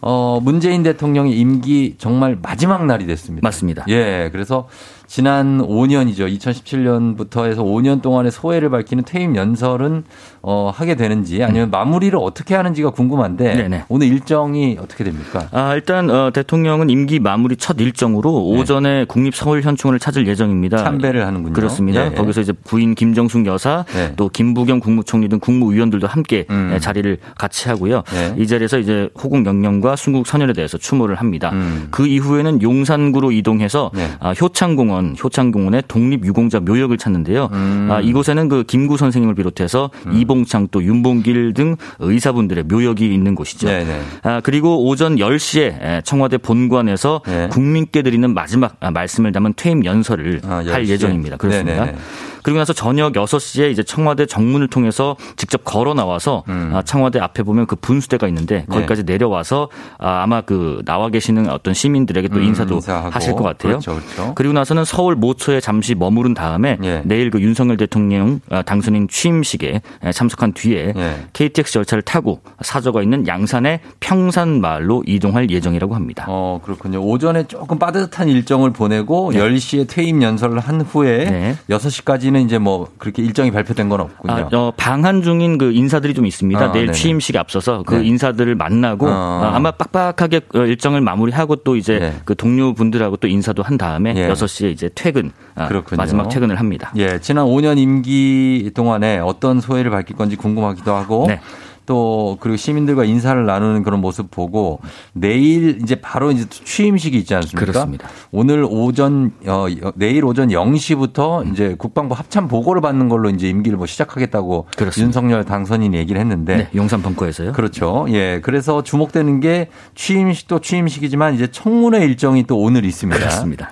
어, 0.07 0.39
문재인 0.43 0.83
대통령의 0.83 1.33
임기 1.39 1.95
정말 1.97 2.37
마지막 2.43 2.85
날이 2.85 3.07
됐습니다. 3.07 3.47
맞습니다. 3.47 3.87
예, 3.89 4.29
그래서 4.33 4.69
지난 5.07 5.59
5년이죠. 5.59 6.29
2017년부터 6.39 7.47
해서 7.47 7.63
5년 7.63 8.03
동안의 8.03 8.31
소회를 8.31 8.69
밝히는 8.69 9.05
퇴임 9.05 9.35
연설은 9.35 10.05
어, 10.47 10.71
하게 10.75 10.95
되는지 10.95 11.43
아니면 11.43 11.71
마무리를 11.71 12.19
어떻게 12.21 12.55
하는지가 12.55 12.91
궁금한데 12.91 13.53
음. 13.53 13.57
네네. 13.57 13.85
오늘 13.89 14.09
일정이 14.09 14.77
어떻게 14.79 15.03
됩니까? 15.03 15.49
아, 15.53 15.75
일단 15.75 16.11
어, 16.11 16.31
대통령은 16.33 16.91
임기 16.91 17.19
마무리 17.19 17.57
첫 17.57 17.81
일정으로 17.81 18.45
오전에 18.49 19.07
국립 19.07 19.35
서울 19.35 19.63
현충원을 19.63 19.99
찾을 19.99 20.29
예정입니다. 20.29 20.77
네. 20.77 20.83
참배를 20.85 21.27
하는군요. 21.27 21.55
그렇습니다. 21.55 22.07
예. 22.07 22.11
거기서 22.11 22.43
이제 22.43 22.53
부인 22.53 22.95
김정숙 22.95 23.47
여사, 23.47 23.87
네. 23.95 24.13
또 24.17 24.29
김부겸 24.29 24.81
국무총리 24.81 25.29
등 25.29 25.41
국무위원들도 25.41 26.07
함께 26.07 26.45
음. 26.51 26.73
예, 26.75 26.79
자리를 26.79 27.17
같이 27.39 27.71
하고요. 27.71 28.03
네. 28.13 28.35
이 28.37 28.47
자리에서 28.47 28.79
이제 28.79 29.09
호국 29.21 29.47
영령과 29.47 29.97
순국 29.97 30.27
선열에 30.27 30.53
대해서 30.53 30.77
추모를 30.77 31.15
합니다. 31.15 31.51
음. 31.55 31.89
그 31.91 32.07
이후에는 32.07 32.61
용산구로 32.61 33.33
이동해서 33.33 33.91
네. 33.95 34.11
아, 34.21 34.33
효창공원, 34.33 35.17
효창공원의 35.23 35.85
독립유공자 35.89 36.61
묘역을 36.61 36.99
찾는데요. 36.99 37.49
음. 37.53 37.89
아, 37.91 38.01
이곳에는 38.01 38.51
그 38.51 38.65
김구 38.65 38.99
선생님을 38.99 39.35
비롯해서 39.35 39.89
이 40.13 40.27
봉창 40.35 40.67
또 40.73 40.83
윤봉길 40.83 41.55
등 41.55 41.77
의사분들의 42.01 42.65
묘역이 42.65 43.07
있는 43.07 43.37
곳이죠. 43.37 43.69
네네. 43.69 44.01
아, 44.23 44.41
그리고 44.43 44.85
오전 44.85 45.17
10시에 45.17 46.05
청와대 46.05 46.39
본관에서 46.39 47.23
네. 47.25 47.49
국민께 47.49 48.03
드리는 48.03 48.35
마지막 48.35 48.77
아, 48.81 48.91
말씀을 48.91 49.31
담은 49.31 49.55
퇴임 49.57 49.85
연설을 49.85 50.41
아, 50.45 50.57
할 50.57 50.85
10시에? 50.85 50.89
예정입니다. 50.89 51.37
그렇습니다. 51.37 51.85
네네네. 51.85 51.99
그리고 52.43 52.59
나서 52.59 52.75
저녁 52.75 53.15
6시에 53.15 53.71
이제 53.71 53.83
청와대 53.83 54.27
정문을 54.27 54.69
통해서 54.69 55.17
직접 55.37 55.65
걸어 55.65 55.95
나와서 55.95 56.45
음. 56.49 56.73
아, 56.75 56.83
청와대 56.83 57.19
앞에 57.19 57.43
보면 57.43 57.67
그 57.67 57.75
분수대가 57.77 58.29
있는데 58.29 58.67
거기까지 58.69 59.05
내려와서 59.05 59.71
아, 59.99 60.23
아마 60.23 60.43
그 60.43 60.83
나와 60.85 61.09
계시는 61.09 61.49
어떤 61.49 61.73
시민들에게 61.73 62.29
또 62.29 62.37
음, 62.37 62.43
인사도 62.43 62.75
인사하고. 62.75 63.11
하실 63.11 63.33
것 63.33 63.45
같아요. 63.45 63.79
그렇죠, 63.79 63.95
그렇죠. 63.95 64.35
리고 64.39 64.53
나서는 64.53 64.85
서울 64.85 65.15
모초에 65.15 65.61
잠시 65.61 65.95
머무른 65.95 66.35
다음에 66.35 66.77
예. 66.85 67.01
내일 67.07 67.31
그 67.31 67.41
윤석열 67.41 67.79
대통령 67.79 68.41
아, 68.51 68.61
당선인 68.61 69.09
취임식에 69.09 69.81
참 70.13 70.24
석한 70.29 70.53
뒤에 70.53 70.93
예. 70.97 71.17
KTX 71.33 71.79
열차를 71.79 72.03
타고 72.03 72.41
사저가 72.61 73.03
있는 73.03 73.27
양산의 73.27 73.81
평산마을로 74.01 75.05
이동할 75.07 75.51
예정이라고 75.51 75.95
합니다. 75.95 76.25
어, 76.29 76.61
그렇군요. 76.63 77.01
오전에 77.01 77.45
조금 77.45 77.79
빠듯한 77.79 78.29
일정을 78.29 78.73
보내고 78.73 79.33
네. 79.33 79.39
10시에 79.41 79.87
퇴임 79.89 80.23
연설을 80.23 80.59
한 80.59 80.81
후에 80.81 81.31
네. 81.31 81.57
6시까지는 81.69 82.45
이제 82.45 82.59
뭐 82.59 82.89
그렇게 82.99 83.23
일정이 83.23 83.51
발표된 83.51 83.89
건 83.89 84.01
없군요. 84.01 84.33
아, 84.33 84.49
어, 84.53 84.73
방한 84.77 85.23
중인 85.23 85.59
그 85.59 85.73
인사들이 85.73 86.15
좀 86.15 86.27
있습니다. 86.27 86.61
아, 86.61 86.73
내일 86.73 86.87
네네. 86.87 86.99
취임식에 86.99 87.39
앞서서 87.39 87.83
그 87.85 87.97
네. 87.97 88.07
인사들을 88.07 88.55
만나고 88.55 89.07
어. 89.07 89.11
어, 89.11 89.51
아마 89.53 89.71
빡빡하게 89.71 90.41
어, 90.55 90.59
일정을 90.61 91.01
마무리하고 91.01 91.57
또 91.57 91.77
이제 91.77 91.99
네. 91.99 92.15
그 92.25 92.35
동료분들하고 92.35 93.17
또 93.17 93.29
인사도 93.29 93.63
한 93.63 93.79
다음에 93.79 94.15
예. 94.17 94.29
6시에 94.29 94.71
이제 94.71 94.91
퇴근 94.95 95.29
아, 95.29 95.44
그렇군요. 95.55 95.97
마지막 95.97 96.29
퇴근을 96.29 96.59
합니다. 96.59 96.93
예, 96.97 97.21
지난 97.21 97.47
5년 97.47 97.79
임기 97.79 98.71
동안에 98.75 99.19
어떤 99.19 99.61
소회를 99.61 99.91
밝힐 99.91 100.17
건지 100.17 100.37
궁금하기도 100.37 100.95
하고 100.95 101.27
네. 101.29 101.41
또 101.87 102.39
그리고 102.41 102.57
시민들과 102.57 103.05
인사를 103.05 103.45
나누는 103.45 103.83
그런 103.83 104.01
모습 104.01 104.31
보고 104.31 104.81
내일 105.13 105.81
이제 105.83 105.97
바로 105.97 106.31
이제 106.31 106.47
취임식이 106.49 107.17
있지 107.19 107.35
않습니까? 107.35 107.61
그렇습니다. 107.61 108.09
오늘 108.33 108.67
오전 108.69 109.33
어 109.47 109.67
내일 109.95 110.25
오전 110.25 110.49
0시부터 110.49 111.53
이제 111.53 111.75
국방부 111.77 112.15
합참 112.15 112.49
보고를 112.49 112.81
받는 112.81 113.09
걸로 113.09 113.29
이제 113.31 113.49
임기를 113.49 113.77
뭐 113.77 113.87
시작하겠다고 113.87 114.67
그렇습니다. 114.77 115.05
윤석열 115.05 115.45
당선인이 115.45 115.97
얘기를 115.97 116.21
했는데 116.21 116.57
네, 116.57 116.69
용산 116.75 117.03
벙커에서요. 117.03 117.53
그렇죠. 117.53 118.07
예. 118.09 118.41
그래서 118.43 118.83
주목되는 118.83 119.41
게 119.41 119.69
취임식도 119.95 120.61
취임식이지만 120.61 121.35
이제 121.35 121.49
청문회 121.49 122.05
일정이 122.05 122.45
또 122.45 122.59
오늘 122.59 122.85
있습니다. 122.85 123.19
그렇습니다. 123.19 123.71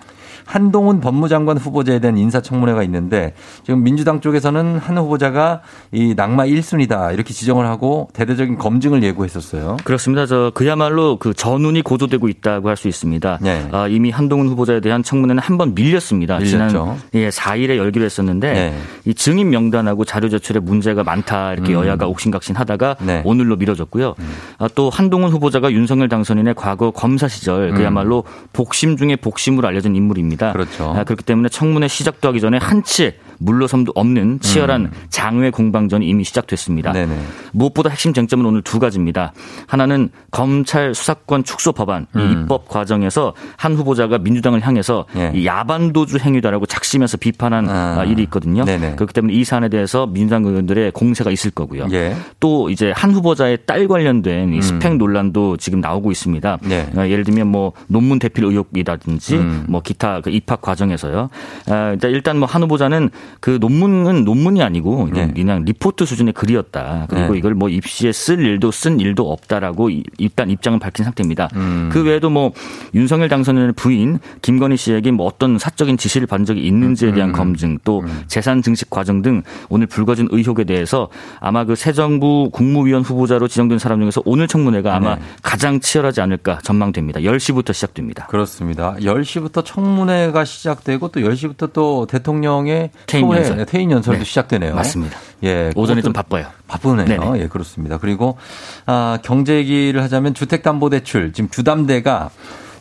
한동훈 0.52 1.00
법무장관 1.00 1.56
후보자에 1.56 1.98
대한 1.98 2.18
인사청문회가 2.18 2.82
있는데 2.82 3.32
지금 3.64 3.82
민주당 3.82 4.20
쪽에서는 4.20 4.76
한 4.76 4.98
후보자가 4.98 5.62
이 5.92 6.12
낙마 6.14 6.44
1순위다 6.44 7.14
이렇게 7.14 7.32
지정을 7.32 7.66
하고 7.66 8.08
대대적인 8.12 8.58
검증을 8.58 9.02
예고했었어요. 9.02 9.78
그렇습니다. 9.84 10.26
저 10.26 10.50
그야말로 10.54 11.16
그 11.16 11.32
전운이 11.32 11.80
고조되고 11.80 12.28
있다고 12.28 12.68
할 12.68 12.76
수 12.76 12.88
있습니다. 12.88 13.38
네. 13.40 13.68
아, 13.70 13.86
이미 13.86 14.10
한동훈 14.10 14.48
후보자에 14.48 14.80
대한 14.80 15.02
청문회는 15.02 15.40
한 15.42 15.56
번 15.56 15.74
밀렸습니다. 15.74 16.38
밀렸죠. 16.38 16.48
지난 16.68 16.96
예, 17.14 17.28
4일에 17.28 17.76
열기로 17.76 18.04
했었는데 18.04 18.52
네. 18.52 18.74
이 19.04 19.14
증인 19.14 19.50
명단하고 19.50 20.04
자료 20.04 20.28
제출에 20.28 20.58
문제가 20.60 21.04
많다 21.04 21.52
이렇게 21.52 21.72
음. 21.74 21.80
여야가 21.80 22.06
옥신각신 22.08 22.56
하다가 22.56 22.96
네. 23.00 23.22
오늘로 23.24 23.56
미뤄졌고요. 23.56 24.14
아, 24.58 24.68
또 24.74 24.90
한동훈 24.90 25.30
후보자가 25.30 25.70
윤석열 25.72 26.08
당선인의 26.08 26.54
과거 26.56 26.90
검사 26.90 27.28
시절 27.28 27.72
그야말로 27.74 28.24
복심 28.52 28.96
중에 28.96 29.16
복심으로 29.16 29.68
알려진 29.68 29.94
인물입니다. 29.94 30.41
음. 30.50 30.52
그렇죠. 30.52 30.94
아, 30.96 31.04
그렇기 31.04 31.24
때문에 31.24 31.48
청문회 31.48 31.88
시작도 31.88 32.28
하기 32.28 32.40
전에 32.40 32.58
한치의 32.58 33.14
물러섬도 33.38 33.92
없는 33.94 34.40
치열한 34.40 34.92
장외 35.10 35.50
공방전이 35.50 36.06
이미 36.06 36.24
시작됐습니다. 36.24 36.90
음. 36.90 36.94
네네. 36.94 37.18
무엇보다 37.52 37.90
핵심 37.90 38.12
쟁점은 38.12 38.46
오늘 38.46 38.62
두 38.62 38.78
가지입니다. 38.78 39.32
하나는 39.66 40.10
검찰 40.30 40.94
수사권 40.94 41.44
축소 41.44 41.72
법안 41.72 42.06
이 42.14 42.18
음. 42.18 42.42
입법 42.42 42.68
과정에서 42.68 43.34
한 43.56 43.74
후보자가 43.74 44.18
민주당을 44.18 44.64
향해서 44.66 45.06
예. 45.16 45.32
이 45.34 45.46
야반도주 45.46 46.18
행위다라고 46.18 46.66
작심해서 46.66 47.16
비판한 47.16 47.68
아. 47.68 48.00
아, 48.00 48.04
일이 48.04 48.22
있거든요. 48.24 48.64
네네. 48.64 48.94
그렇기 48.94 49.12
때문에 49.12 49.34
이 49.34 49.44
사안에 49.44 49.68
대해서 49.68 50.06
민주당 50.06 50.44
의원들의 50.44 50.92
공세가 50.92 51.30
있을 51.30 51.50
거고요. 51.50 51.88
예. 51.92 52.16
또 52.40 52.70
이제 52.70 52.92
한 52.94 53.12
후보자의 53.12 53.58
딸 53.66 53.88
관련된 53.88 54.54
이 54.54 54.56
음. 54.56 54.62
스펙 54.62 54.96
논란도 54.96 55.56
지금 55.56 55.80
나오고 55.80 56.10
있습니다. 56.12 56.58
네. 56.62 56.88
어, 56.96 57.06
예를 57.06 57.24
들면 57.24 57.48
뭐 57.48 57.72
논문 57.88 58.18
대필 58.18 58.44
의혹이라든지 58.44 59.36
음. 59.36 59.64
뭐 59.68 59.80
기타 59.82 60.20
그 60.22 60.30
입학 60.30 60.60
과정에서요. 60.62 61.28
아, 61.68 61.96
일단- 62.04 62.38
뭐 62.38 62.46
한 62.52 62.62
후보자는 62.62 63.10
그 63.40 63.58
논문은 63.60 64.24
논문이 64.24 64.62
아니고 64.62 65.06
그냥, 65.06 65.34
그냥 65.34 65.64
리포트 65.64 66.04
수준의 66.06 66.32
글이었다. 66.34 67.06
그리고 67.08 67.32
네. 67.32 67.38
이걸 67.38 67.54
뭐 67.54 67.68
입시에 67.68 68.12
쓸 68.12 68.40
일도 68.40 68.70
쓴 68.70 69.00
일도 69.00 69.30
없다라고 69.30 69.90
이- 69.90 70.02
일단 70.18 70.50
입장을 70.50 70.78
밝힌 70.78 71.04
상태입니다. 71.04 71.48
음. 71.56 71.88
그 71.92 72.02
외에도 72.04 72.30
뭐 72.30 72.52
윤석열 72.94 73.28
당선인의 73.28 73.72
부인 73.74 74.18
김건희 74.42 74.76
씨에게 74.76 75.10
뭐 75.10 75.26
어떤 75.26 75.58
사적인 75.58 75.96
지시를 75.98 76.26
받은 76.26 76.44
적이 76.46 76.62
있는지에 76.66 77.12
대한 77.12 77.30
음. 77.30 77.32
검증 77.34 77.78
또 77.84 78.02
재산 78.28 78.62
증식 78.62 78.88
과정 78.90 79.22
등 79.22 79.42
오늘 79.68 79.86
불거진 79.86 80.28
의혹에 80.30 80.64
대해서 80.64 81.08
아마 81.40 81.64
그 81.64 81.74
새 81.82 81.92
정부 81.92 82.48
국무위원 82.52 83.02
후보자로 83.02 83.48
지정된 83.48 83.78
사람 83.78 83.98
중에서 84.00 84.22
오늘 84.24 84.46
청문회가 84.46 84.94
아마 84.94 85.16
네. 85.16 85.22
가장 85.42 85.80
치열하지 85.80 86.20
않을까 86.20 86.58
전망됩니다. 86.62 87.18
10시부터 87.20 87.72
시작됩니다. 87.72 88.26
그렇습니다. 88.28 88.94
10시부터 89.00 89.64
청문회 89.64 90.11
가 90.32 90.44
시작되고 90.44 91.08
또 91.08 91.20
10시부터 91.20 91.72
또 91.72 92.06
대통령의 92.06 92.90
퇴임 93.06 93.26
초회, 93.26 93.38
연설. 93.38 93.66
퇴임 93.66 93.90
연설도 93.90 94.20
네. 94.20 94.24
시작되네요. 94.24 94.74
맞습니다. 94.74 95.18
예. 95.44 95.70
오전에 95.74 96.02
좀 96.02 96.12
바빠요. 96.12 96.46
바쁘네요. 96.68 97.06
네네. 97.06 97.42
예, 97.42 97.48
그렇습니다. 97.48 97.98
그리고 97.98 98.38
아, 98.86 99.18
경제 99.22 99.56
얘기를 99.56 100.02
하자면 100.02 100.34
주택담보대출 100.34 101.32
지금 101.32 101.50
주담대가 101.50 102.30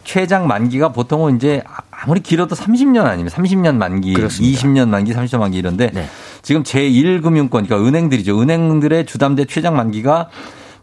최장 0.04 0.48
만기가 0.48 0.90
보통은 0.90 1.36
이제 1.36 1.64
아무리 1.92 2.22
길어도 2.22 2.56
30년 2.56 3.06
아니면 3.06 3.32
30년 3.32 3.76
만기, 3.76 4.14
그렇습니다. 4.14 4.60
20년 4.60 4.90
만기, 4.90 5.14
30년 5.14 5.40
만기 5.40 5.58
이런데 5.58 5.92
네. 5.94 6.08
지금 6.42 6.64
제1금융권, 6.64 7.50
그러니까 7.52 7.78
은행들이죠. 7.78 8.42
은행들의 8.42 9.06
주담대 9.06 9.46
최장 9.46 9.76
만기가 9.76 10.30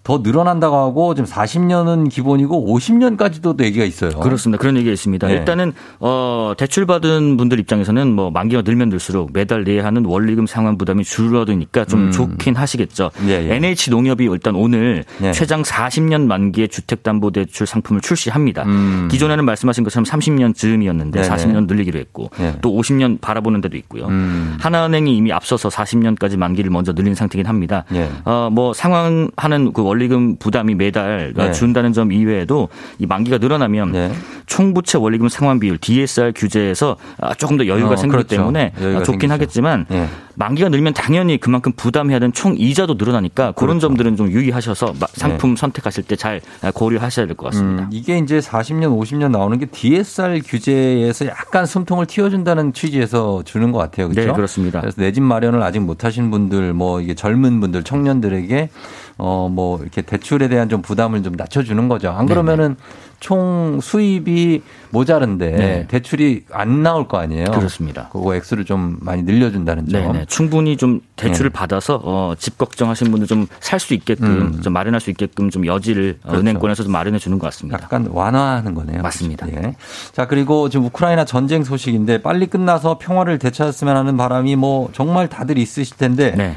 더 0.03 0.18
늘어난다고 0.22 0.76
하고 0.76 1.14
지금 1.14 1.28
40년은 1.28 2.11
기본이고 2.11 2.74
50년까지도 2.74 3.57
또 3.57 3.64
얘기가 3.64 3.84
있어요. 3.84 4.11
그렇습니다. 4.11 4.61
그런 4.61 4.76
얘기가 4.76 4.92
있습니다. 4.92 5.26
네. 5.26 5.34
일단은 5.34 5.72
어 6.01 6.55
대출 6.57 6.86
받은 6.86 7.36
분들 7.36 7.59
입장에서는 7.61 8.12
뭐 8.12 8.30
만기가 8.30 8.62
늘면 8.62 8.88
늘수록 8.88 9.30
매달 9.32 9.64
내야 9.64 9.84
하는 9.84 10.05
원리금 10.05 10.46
상환 10.46 10.78
부담이 10.78 11.05
줄어드니까 11.05 11.84
좀 11.84 12.07
음. 12.07 12.11
좋긴 12.11 12.57
하시겠죠. 12.57 13.11
예, 13.26 13.49
예. 13.49 13.55
NH 13.57 13.90
농협이 13.90 14.24
일단 14.24 14.55
오늘 14.55 15.05
예. 15.22 15.32
최장 15.32 15.62
40년 15.62 16.26
만기의 16.26 16.68
주택담보대출 16.68 17.66
상품을 17.66 18.01
출시합니다. 18.01 18.64
음. 18.64 19.09
기존에는 19.11 19.44
말씀하신 19.44 19.84
것처럼 19.84 20.05
30년 20.05 20.55
즈음이었는데 20.55 21.22
네네. 21.22 21.34
40년 21.34 21.66
늘리기로 21.66 21.99
했고 21.99 22.30
예. 22.40 22.55
또 22.62 22.72
50년 22.72 23.20
바라보는 23.20 23.61
데도 23.61 23.76
있고요. 23.76 24.07
음. 24.07 24.57
하나은행이 24.61 25.16
이미 25.16 25.32
앞서서 25.32 25.68
40년까지 25.68 26.36
만기를 26.36 26.70
먼저 26.70 26.92
늘린 26.92 27.14
상태긴 27.14 27.46
합니다. 27.46 27.84
예. 27.94 28.09
어, 28.24 28.49
뭐 28.51 28.72
상환하는 28.72 29.72
그 29.72 29.82
원리금 29.89 30.36
부담이 30.36 30.74
매달 30.74 31.32
네. 31.34 31.53
준다는 31.53 31.93
점 31.93 32.12
이외에도 32.12 32.68
이 32.99 33.07
만기가 33.07 33.39
늘어나면 33.39 33.93
네. 33.93 34.12
총부채 34.47 34.99
원리금 34.99 35.28
상환 35.28 35.59
비율 35.59 35.78
DSR 35.78 36.32
규제에서 36.36 36.97
아, 37.18 37.34
조금 37.34 37.57
더 37.57 37.66
여유가 37.66 37.95
어, 37.95 37.97
생기기 37.97 38.11
그렇죠. 38.24 38.28
때문에 38.28 38.72
아, 38.76 39.03
좋긴 39.03 39.28
생기죠. 39.28 39.32
하겠지만 39.32 39.86
예. 39.91 40.07
만기가 40.39 40.68
늘면 40.68 40.95
당연히 40.95 41.36
그만큼 41.36 41.72
부담해야 41.76 42.20
되는 42.20 42.32
총 42.32 42.55
이자도 42.57 42.95
늘어나니까 42.95 43.53
그런 43.53 43.78
그렇죠. 43.78 43.89
점들은 43.89 44.16
좀 44.16 44.30
유의하셔서 44.30 44.95
마- 45.01 45.07
상품 45.14 45.57
선택하실 45.57 46.05
때 46.05 46.14
잘 46.14 46.41
고려하셔야 46.74 47.26
될 47.26 47.36
것 47.36 47.47
같습니다. 47.51 47.84
음, 47.84 47.89
이게 47.93 48.18
이제 48.18 48.39
40년, 48.39 48.97
50년 49.01 49.30
나오는 49.32 49.59
게 49.59 49.66
DSR 49.66 50.41
규제에서 50.45 51.26
약간 51.26 51.66
숨통을 51.66 52.07
틔워준다는 52.07 52.72
취지에서 52.72 53.43
주는 53.45 53.72
것 53.72 53.78
같아요. 53.78 54.09
그렇죠? 54.09 54.28
네, 54.28 54.32
그렇습니다. 54.34 54.80
그래서 54.80 55.01
내 55.01 55.12
집 55.12 55.22
마련을 55.22 55.61
아직 55.62 55.80
못 55.80 56.05
하신 56.05 56.30
분들, 56.30 56.72
뭐 56.72 57.01
이게 57.01 57.14
젊은 57.14 57.61
분들, 57.61 57.82
청년들에게 57.82 58.70
어, 59.18 59.49
뭐 59.53 59.80
이렇게 59.80 60.03
대출에 60.03 60.47
대한 60.49 60.68
좀 60.68 60.80
부담을 60.82 61.22
좀 61.24 61.32
낮춰주는 61.36 61.89
거죠. 61.89 62.11
안 62.11 62.26
그러면은 62.26 62.76
총 63.21 63.81
수입이 63.83 64.62
모자른데 64.91 65.51
네. 65.51 65.87
대출이 65.89 66.45
안 66.53 66.83
나올 66.83 67.09
거 67.09 67.19
아니에요. 67.19 67.47
그렇습니다. 67.47 68.09
그거 68.12 68.35
액수를 68.35 68.64
좀 68.64 68.97
많이 69.01 69.23
늘려준다는 69.23 69.89
점. 69.89 70.12
네, 70.12 70.19
네. 70.21 70.25
충분히 70.27 70.77
좀 70.77 71.01
대출을 71.16 71.51
네. 71.51 71.53
받아서 71.53 72.01
어, 72.03 72.35
집 72.39 72.59
걱정하신 72.59 73.11
분들 73.11 73.27
좀 73.27 73.47
살 73.61 73.79
수 73.81 73.95
있게끔 73.95 74.27
음. 74.27 74.61
좀 74.62 74.73
마련할 74.73 75.01
수 75.01 75.11
있게끔 75.11 75.51
좀 75.51 75.66
여지를 75.66 76.19
어, 76.23 76.29
그렇죠. 76.29 76.41
은행권에서 76.41 76.83
좀 76.85 76.93
마련해 76.93 77.19
주는 77.19 77.39
것 77.39 77.47
같습니다. 77.49 77.79
약간 77.83 78.07
완화하는 78.11 78.75
거네요. 78.75 79.03
맞습니다. 79.03 79.47
예. 79.51 79.75
자, 80.12 80.27
그리고 80.27 80.69
지금 80.69 80.87
우크라이나 80.87 81.25
전쟁 81.25 81.64
소식인데 81.64 82.23
빨리 82.23 82.47
끝나서 82.47 82.99
평화를 82.99 83.39
되찾았으면 83.39 83.97
하는 83.97 84.16
바람이 84.16 84.57
뭐 84.57 84.89
정말 84.93 85.29
다들 85.29 85.59
있으실 85.59 85.97
텐데 85.97 86.35
네. 86.37 86.55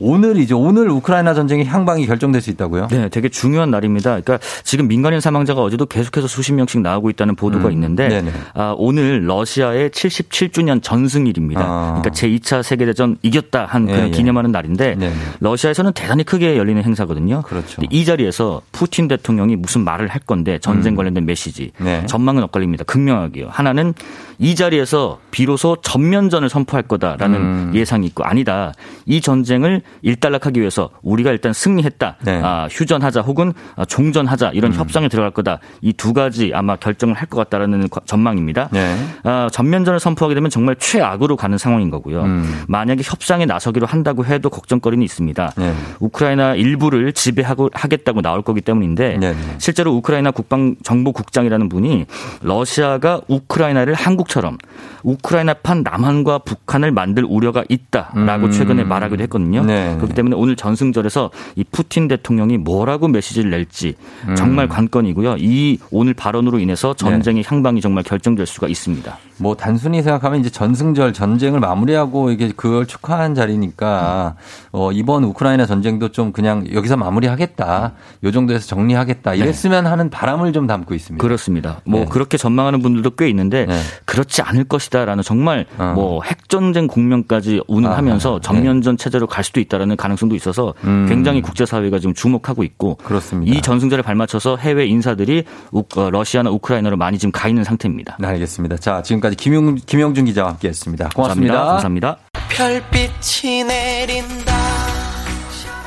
오늘이죠. 0.00 0.58
오늘 0.58 0.88
우크라이나 0.90 1.34
전쟁의 1.34 1.66
향방이 1.66 2.06
결정될 2.06 2.40
수 2.40 2.50
있다고요? 2.50 2.88
네, 2.88 3.08
되게 3.08 3.28
중요한 3.28 3.70
날입니다. 3.70 4.20
그러니까 4.20 4.38
지금 4.64 4.88
민간인 4.88 5.20
사망자가 5.20 5.62
어제도 5.62 5.86
계속해서 5.86 6.26
수십 6.26 6.52
명씩 6.52 6.80
나오고 6.80 7.10
있다는 7.10 7.34
보도가 7.36 7.68
음, 7.68 7.72
있는데 7.72 8.08
네네. 8.08 8.30
아, 8.54 8.74
오늘 8.76 9.26
러시아의 9.26 9.90
77주년 9.90 10.82
전승일입니다. 10.82 11.60
아. 11.62 12.00
그러니까 12.00 12.10
제2차 12.10 12.62
세계대전 12.62 13.18
이겼다 13.22 13.66
한 13.66 13.88
예, 13.88 13.92
그런 13.92 14.08
예. 14.08 14.10
기념하는 14.10 14.52
날인데 14.52 14.94
네네. 14.96 15.14
러시아에서는 15.40 15.92
대단히 15.92 16.24
크게 16.24 16.56
열리는 16.56 16.82
행사거든요. 16.82 17.42
그렇죠. 17.42 17.82
이 17.90 18.04
자리에서 18.04 18.62
푸틴 18.72 19.08
대통령이 19.08 19.56
무슨 19.56 19.84
말을 19.84 20.08
할 20.08 20.20
건데 20.20 20.58
전쟁 20.58 20.94
관련된 20.94 21.26
메시지 21.26 21.72
음. 21.80 21.84
네. 21.84 22.06
전망은 22.06 22.42
엇갈립니다. 22.44 22.84
극명하게요. 22.84 23.48
하나는 23.50 23.94
이 24.38 24.54
자리에서 24.54 25.18
비로소 25.30 25.76
전면전을 25.82 26.48
선포할 26.48 26.84
거다라는 26.84 27.40
음. 27.40 27.72
예상이 27.74 28.06
있고 28.06 28.24
아니다. 28.24 28.72
이 29.04 29.20
전쟁을 29.20 29.82
일단락하기 30.02 30.60
위해서 30.60 30.90
우리가 31.02 31.30
일단 31.32 31.52
승리했다. 31.52 32.16
네. 32.22 32.40
아, 32.42 32.68
휴전하자 32.70 33.20
혹은 33.22 33.52
아, 33.76 33.84
종전하자 33.84 34.50
이런 34.54 34.72
협상에 34.72 35.08
들어갈 35.08 35.30
거다. 35.32 35.58
이 35.82 35.92
두 35.92 36.12
가지 36.12 36.52
아마 36.54 36.76
결정을 36.76 37.14
할 37.14 37.28
것 37.28 37.36
같다라는 37.38 37.88
거- 37.88 38.00
전망입니다. 38.06 38.68
네. 38.72 38.96
아, 39.24 39.48
전면전을 39.52 40.00
선포하게 40.00 40.34
되면 40.34 40.48
정말 40.50 40.76
최악으로 40.76 41.36
가는 41.36 41.58
상황인 41.58 41.90
거고요. 41.90 42.22
음. 42.22 42.62
만약에 42.68 43.02
협상에 43.04 43.44
나서기로 43.46 43.86
한다고 43.86 44.24
해도 44.24 44.48
걱정거리는 44.50 45.02
있습니다. 45.04 45.52
네. 45.56 45.74
우크라이나 46.00 46.54
일부를 46.54 47.12
지배하고 47.12 47.68
하겠다고 47.74 48.22
나올 48.22 48.42
거기 48.42 48.60
때문인데 48.60 49.18
네, 49.18 49.32
네. 49.32 49.36
실제로 49.58 49.92
우크라이나 49.96 50.30
국방 50.30 50.76
정보국장이라는 50.82 51.68
분이 51.68 52.06
러시아가 52.42 53.20
우크라이나를 53.28 53.94
한국처럼 53.94 54.56
우크라이나판 55.02 55.82
남한과 55.82 56.38
북한을 56.38 56.90
만들 56.92 57.24
우려가 57.24 57.64
있다라고 57.68 58.46
음. 58.46 58.50
최근에 58.50 58.84
말하기도 58.84 59.22
했거든요. 59.24 59.62
네. 59.78 59.96
그렇기 59.96 60.14
때문에 60.14 60.36
오늘 60.36 60.56
전승절에서 60.56 61.30
이 61.56 61.64
푸틴 61.64 62.08
대통령이 62.08 62.58
뭐라고 62.58 63.08
메시지를 63.08 63.50
낼지 63.50 63.94
음. 64.26 64.34
정말 64.36 64.68
관건이고요. 64.68 65.36
이 65.38 65.78
오늘 65.90 66.14
발언으로 66.14 66.58
인해서 66.58 66.94
네. 66.94 66.98
전쟁의 66.98 67.44
향방이 67.46 67.80
정말 67.80 68.04
결정될 68.04 68.46
수가 68.46 68.68
있습니다. 68.68 69.18
뭐 69.38 69.54
단순히 69.54 70.02
생각하면 70.02 70.40
이제 70.40 70.50
전승절 70.50 71.12
전쟁을 71.12 71.60
마무리하고 71.60 72.30
이게 72.30 72.50
그걸 72.54 72.86
축하한 72.86 73.34
자리니까 73.34 74.34
어 74.72 74.90
이번 74.92 75.24
우크라이나 75.24 75.66
전쟁도 75.66 76.08
좀 76.08 76.32
그냥 76.32 76.66
여기서 76.72 76.96
마무리하겠다. 76.96 77.92
요 78.24 78.30
정도에서 78.32 78.66
정리하겠다. 78.66 79.34
이랬으면 79.34 79.86
하는 79.86 80.10
바람을 80.10 80.52
좀 80.52 80.66
담고 80.66 80.94
있습니다. 80.94 81.22
그렇습니다. 81.22 81.80
뭐 81.84 82.00
네. 82.00 82.06
그렇게 82.06 82.36
전망하는 82.36 82.82
분들도 82.82 83.10
꽤 83.10 83.28
있는데 83.28 83.66
네. 83.66 83.78
그렇지 84.04 84.42
않을 84.42 84.64
것이다라는 84.64 85.22
정말 85.22 85.66
어. 85.78 85.92
뭐 85.94 86.22
핵전쟁 86.24 86.86
국면까지 86.86 87.62
운운하면서 87.68 88.30
아하, 88.30 88.40
전면전 88.40 88.96
체제로 88.96 89.26
갈 89.26 89.44
수도 89.44 89.60
있다 89.60 89.67
라는 89.76 89.96
가능성도 89.96 90.34
있어서 90.36 90.72
음. 90.84 91.06
굉장히 91.08 91.42
국제사회가 91.42 91.98
지금 91.98 92.14
주목하고 92.14 92.62
있고 92.62 92.94
그렇습니다. 93.04 93.54
이 93.54 93.60
전승절에 93.60 94.00
발맞춰서 94.02 94.56
해외 94.56 94.86
인사들이 94.86 95.44
우- 95.72 95.82
어, 95.96 96.10
러시아나 96.10 96.50
우크라이나로 96.50 96.96
많이 96.96 97.18
지금 97.18 97.32
가 97.32 97.48
있는 97.48 97.64
상태입니다. 97.64 98.16
네, 98.20 98.28
알겠습니다. 98.28 98.76
자, 98.76 99.02
지금까지 99.02 99.36
김용, 99.36 99.74
김용준 99.74 100.24
기자와 100.24 100.50
함께 100.50 100.68
했습니다. 100.68 101.10
고맙습니다. 101.14 101.64
감사합니다. 101.64 102.16
별빛이 102.48 103.64
내린다. 103.64 104.54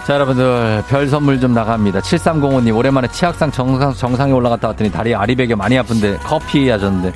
자, 0.07 0.15
여러분들, 0.15 0.83
별 0.89 1.07
선물 1.07 1.39
좀 1.39 1.53
나갑니다. 1.53 1.99
7305님, 1.99 2.75
오랜만에 2.75 3.07
치악산 3.09 3.51
정상, 3.51 3.93
정상에 3.93 4.31
올라갔다 4.31 4.69
왔더니 4.69 4.91
다리 4.91 5.13
아리배겨 5.13 5.55
많이 5.55 5.77
아픈데 5.77 6.17
커피 6.23 6.69
하셨는데. 6.69 7.13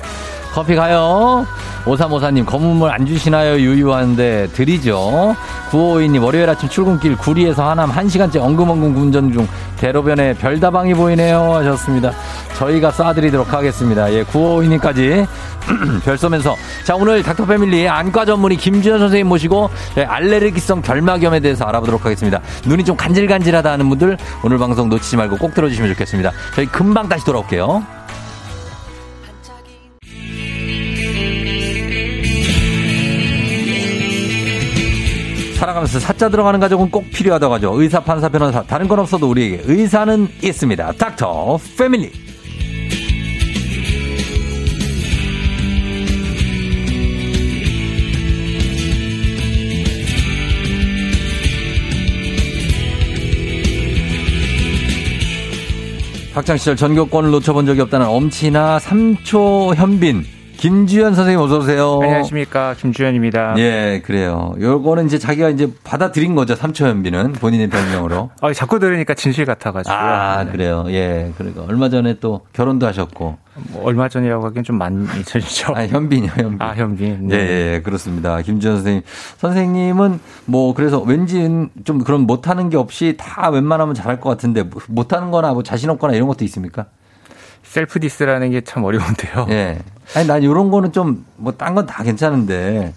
커피 0.56 0.74
가요. 0.74 1.46
5354님, 1.84 2.46
검은물 2.46 2.90
안 2.90 3.04
주시나요? 3.04 3.58
유유하는데 3.58 4.48
드리죠. 4.54 5.36
9552님, 5.68 6.24
월요일 6.24 6.48
아침 6.48 6.66
출근길 6.70 7.14
구리에서 7.18 7.68
하남 7.68 7.92
1시간째 7.92 8.40
엉금엉금 8.40 8.96
운전 8.96 9.34
중 9.34 9.46
대로변에 9.76 10.32
별다방이 10.32 10.94
보이네요. 10.94 11.56
하셨습니다. 11.56 12.10
저희가 12.56 12.90
쏴드리도록 12.90 13.48
하겠습니다. 13.48 14.10
예, 14.14 14.24
9552님까지 14.24 15.26
별 16.06 16.16
쏘면서. 16.16 16.56
자, 16.84 16.96
오늘 16.96 17.22
닥터패밀리 17.22 17.86
안과 17.86 18.24
전문의 18.24 18.56
김준현 18.56 18.98
선생님 18.98 19.28
모시고 19.28 19.68
예, 19.98 20.04
알레르기성 20.04 20.80
결막염에 20.80 21.40
대해서 21.40 21.66
알아보도록 21.66 22.06
하겠습니다. 22.06 22.40
눈이 22.64 22.82
좀 22.82 22.96
간질간질하다 22.96 23.72
하는 23.72 23.90
분들 23.90 24.16
오늘 24.42 24.56
방송 24.56 24.88
놓치지 24.88 25.18
말고 25.18 25.36
꼭 25.36 25.52
들어주시면 25.52 25.90
좋겠습니다. 25.92 26.32
저희 26.54 26.64
금방 26.64 27.10
다시 27.10 27.26
돌아올게요. 27.26 27.84
살아가면서 35.56 35.98
사자 35.98 36.28
들어가는 36.28 36.60
가족은 36.60 36.90
꼭 36.90 37.10
필요하다고 37.10 37.54
하죠. 37.54 37.80
의사, 37.80 38.00
판사, 38.00 38.28
변호사 38.28 38.62
다른 38.62 38.86
건 38.88 38.98
없어도 38.98 39.28
우리에게 39.30 39.62
의사는 39.64 40.28
있습니다. 40.42 40.92
닥터 40.92 41.58
패밀리. 41.78 42.12
학창시절 56.34 56.76
전교권을 56.76 57.30
놓쳐본 57.30 57.64
적이 57.64 57.80
없다는 57.80 58.06
엄친아 58.06 58.78
삼초 58.78 59.74
현빈 59.74 60.35
김주현 60.56 61.14
선생님 61.14 61.40
어서 61.40 61.58
오세요. 61.58 62.00
안녕하십니까. 62.02 62.74
김주현입니다. 62.78 63.54
예, 63.58 64.02
그래요. 64.04 64.54
요거는 64.58 65.06
이제 65.06 65.18
자기가 65.18 65.50
이제 65.50 65.70
받아들인 65.84 66.34
거죠. 66.34 66.54
삼초 66.54 66.86
현빈은 66.86 67.34
본인의 67.34 67.68
별명으로. 67.68 68.30
어, 68.40 68.52
자꾸 68.54 68.78
들으니까 68.78 69.14
진실 69.14 69.44
같아가지고. 69.44 69.94
아, 69.94 70.44
그래요. 70.50 70.84
예. 70.88 71.32
그러니까 71.36 71.64
얼마 71.68 71.88
전에 71.88 72.18
또 72.20 72.40
결혼도 72.52 72.86
하셨고. 72.86 73.36
뭐 73.72 73.84
얼마 73.84 74.08
전이라고 74.08 74.44
하기엔 74.46 74.64
좀 74.64 74.76
많이 74.76 75.06
전이죠. 75.24 75.74
아, 75.74 75.86
현빈이요, 75.86 76.32
현빈. 76.36 76.56
아, 76.60 76.74
현빈. 76.74 77.30
예, 77.32 77.36
예, 77.74 77.80
그렇습니다. 77.82 78.40
김주현 78.40 78.76
선생님. 78.76 79.02
선생님은 79.38 80.20
뭐 80.46 80.74
그래서 80.74 81.00
왠지 81.00 81.48
좀 81.84 81.98
그런 82.04 82.22
못하는 82.22 82.70
게 82.70 82.76
없이 82.76 83.14
다 83.18 83.50
웬만하면 83.50 83.94
잘할 83.94 84.20
것 84.20 84.30
같은데 84.30 84.64
못하는 84.88 85.30
거나 85.30 85.52
뭐 85.52 85.62
자신 85.62 85.90
없거나 85.90 86.14
이런 86.14 86.28
것도 86.28 86.44
있습니까? 86.44 86.86
self 87.76 88.00
diss라는 88.00 88.52
게 88.52 88.62
참 88.62 88.84
어려운데요. 88.84 89.46
예. 89.50 89.78
아니, 90.14 90.26
난 90.26 90.42
이런 90.42 90.70
거는 90.70 90.92
좀 90.92 91.26
뭐 91.36 91.52
딴 91.52 91.74
건 91.74 91.84
다 91.86 92.02
괜찮은데 92.02 92.94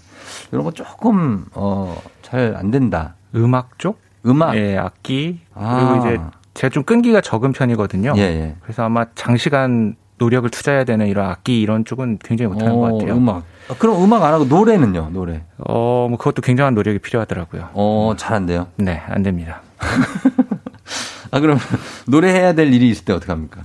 이런 0.52 0.64
거 0.64 0.70
조금 0.72 1.44
어, 1.52 2.00
잘 2.22 2.54
안 2.56 2.70
된다. 2.70 3.14
음악 3.34 3.78
쪽? 3.78 4.00
음악. 4.24 4.56
예, 4.56 4.78
악기. 4.78 5.40
아. 5.54 5.98
그리고 6.00 6.06
이제 6.06 6.20
제가 6.54 6.70
좀 6.70 6.82
끈기가 6.84 7.20
적은 7.20 7.52
편이거든요. 7.52 8.14
예, 8.16 8.20
예. 8.22 8.54
그래서 8.62 8.82
아마 8.84 9.04
장시간 9.14 9.96
노력을 10.16 10.48
투자해야 10.48 10.84
되는 10.84 11.06
이런 11.08 11.26
악기 11.28 11.60
이런 11.60 11.84
쪽은 11.84 12.18
굉장히 12.24 12.52
못하는 12.54 12.74
것 12.80 12.86
어, 12.86 12.98
같아요. 12.98 13.16
음악. 13.16 13.44
아, 13.68 13.74
그럼 13.78 14.02
음악 14.02 14.22
안 14.24 14.32
하고 14.32 14.44
노래는요, 14.46 15.10
노래? 15.12 15.42
어, 15.58 16.06
뭐 16.08 16.16
그것도 16.16 16.40
굉장한 16.40 16.74
노력이 16.74 17.00
필요하더라고요. 17.00 17.68
어, 17.74 18.14
잘한대요. 18.16 18.68
네, 18.76 19.02
안 19.08 19.22
됩니다. 19.22 19.60
아, 21.32 21.38
그럼 21.40 21.58
노래해야 22.06 22.54
될 22.54 22.72
일이 22.72 22.88
있을 22.88 23.04
때 23.04 23.12
어떡합니까? 23.12 23.60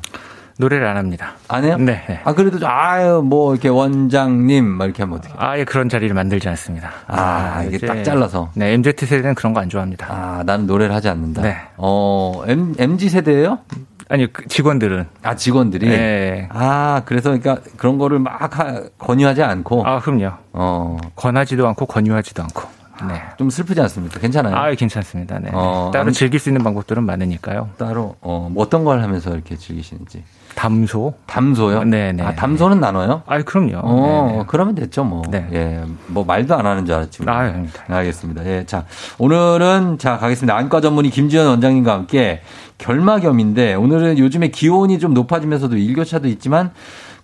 노래를 0.57 0.87
안 0.87 0.95
합니다. 0.97 1.33
안 1.49 1.63
해요? 1.65 1.75
네. 1.77 2.01
네. 2.07 2.21
아, 2.23 2.33
그래도, 2.33 2.59
좀, 2.59 2.69
아유, 2.69 3.21
뭐, 3.25 3.53
이렇게 3.53 3.67
원장님, 3.67 4.65
막 4.65 4.85
이렇게 4.85 5.03
하면 5.03 5.17
어떡해. 5.19 5.33
아예 5.37 5.63
그런 5.65 5.89
자리를 5.89 6.13
만들지 6.15 6.47
않습니다. 6.49 6.91
아, 7.07 7.63
이게 7.67 7.75
이제- 7.77 7.87
딱 7.87 8.03
잘라서. 8.03 8.51
네, 8.55 8.71
MZ 8.73 8.93
세대는 9.05 9.35
그런 9.35 9.53
거 9.53 9.59
안 9.59 9.67
좋아합니다. 9.69 10.07
아, 10.09 10.43
나는 10.45 10.65
노래를 10.67 10.95
하지 10.95 11.09
않는다. 11.09 11.41
네. 11.41 11.57
어, 11.77 12.43
M, 12.47 12.73
MG 12.77 13.09
세대예요 13.09 13.59
아니, 14.07 14.31
그 14.31 14.47
직원들은. 14.47 15.07
아, 15.23 15.35
직원들이? 15.35 15.89
네. 15.89 16.47
아, 16.51 17.01
그래서 17.05 17.31
그러니까 17.37 17.57
그런 17.75 17.97
거를 17.97 18.19
막 18.19 18.57
하- 18.57 18.83
권유하지 18.99 19.43
않고. 19.43 19.85
아, 19.85 19.99
그럼요. 19.99 20.31
어, 20.53 20.97
권하지도 21.15 21.67
않고 21.67 21.85
권유하지도 21.87 22.43
않고. 22.43 22.75
네. 23.09 23.21
좀 23.37 23.49
슬프지 23.49 23.81
않습니까? 23.81 24.19
괜찮아요? 24.21 24.55
아, 24.55 24.73
괜찮습니다. 24.73 25.37
네. 25.39 25.49
어, 25.53 25.89
따로 25.91 26.03
아무- 26.03 26.11
즐길 26.13 26.39
수 26.39 26.47
있는 26.49 26.63
방법들은 26.63 27.03
많으니까요. 27.03 27.71
따로, 27.77 28.15
어, 28.21 28.47
뭐 28.49 28.63
어떤 28.63 28.85
걸 28.85 29.01
하면서 29.01 29.33
이렇게 29.33 29.57
즐기시는지. 29.57 30.23
담소. 30.55 31.13
담소요? 31.25 31.83
네네. 31.83 32.23
아, 32.23 32.33
담소는 32.35 32.79
나눠요? 32.79 33.21
아, 33.27 33.41
그럼요. 33.41 33.79
어, 33.83 34.35
네. 34.37 34.43
그러면 34.47 34.73
됐죠, 34.73 35.03
뭐. 35.03 35.21
네. 35.29 35.47
예, 35.53 35.83
뭐 36.07 36.23
말도 36.23 36.55
안 36.55 36.65
하는 36.65 36.85
줄 36.85 36.95
알았지. 36.95 37.23
뭐. 37.23 37.33
아, 37.33 37.39
아닙니다. 37.39 37.83
알겠습니다. 37.87 38.45
예, 38.45 38.65
자, 38.65 38.85
오늘은 39.17 39.97
자 39.99 40.17
가겠습니다. 40.17 40.55
안과 40.55 40.81
전문의 40.81 41.11
김지현 41.11 41.45
원장님과 41.45 41.93
함께 41.93 42.41
결막염인데 42.77 43.75
오늘은 43.75 44.17
요즘에 44.17 44.47
기온이 44.49 44.99
좀 44.99 45.13
높아지면서도 45.13 45.77
일교차도 45.77 46.27
있지만 46.29 46.71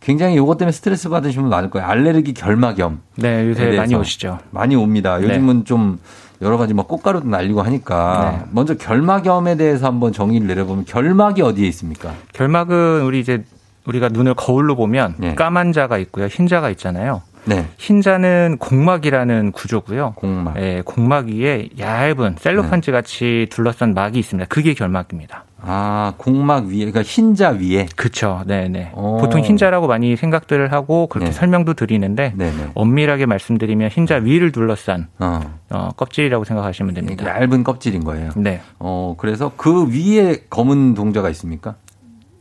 굉장히 0.01 0.35
요것 0.37 0.57
때문에 0.57 0.71
스트레스 0.71 1.09
받으시는 1.09 1.43
분 1.43 1.49
많을 1.49 1.69
거예요. 1.69 1.87
알레르기 1.87 2.33
결막염. 2.33 3.01
네, 3.15 3.47
요새 3.47 3.77
많이 3.77 3.95
오시죠. 3.95 4.39
많이 4.49 4.75
옵니다. 4.75 5.17
네. 5.17 5.27
요즘은 5.27 5.65
좀 5.65 5.99
여러 6.41 6.57
가지 6.57 6.73
뭐 6.73 6.85
꽃가루도 6.87 7.27
날리고 7.27 7.61
하니까 7.61 8.31
네. 8.39 8.45
먼저 8.51 8.73
결막염에 8.75 9.57
대해서 9.57 9.85
한번 9.85 10.11
정의를 10.11 10.47
내려보면 10.47 10.85
결막이 10.85 11.41
어디에 11.41 11.67
있습니까? 11.67 12.13
결막은 12.33 13.03
우리 13.03 13.19
이제 13.19 13.43
우리가 13.85 14.09
눈을 14.09 14.33
거울로 14.33 14.75
보면 14.75 15.15
네. 15.17 15.35
까만 15.35 15.71
자가 15.71 15.97
있고요. 15.99 16.25
흰 16.25 16.47
자가 16.47 16.69
있잖아요. 16.71 17.21
네. 17.45 17.67
흰자는 17.77 18.57
공막이라는 18.59 19.51
구조고요. 19.51 20.13
공막. 20.15 20.57
예, 20.57 20.81
공막 20.85 21.27
위에 21.27 21.69
얇은 21.79 22.35
셀로판지 22.39 22.91
같이 22.91 23.47
둘러싼 23.49 23.93
막이 23.93 24.19
있습니다. 24.19 24.47
그게 24.47 24.73
결막입니다. 24.73 25.45
아, 25.63 26.13
공막 26.17 26.65
위에, 26.65 26.77
그러니까 26.77 27.03
흰자 27.03 27.49
위에. 27.51 27.87
그렇죠. 27.95 28.41
네, 28.47 28.67
네. 28.67 28.91
오. 28.95 29.17
보통 29.17 29.41
흰자라고 29.41 29.87
많이 29.87 30.15
생각들을 30.15 30.71
하고 30.71 31.07
그렇게 31.07 31.29
네. 31.29 31.31
설명도 31.31 31.75
드리는데 31.75 32.33
네네. 32.35 32.71
엄밀하게 32.73 33.27
말씀드리면 33.27 33.89
흰자 33.89 34.15
위를 34.15 34.51
둘러싼 34.51 35.07
어. 35.19 35.59
어, 35.69 35.89
껍질이라고 35.95 36.43
생각하시면 36.45 36.93
됩니다. 36.95 37.27
얇은 37.27 37.63
껍질인 37.63 38.03
거예요. 38.03 38.31
네. 38.35 38.61
어, 38.79 39.15
그래서 39.17 39.51
그 39.55 39.87
위에 39.91 40.45
검은 40.49 40.95
동자가 40.95 41.29
있습니까? 41.29 41.75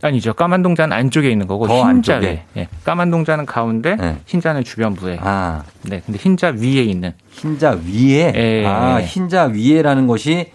아니죠. 0.02 0.32
까만 0.32 0.62
동자는 0.62 0.96
안쪽에 0.96 1.30
있는 1.30 1.46
거고 1.46 1.66
더 1.66 1.74
흰자 1.74 1.88
안쪽에? 2.16 2.42
예. 2.56 2.68
까만 2.84 3.10
동자는 3.10 3.46
가운데, 3.46 3.96
네. 3.96 4.16
흰자는 4.26 4.64
주변부에. 4.64 5.18
아, 5.20 5.62
네. 5.82 6.02
근데 6.04 6.18
흰자 6.18 6.54
위에 6.56 6.82
있는 6.82 7.12
흰자 7.32 7.78
위에? 7.86 8.32
예. 8.34 8.66
아, 8.66 9.00
흰자 9.00 9.44
위에라는 9.46 10.06
것이 10.06 10.52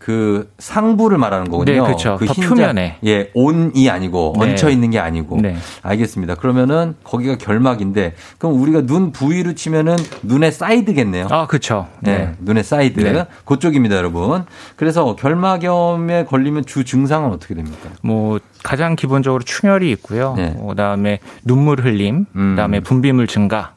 그 0.00 0.50
상부를 0.58 1.18
말하는 1.18 1.50
거군요. 1.50 1.70
네, 1.72 1.78
그렇죠. 1.78 2.16
더 2.18 2.24
흰자- 2.24 2.48
표면에. 2.48 2.96
예, 3.04 3.30
on이 3.34 3.90
아니고 3.90 4.34
네. 4.40 4.52
얹혀 4.52 4.70
있는 4.70 4.88
게 4.90 4.98
아니고. 4.98 5.38
네. 5.42 5.56
알겠습니다. 5.82 6.36
그러면은 6.36 6.94
거기가 7.04 7.36
결막인데 7.36 8.14
그럼 8.38 8.58
우리가 8.60 8.86
눈 8.86 9.12
부위로 9.12 9.52
치면은 9.54 9.96
눈의 10.22 10.52
사이드겠네요. 10.52 11.26
아, 11.30 11.46
그렇죠. 11.46 11.86
네. 12.00 12.16
네. 12.16 12.32
눈의 12.40 12.64
사이드. 12.64 12.98
네. 12.98 13.26
그쪽입니다, 13.44 13.94
여러분. 13.96 14.44
그래서 14.76 15.14
결막염에 15.16 16.24
걸리면 16.24 16.64
주 16.64 16.84
증상은 16.84 17.30
어떻게 17.30 17.54
됩니까? 17.54 17.90
뭐 18.02 18.40
가장 18.62 18.96
기본적으로 18.96 19.42
충혈이 19.44 19.90
있고요. 19.92 20.32
네. 20.34 20.54
어, 20.58 20.68
그다음에 20.68 21.18
눈물 21.44 21.80
흘림, 21.82 22.24
음. 22.34 22.50
그다음에 22.56 22.80
분비물 22.80 23.26
증가. 23.26 23.74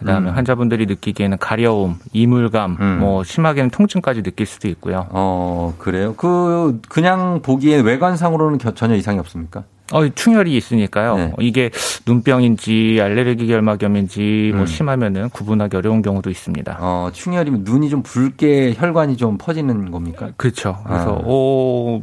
그다음에 0.00 0.30
음. 0.30 0.34
환자분들이 0.36 0.86
느끼기에는 0.86 1.38
가려움, 1.38 1.96
이물감, 2.12 2.76
음. 2.80 2.98
뭐 3.00 3.22
심하게는 3.22 3.70
통증까지 3.70 4.22
느낄 4.22 4.46
수도 4.46 4.66
있고요. 4.68 5.06
어, 5.10 5.74
그래요? 5.78 6.14
그, 6.16 6.80
그냥 6.88 7.40
보기에 7.42 7.80
외관상으로는 7.80 8.58
겨- 8.58 8.74
전혀 8.74 8.94
이상이 8.96 9.18
없습니까? 9.18 9.64
어, 9.92 10.08
충혈이 10.08 10.56
있으니까요. 10.56 11.16
네. 11.16 11.24
어, 11.24 11.36
이게 11.40 11.70
눈병인지 12.06 12.98
알레르기 13.00 13.46
결막염인지 13.46 14.52
뭐 14.54 14.62
음. 14.62 14.66
심하면은 14.66 15.30
구분하기 15.30 15.76
어려운 15.76 16.02
경우도 16.02 16.30
있습니다. 16.30 16.78
어, 16.80 17.10
충혈이면 17.12 17.64
눈이 17.64 17.90
좀 17.90 18.02
붉게 18.02 18.74
혈관이 18.76 19.16
좀 19.16 19.38
퍼지는 19.38 19.90
겁니까? 19.90 20.30
그렇죠. 20.36 20.78
그래서 20.86 21.16
아. 21.16 21.26
오 21.26 22.02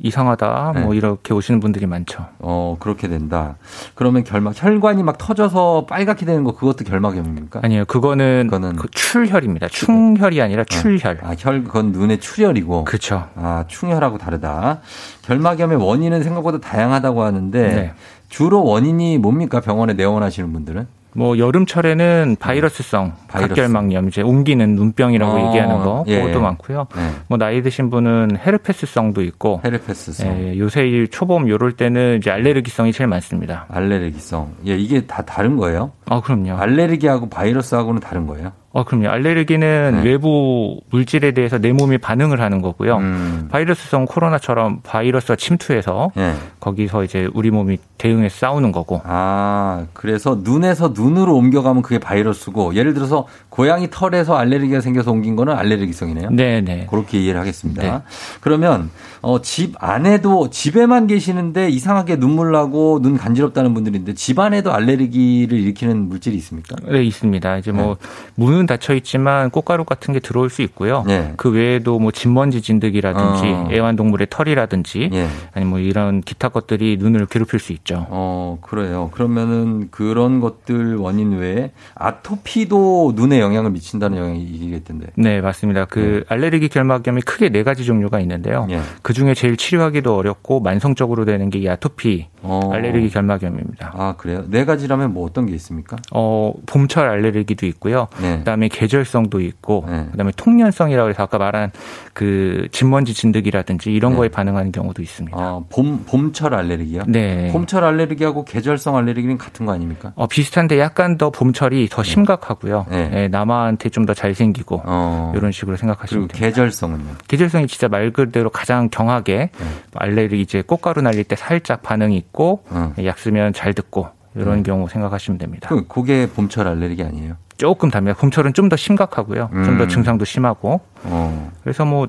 이상하다 0.00 0.72
네. 0.76 0.80
뭐 0.82 0.94
이렇게 0.94 1.34
오시는 1.34 1.60
분들이 1.60 1.86
많죠. 1.86 2.24
어, 2.38 2.76
그렇게 2.78 3.08
된다. 3.08 3.56
그러면 3.94 4.24
결막, 4.24 4.54
혈관이 4.56 5.02
막 5.02 5.18
터져서 5.18 5.86
빨갛게 5.88 6.24
되는 6.24 6.44
거 6.44 6.54
그것도 6.54 6.84
결막염입니까? 6.84 7.60
아니에요. 7.64 7.84
그거는, 7.84 8.44
그거는 8.48 8.76
그 8.76 8.88
출혈입니다. 8.90 9.68
충혈이 9.68 10.40
아니라 10.40 10.64
출혈. 10.64 11.18
아, 11.22 11.34
혈, 11.36 11.64
그건 11.64 11.92
눈의 11.92 12.20
출혈이고. 12.20 12.84
그렇죠. 12.84 13.28
아, 13.34 13.64
충혈하고 13.66 14.18
다르다. 14.18 14.80
결막염의 15.22 15.78
원인은 15.78 16.22
생각보다 16.22 16.58
다양하다고 16.58 17.17
하는데 17.22 17.68
네. 17.74 17.92
주로 18.28 18.64
원인이 18.64 19.18
뭡니까? 19.18 19.60
병원에 19.60 19.94
내원하시는 19.94 20.52
분들은? 20.52 20.86
뭐 21.14 21.38
여름철에는 21.38 22.36
바이러스성 22.38 23.14
바이러스. 23.28 23.54
각결막염 23.54 24.08
이제 24.08 24.22
옮기는 24.22 24.76
눈병이라고 24.76 25.32
어, 25.32 25.48
얘기하는 25.48 25.78
거 25.78 26.04
예. 26.06 26.20
그것도 26.20 26.40
많고요. 26.40 26.86
네. 26.94 27.10
뭐 27.28 27.38
나이 27.38 27.62
드신 27.62 27.90
분은 27.90 28.36
헤르페스성도 28.36 29.22
있고 29.22 29.60
헤르페스성. 29.64 30.26
예, 30.28 30.58
요새 30.58 30.86
이 30.86 31.08
초봄 31.08 31.48
요럴 31.48 31.72
때는 31.72 32.18
이제 32.18 32.30
알레르기성이 32.30 32.92
제일 32.92 33.08
많습니다. 33.08 33.64
알레르기성. 33.68 34.52
예, 34.66 34.76
이게 34.76 35.06
다 35.06 35.22
다른 35.22 35.56
거예요? 35.56 35.92
아 36.06 36.20
그럼요. 36.20 36.52
알레르기하고 36.56 37.30
바이러스하고는 37.30 38.00
다른 38.00 38.26
거예요? 38.26 38.52
어 38.70 38.84
그럼요. 38.84 39.08
알레르기는 39.08 40.02
네. 40.02 40.10
외부 40.10 40.78
물질에 40.90 41.32
대해서 41.32 41.58
내 41.58 41.72
몸이 41.72 41.96
반응을 41.96 42.40
하는 42.40 42.60
거고요. 42.60 42.98
음. 42.98 43.48
바이러스성 43.50 44.04
코로나처럼 44.04 44.80
바이러스가 44.82 45.36
침투해서 45.36 46.10
예. 46.18 46.34
거기서 46.60 47.02
이제 47.04 47.28
우리 47.32 47.50
몸이 47.50 47.78
대응해서 47.96 48.36
싸우는 48.36 48.70
거고. 48.72 49.00
아, 49.04 49.86
그래서 49.94 50.40
눈에서 50.42 50.92
눈으로 50.94 51.34
옮겨가면 51.36 51.82
그게 51.82 51.98
바이러스고, 51.98 52.74
예를 52.74 52.92
들어서 52.92 53.26
고양이 53.48 53.88
털에서 53.90 54.36
알레르기가 54.36 54.82
생겨서 54.82 55.12
옮긴 55.12 55.34
거는 55.34 55.54
알레르기성이네요. 55.54 56.28
네 56.30 56.60
네. 56.60 56.86
그렇게 56.90 57.18
이해를 57.18 57.40
하겠습니다. 57.40 57.82
네. 57.82 58.02
그러면 58.40 58.90
어, 59.22 59.40
집 59.40 59.74
안에도 59.78 60.50
집에만 60.50 61.06
계시는데 61.06 61.70
이상하게 61.70 62.16
눈물 62.16 62.52
나고 62.52 63.00
눈 63.00 63.16
간지럽다는 63.16 63.72
분들인데 63.72 64.14
집 64.14 64.38
안에도 64.38 64.72
알레르기를 64.72 65.58
일으키는 65.58 66.08
물질이 66.08 66.36
있습니까? 66.36 66.76
네, 66.86 67.02
있습니다. 67.02 67.58
이제 67.58 67.72
뭐 67.72 67.96
문을 68.34 68.58
눈은 68.58 68.66
닫혀 68.66 68.94
있지만 68.94 69.50
꽃가루 69.50 69.84
같은 69.84 70.12
게 70.12 70.20
들어올 70.20 70.50
수 70.50 70.62
있고요. 70.62 71.04
예. 71.08 71.32
그 71.36 71.50
외에도 71.50 71.98
뭐 71.98 72.10
진먼지 72.10 72.60
진드기라든지 72.60 73.44
어. 73.46 73.68
애완동물의 73.70 74.26
털이라든지 74.30 75.10
예. 75.12 75.28
아니면 75.52 75.70
뭐 75.70 75.78
이런 75.78 76.20
기타 76.20 76.48
것들이 76.48 76.96
눈을 76.98 77.26
괴롭힐 77.26 77.60
수 77.60 77.72
있죠. 77.72 78.06
어, 78.10 78.58
그래요. 78.60 79.10
그러면은 79.12 79.88
그런 79.90 80.40
것들 80.40 80.96
원인 80.96 81.38
외에 81.38 81.70
아토피도 81.94 83.12
눈에 83.14 83.40
영향을 83.40 83.70
미친다는 83.70 84.18
영향이 84.18 84.40
있겠던데. 84.42 85.08
네, 85.14 85.40
맞습니다. 85.40 85.84
그 85.84 86.24
알레르기 86.28 86.68
결막염이 86.68 87.22
크게 87.22 87.50
네 87.50 87.62
가지 87.62 87.84
종류가 87.84 88.20
있는데요. 88.20 88.66
예. 89.08 89.12
그 89.12 89.14
중에 89.14 89.32
제일 89.34 89.56
치료하기도 89.56 90.14
어렵고 90.14 90.60
만성적으로 90.60 91.24
되는 91.24 91.48
게 91.50 91.58
이 91.58 91.68
아토피 91.68 92.28
어. 92.42 92.70
알레르기 92.72 93.10
결막염입니다. 93.10 93.92
아, 93.94 94.14
그래요? 94.16 94.44
네 94.48 94.64
가지라면 94.64 95.12
뭐 95.14 95.24
어떤 95.24 95.46
게 95.46 95.54
있습니까? 95.54 95.96
어, 96.12 96.52
봄철 96.66 97.08
알레르기도 97.08 97.66
있고요. 97.66 98.08
네. 98.20 98.38
그다음에 98.38 98.68
계절성도 98.68 99.40
있고, 99.40 99.84
네. 99.88 100.06
그다음에 100.10 100.32
통년성이라고 100.36 101.10
해서 101.10 101.22
아까 101.22 101.38
말한 101.38 101.70
그 102.12 102.66
진먼지 102.72 103.14
진드기라든지 103.14 103.92
이런 103.92 104.12
네. 104.12 104.18
거에 104.18 104.28
반응하는 104.28 104.72
경우도 104.72 105.00
있습니다. 105.02 105.36
어, 105.38 105.64
봄, 105.70 106.04
봄철 106.06 106.54
알레르기요? 106.54 107.02
네. 107.06 107.50
봄철 107.52 107.84
알레르기하고 107.84 108.44
계절성 108.44 108.96
알레르기는 108.96 109.38
같은 109.38 109.64
거 109.66 109.72
아닙니까? 109.72 110.12
어, 110.16 110.26
비슷한데 110.26 110.78
약간 110.80 111.18
더 111.18 111.30
봄철이 111.30 111.88
더 111.88 112.02
심각하고요. 112.02 112.86
네. 112.90 113.10
예, 113.14 113.28
남아한테 113.28 113.88
좀 113.90 114.08
더 114.08 114.14
잘생기고 114.14 114.80
어. 114.86 115.34
이런 115.36 115.52
식으로 115.52 115.76
생각하시면 115.76 116.28
됩니다. 116.28 116.38
계절성은요? 116.38 117.04
계절성이 117.28 117.66
진짜 117.66 117.88
말 117.88 118.10
그대로 118.10 118.48
가장 118.48 118.88
경하게 118.88 119.50
네. 119.52 119.66
알레르기 119.94 120.40
이제 120.40 120.62
꽃가루 120.62 121.02
날릴 121.02 121.24
때 121.24 121.36
살짝 121.36 121.82
반응이 121.82 122.24
있고 122.28 122.62
어. 122.70 122.94
약 123.04 123.18
쓰면 123.18 123.52
잘 123.52 123.74
듣고 123.74 124.08
이런 124.34 124.58
음. 124.58 124.62
경우 124.62 124.88
생각하시면 124.88 125.38
됩니다. 125.38 125.68
그, 125.68 125.86
그게 125.86 126.28
봄철 126.28 126.68
알레르기 126.68 127.02
아니에요? 127.02 127.36
조금 127.56 127.90
답니다. 127.90 128.16
봄철은 128.18 128.54
좀 128.54 128.68
더 128.68 128.76
심각하고요. 128.76 129.50
좀더 129.52 129.84
음. 129.84 129.88
증상도 129.88 130.24
심하고 130.24 130.80
어. 131.04 131.52
그래서 131.62 131.84
뭐 131.84 132.08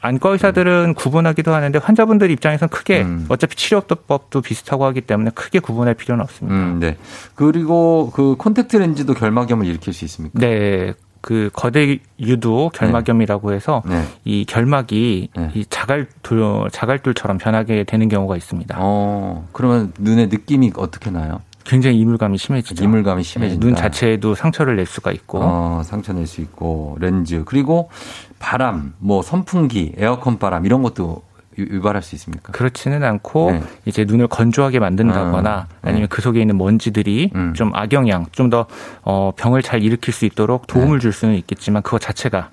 안과 0.00 0.30
의사들은 0.30 0.94
구분하기도 0.94 1.52
하는데 1.52 1.78
환자분들 1.78 2.30
입장에서는 2.30 2.68
크게 2.70 3.02
음. 3.02 3.26
어차피 3.28 3.56
치료법도 3.56 4.40
비슷하고 4.42 4.84
하기 4.86 5.00
때문에 5.02 5.30
크게 5.34 5.58
구분할 5.58 5.94
필요는 5.94 6.22
없습니다. 6.22 6.56
음, 6.56 6.78
네. 6.78 6.96
그리고 7.34 8.10
그 8.14 8.36
콘택트 8.38 8.76
렌즈도 8.76 9.14
결막염을 9.14 9.66
일으킬 9.66 9.92
수 9.92 10.04
있습니까? 10.04 10.38
네. 10.38 10.94
그 11.20 11.50
거대 11.52 11.98
유도 12.20 12.70
결막염이라고 12.74 13.52
해서 13.52 13.82
네. 13.86 14.02
이 14.24 14.44
결막이 14.44 15.30
네. 15.36 15.50
이 15.54 15.64
자갈돌 15.68 16.70
자갈돌처럼 16.70 17.38
변하게 17.38 17.84
되는 17.84 18.08
경우가 18.08 18.36
있습니다. 18.36 18.76
어, 18.78 19.46
그러면 19.52 19.92
눈의 19.98 20.28
느낌이 20.28 20.72
어떻게 20.76 21.10
나요? 21.10 21.40
굉장히 21.64 21.98
이물감이 21.98 22.38
심해지죠. 22.38 22.82
이물감이 22.82 23.22
네, 23.22 23.28
심해진다. 23.28 23.66
눈 23.66 23.74
자체에도 23.76 24.34
상처를 24.34 24.76
낼 24.76 24.86
수가 24.86 25.12
있고 25.12 25.40
어, 25.42 25.82
상처 25.84 26.12
낼 26.14 26.26
수 26.26 26.40
있고 26.40 26.96
렌즈 26.98 27.44
그리고 27.44 27.90
바람, 28.38 28.94
뭐 28.98 29.20
선풍기, 29.22 29.92
에어컨 29.98 30.38
바람 30.38 30.64
이런 30.64 30.82
것도 30.82 31.22
유- 31.58 31.66
유발할 31.70 32.02
수 32.02 32.14
있습니까? 32.14 32.52
그렇지는 32.52 33.02
않고 33.04 33.50
네. 33.52 33.62
이제 33.84 34.04
눈을 34.04 34.28
건조하게 34.28 34.78
만든다거나 34.78 35.50
아, 35.50 35.66
네. 35.82 35.90
아니면 35.90 36.08
그 36.08 36.22
속에 36.22 36.40
있는 36.40 36.56
먼지들이 36.58 37.30
음. 37.34 37.52
좀 37.54 37.70
악영향, 37.74 38.26
좀 38.32 38.48
더 38.50 38.66
어, 39.02 39.32
병을 39.36 39.60
잘 39.62 39.82
일으킬 39.82 40.14
수 40.14 40.24
있도록 40.24 40.66
네. 40.66 40.72
도움을 40.72 41.00
줄 41.00 41.12
수는 41.12 41.34
있겠지만 41.34 41.82
그거 41.82 41.98
자체가 41.98 42.48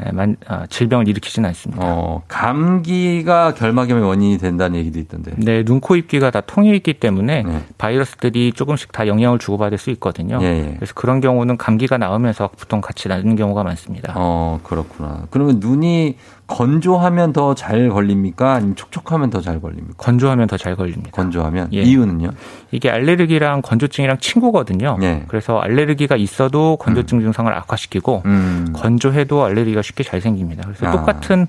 에, 0.00 0.12
만- 0.12 0.36
아, 0.46 0.64
질병을 0.68 1.06
일으키지는 1.08 1.48
않습니다. 1.48 1.82
어, 1.84 2.22
감기가 2.28 3.54
결막염의 3.54 4.04
원인이 4.04 4.38
된다는 4.38 4.78
얘기도 4.78 4.98
있던데. 5.00 5.32
네, 5.36 5.64
눈, 5.64 5.80
코, 5.80 5.96
입, 5.96 6.08
귀가 6.08 6.30
다 6.30 6.40
통해 6.40 6.74
있기 6.76 6.94
때문에 6.94 7.42
네. 7.42 7.64
바이러스들이 7.78 8.52
조금씩 8.52 8.92
다 8.92 9.06
영향을 9.06 9.38
주고받을 9.38 9.76
수 9.78 9.90
있거든요. 9.90 10.38
예, 10.42 10.46
예. 10.46 10.74
그래서 10.76 10.94
그런 10.94 11.20
경우는 11.20 11.56
감기가 11.56 11.98
나오면서 11.98 12.48
보통 12.58 12.80
같이 12.80 13.08
나는 13.08 13.34
경우가 13.36 13.62
많습니다. 13.64 14.12
어, 14.16 14.60
그렇구나. 14.62 15.24
그러면 15.30 15.58
눈이 15.60 16.16
건조하면 16.48 17.32
더 17.32 17.54
잘 17.54 17.88
걸립니까? 17.90 18.54
아니면 18.54 18.74
촉촉하면 18.74 19.30
더 19.30 19.40
잘 19.40 19.60
걸립니까? 19.60 19.94
건조하면 19.98 20.46
더 20.48 20.56
잘 20.56 20.74
걸립니다. 20.74 21.10
건조하면 21.12 21.68
예. 21.74 21.82
이유는요? 21.82 22.30
이게 22.72 22.90
알레르기랑 22.90 23.62
건조증이랑 23.62 24.18
친구거든요. 24.18 24.98
예. 25.02 25.24
그래서 25.28 25.58
알레르기가 25.60 26.16
있어도 26.16 26.76
건조증 26.76 27.20
증상을 27.20 27.52
악화시키고 27.52 28.22
음. 28.24 28.72
건조해도 28.74 29.44
알레르기가 29.44 29.82
쉽게 29.82 30.02
잘 30.02 30.20
생깁니다. 30.20 30.62
그래서 30.64 30.86
아. 30.86 30.90
똑같은 30.90 31.46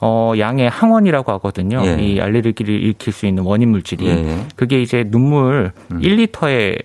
어, 0.00 0.32
양의 0.36 0.68
항원이라고 0.68 1.30
하거든요. 1.32 1.80
예. 1.86 1.96
이 2.02 2.20
알레르기를 2.20 2.74
일으킬 2.74 3.12
수 3.12 3.26
있는 3.26 3.44
원인 3.44 3.70
물질이. 3.70 4.04
예, 4.06 4.10
예. 4.10 4.46
그게 4.56 4.82
이제 4.82 5.04
눈물 5.08 5.70
음. 5.92 6.00
1리터에 6.00 6.82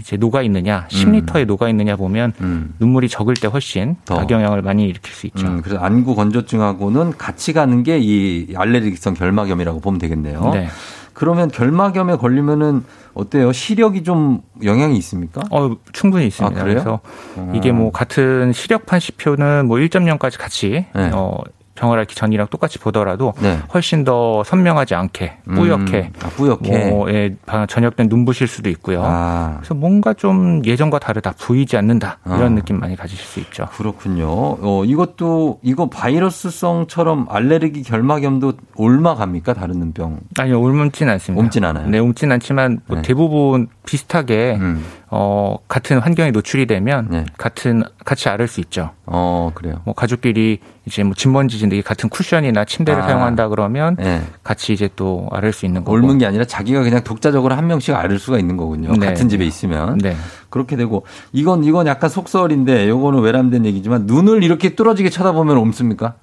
이제 0.00 0.16
녹아 0.16 0.42
있느냐, 0.42 0.86
10리터에 0.88 1.46
녹아 1.46 1.68
있느냐 1.68 1.94
보면 1.96 2.32
음. 2.40 2.74
눈물이 2.80 3.08
적을 3.08 3.34
때 3.34 3.46
훨씬 3.46 3.96
더. 4.04 4.18
악영향을 4.18 4.62
많이 4.62 4.84
일으킬 4.88 5.12
수 5.14 5.26
있죠. 5.28 5.46
음, 5.46 5.60
그래서 5.62 5.80
안구 5.82 6.14
건조증하고는 6.16 7.16
같이 7.16 7.52
가는 7.52 7.82
게 7.82 8.00
이 8.00 8.54
알레르기성 8.56 9.12
결막염이라고 9.14 9.80
보면 9.80 9.98
되겠네요. 9.98 10.50
네. 10.54 10.68
그러면 11.12 11.50
결막염에 11.50 12.16
걸리면은 12.16 12.82
어때요? 13.12 13.52
시력이 13.52 14.04
좀 14.04 14.40
영향이 14.64 14.96
있습니까? 14.98 15.42
어, 15.50 15.76
충분히 15.92 16.26
있습니다. 16.28 16.58
아? 16.58 16.64
그래서 16.64 17.00
어. 17.36 17.52
이게 17.54 17.72
뭐 17.72 17.92
같은 17.92 18.52
시력판 18.54 19.00
지표는 19.00 19.66
뭐 19.66 19.76
1.0까지 19.76 20.38
같이 20.38 20.86
네. 20.94 21.10
어, 21.12 21.36
병을 21.80 21.98
앓기 22.00 22.14
전이랑 22.14 22.48
똑같이 22.50 22.78
보더라도 22.78 23.32
네. 23.40 23.58
훨씬 23.72 24.04
더 24.04 24.44
선명하지 24.44 24.94
않게 24.94 25.38
뿌옇게 25.54 26.10
음, 26.14 26.20
아, 26.22 26.28
뿌옇게. 26.28 26.90
뭐 26.90 27.10
예, 27.10 27.34
바- 27.46 27.64
전역된 27.64 28.08
눈부실 28.10 28.46
수도 28.46 28.68
있고요. 28.68 29.02
아, 29.02 29.54
그래서 29.58 29.72
뭔가 29.74 30.12
좀 30.12 30.60
예전과 30.64 30.98
다르다 30.98 31.32
보이지 31.40 31.76
않는다 31.78 32.18
이런 32.26 32.42
아. 32.42 32.48
느낌 32.50 32.78
많이 32.78 32.96
가지실 32.96 33.24
수 33.24 33.40
있죠. 33.40 33.66
그렇군요. 33.72 34.26
어, 34.28 34.82
이것도 34.84 35.60
이거 35.62 35.88
바이러스성처럼 35.88 37.26
알레르기 37.30 37.82
결막염도 37.82 38.52
옮아갑니까? 38.76 39.54
다른 39.54 39.78
눈병. 39.78 40.20
아니요 40.38 40.60
옮진 40.60 41.08
않습니다. 41.08 41.42
옮진 41.42 41.64
않아요? 41.64 41.88
네, 41.88 41.98
옮진 41.98 42.30
않지만 42.30 42.80
뭐 42.86 42.96
네. 42.96 43.02
대부분 43.02 43.68
비슷하게 43.86 44.58
음. 44.60 44.84
어, 45.12 45.56
같은 45.66 45.98
환경에 45.98 46.30
노출이 46.30 46.66
되면 46.66 47.08
네. 47.10 47.24
같은 47.36 47.82
같이 48.04 48.28
앓을 48.28 48.46
수 48.46 48.60
있죠. 48.60 48.90
어, 49.06 49.50
그래요. 49.54 49.80
뭐 49.84 49.92
가족끼리 49.92 50.60
이제 50.86 51.02
뭐 51.02 51.14
진먼지 51.14 51.58
진드기 51.58 51.82
같은 51.82 52.08
쿠션이나 52.08 52.64
침대를 52.64 53.02
아. 53.02 53.06
사용한다 53.06 53.48
그러면 53.48 53.96
네. 53.96 54.22
같이 54.44 54.72
이제 54.72 54.88
또 54.94 55.28
앓을 55.32 55.52
수 55.52 55.66
있는 55.66 55.82
거고. 55.84 55.96
옮은 55.98 56.18
게 56.18 56.26
아니라 56.26 56.44
자기가 56.44 56.84
그냥 56.84 57.02
독자적으로 57.02 57.56
한 57.56 57.66
명씩 57.66 57.94
앓을 57.94 58.20
수가 58.20 58.38
있는 58.38 58.56
거군요. 58.56 58.92
네. 58.92 59.06
같은 59.06 59.28
집에 59.28 59.44
있으면. 59.44 59.98
네. 59.98 60.16
그렇게 60.48 60.76
되고 60.76 61.04
이건 61.32 61.64
이건 61.64 61.88
약간 61.88 62.08
속설인데 62.08 62.88
요거는 62.88 63.20
외람된 63.20 63.66
얘기지만 63.66 64.06
눈을 64.06 64.44
이렇게 64.44 64.76
뚫어지게 64.76 65.10
쳐다보면 65.10 65.56
옮습니까? 65.56 66.14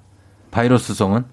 바이러스성은? 0.50 1.24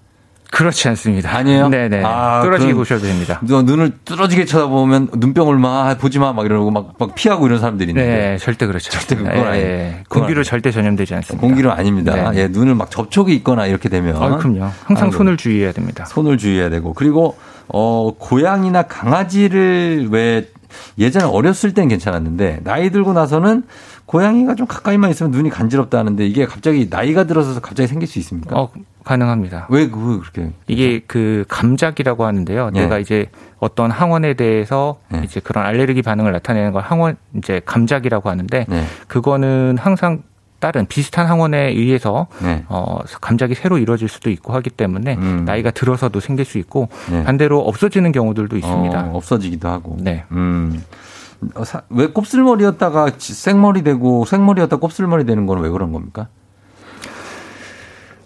그렇지 0.50 0.88
않습니다. 0.88 1.34
아니에요? 1.36 1.68
네네. 1.68 2.02
아, 2.04 2.40
뚫어지게 2.42 2.74
보셔도 2.74 3.02
됩니다. 3.06 3.40
너 3.42 3.62
눈을 3.62 3.92
뚫어지게 4.04 4.44
쳐다보면 4.44 5.08
눈병을 5.16 5.56
막 5.58 5.98
보지 5.98 6.18
마 6.18 6.32
막 6.32 6.46
이러고 6.46 6.70
막, 6.70 6.94
막 6.98 7.14
피하고 7.14 7.46
이런 7.46 7.58
사람들이 7.60 7.90
있는데 7.90 8.08
네, 8.08 8.38
절대 8.38 8.66
그렇죠. 8.66 8.90
절대 8.90 9.16
그건 9.16 9.34
예, 9.34 9.40
아니에요. 9.40 9.66
예. 9.66 10.02
공기로. 10.08 10.44
절대 10.44 10.70
전염되지 10.70 11.14
않습니다. 11.16 11.46
공기로 11.46 11.72
아닙니다. 11.72 12.30
네. 12.30 12.42
예, 12.42 12.48
눈을 12.48 12.74
막 12.74 12.90
접촉이 12.90 13.34
있거나 13.36 13.66
이렇게 13.66 13.88
되면 13.88 14.16
아, 14.22 14.36
그럼요. 14.36 14.70
항상 14.84 15.06
아이고. 15.06 15.16
손을 15.16 15.36
주의해야 15.36 15.72
됩니다. 15.72 16.04
손을 16.04 16.38
주의해야 16.38 16.70
되고 16.70 16.92
그리고 16.94 17.36
어 17.68 18.12
고양이나 18.18 18.82
강아지를 18.82 20.08
왜 20.10 20.48
예전에 20.98 21.24
어렸을 21.24 21.74
땐 21.74 21.88
괜찮았는데 21.88 22.60
나이 22.64 22.90
들고 22.90 23.12
나서는 23.12 23.64
고양이가 24.06 24.54
좀 24.54 24.66
가까이만 24.66 25.10
있으면 25.10 25.32
눈이 25.32 25.50
간지럽다 25.50 25.98
하는데 25.98 26.26
이게 26.26 26.46
갑자기 26.46 26.86
나이가 26.88 27.24
들어서 27.24 27.60
갑자기 27.60 27.88
생길 27.88 28.08
수 28.08 28.18
있습니까? 28.20 28.58
어, 28.58 28.70
가능합니다. 29.04 29.66
왜 29.70 29.88
그, 29.88 30.20
그렇게? 30.20 30.52
이게 30.68 31.00
그 31.06 31.44
감작이라고 31.48 32.24
하는데요. 32.24 32.70
예. 32.74 32.80
내가 32.80 32.98
이제 32.98 33.26
어떤 33.58 33.90
항원에 33.90 34.34
대해서 34.34 34.98
예. 35.14 35.22
이제 35.24 35.40
그런 35.40 35.64
알레르기 35.64 36.02
반응을 36.02 36.32
나타내는 36.32 36.72
걸 36.72 36.82
항원 36.82 37.16
이제 37.36 37.60
감작이라고 37.64 38.30
하는데 38.30 38.66
네. 38.68 38.84
그거는 39.08 39.76
항상 39.78 40.22
다른 40.58 40.86
비슷한 40.86 41.26
항원에 41.26 41.68
의해서 41.70 42.28
네. 42.42 42.64
어, 42.68 43.00
감작이 43.20 43.54
새로 43.54 43.78
이루어질 43.78 44.08
수도 44.08 44.30
있고 44.30 44.54
하기 44.54 44.70
때문에 44.70 45.16
음. 45.16 45.44
나이가 45.44 45.70
들어서도 45.70 46.20
생길 46.20 46.44
수 46.44 46.58
있고 46.58 46.88
네. 47.10 47.24
반대로 47.24 47.60
없어지는 47.60 48.12
경우들도 48.12 48.56
있습니다. 48.56 49.00
어, 49.00 49.16
없어지기도 49.16 49.68
하고. 49.68 49.96
네. 50.00 50.24
음. 50.32 50.82
어, 51.54 51.64
사- 51.64 51.82
왜 51.90 52.06
곱슬머리였다가 52.08 53.10
지- 53.18 53.34
생머리 53.34 53.82
되고 53.82 54.24
생머리였다 54.24 54.76
곱슬머리 54.76 55.24
되는 55.26 55.46
건 55.46 55.60
왜 55.60 55.68
그런 55.70 55.92
겁니까? 55.92 56.28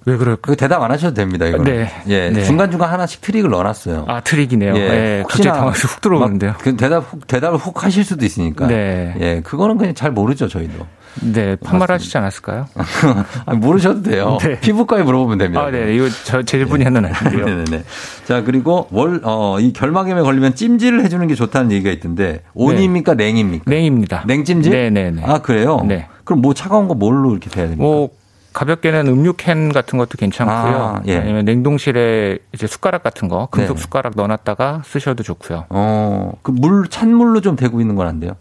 왜 0.06 0.16
그럴까? 0.16 0.40
그 0.50 0.56
대답 0.56 0.82
안 0.82 0.90
하셔도 0.90 1.14
됩니다. 1.14 1.44
이거. 1.46 1.62
네. 1.62 1.90
예. 2.08 2.30
네. 2.30 2.42
중간중간 2.44 2.90
하나씩 2.90 3.20
트릭을 3.20 3.50
넣어놨어요. 3.50 4.06
아, 4.08 4.20
트릭이네요. 4.20 4.74
예, 4.74 4.80
예, 4.80 5.22
갑자기 5.22 5.48
당황해서 5.48 5.88
훅 5.88 6.00
들어오는데요. 6.00 6.52
막그 6.52 6.76
대답 6.76 7.12
훅 7.12 7.26
대답을 7.26 7.58
훅 7.58 7.84
하실 7.84 8.02
수도 8.04 8.24
있으니까. 8.24 8.66
네. 8.66 9.14
예, 9.20 9.40
그거는 9.42 9.76
그냥 9.76 9.94
잘 9.94 10.10
모르죠 10.10 10.48
저희도. 10.48 10.86
네, 11.22 11.56
판말 11.56 11.90
하시지 11.90 12.16
않았을까요? 12.18 12.66
아, 13.46 13.54
모르셔도 13.54 14.02
돼요. 14.02 14.38
네. 14.40 14.60
피부과에 14.60 15.02
물어보면 15.02 15.38
됩니다. 15.38 15.62
아, 15.64 15.70
네. 15.70 15.94
이거 15.94 16.08
저, 16.24 16.42
제 16.42 16.62
하는 16.64 17.04
아닌데요. 17.04 17.44
네네네. 17.46 17.82
자 18.26 18.42
그리고 18.42 18.86
월 18.90 19.20
어 19.24 19.58
이 19.60 19.72
결막염에 19.72 20.22
걸리면 20.22 20.54
찜질을 20.54 21.02
해주는 21.04 21.26
게 21.26 21.34
좋다는 21.34 21.72
얘기가 21.72 21.90
있던데 21.90 22.42
온입니까 22.54 23.14
냉입니까? 23.14 23.64
냉입니다. 23.70 24.24
냉찜질? 24.26 24.70
네네네. 24.72 25.22
아 25.24 25.38
그래요? 25.42 25.80
네. 25.84 26.06
그럼 26.24 26.40
뭐 26.42 26.54
차가운 26.54 26.86
거 26.88 26.94
뭘로 26.94 27.32
이렇게 27.32 27.50
돼야 27.50 27.64
됩니까? 27.66 27.82
뭐 27.82 28.10
가볍게는 28.52 29.06
음료 29.08 29.32
캔 29.32 29.72
같은 29.72 29.98
것도 29.98 30.16
괜찮고요. 30.18 30.56
아, 30.56 31.02
예. 31.06 31.18
아니면 31.18 31.44
냉동실에 31.44 32.38
이제 32.52 32.66
숟가락 32.66 33.02
같은 33.02 33.28
거 33.28 33.46
금속 33.50 33.76
네. 33.76 33.80
숟가락 33.82 34.14
넣어놨다가 34.16 34.82
쓰셔도 34.84 35.22
좋고요. 35.22 35.66
어, 35.70 36.32
그 36.42 36.50
물, 36.50 36.88
찬물로 36.88 37.40
좀 37.42 37.54
되고 37.56 37.80
있는 37.80 37.94
건 37.94 38.06
안 38.08 38.18
돼요? 38.20 38.32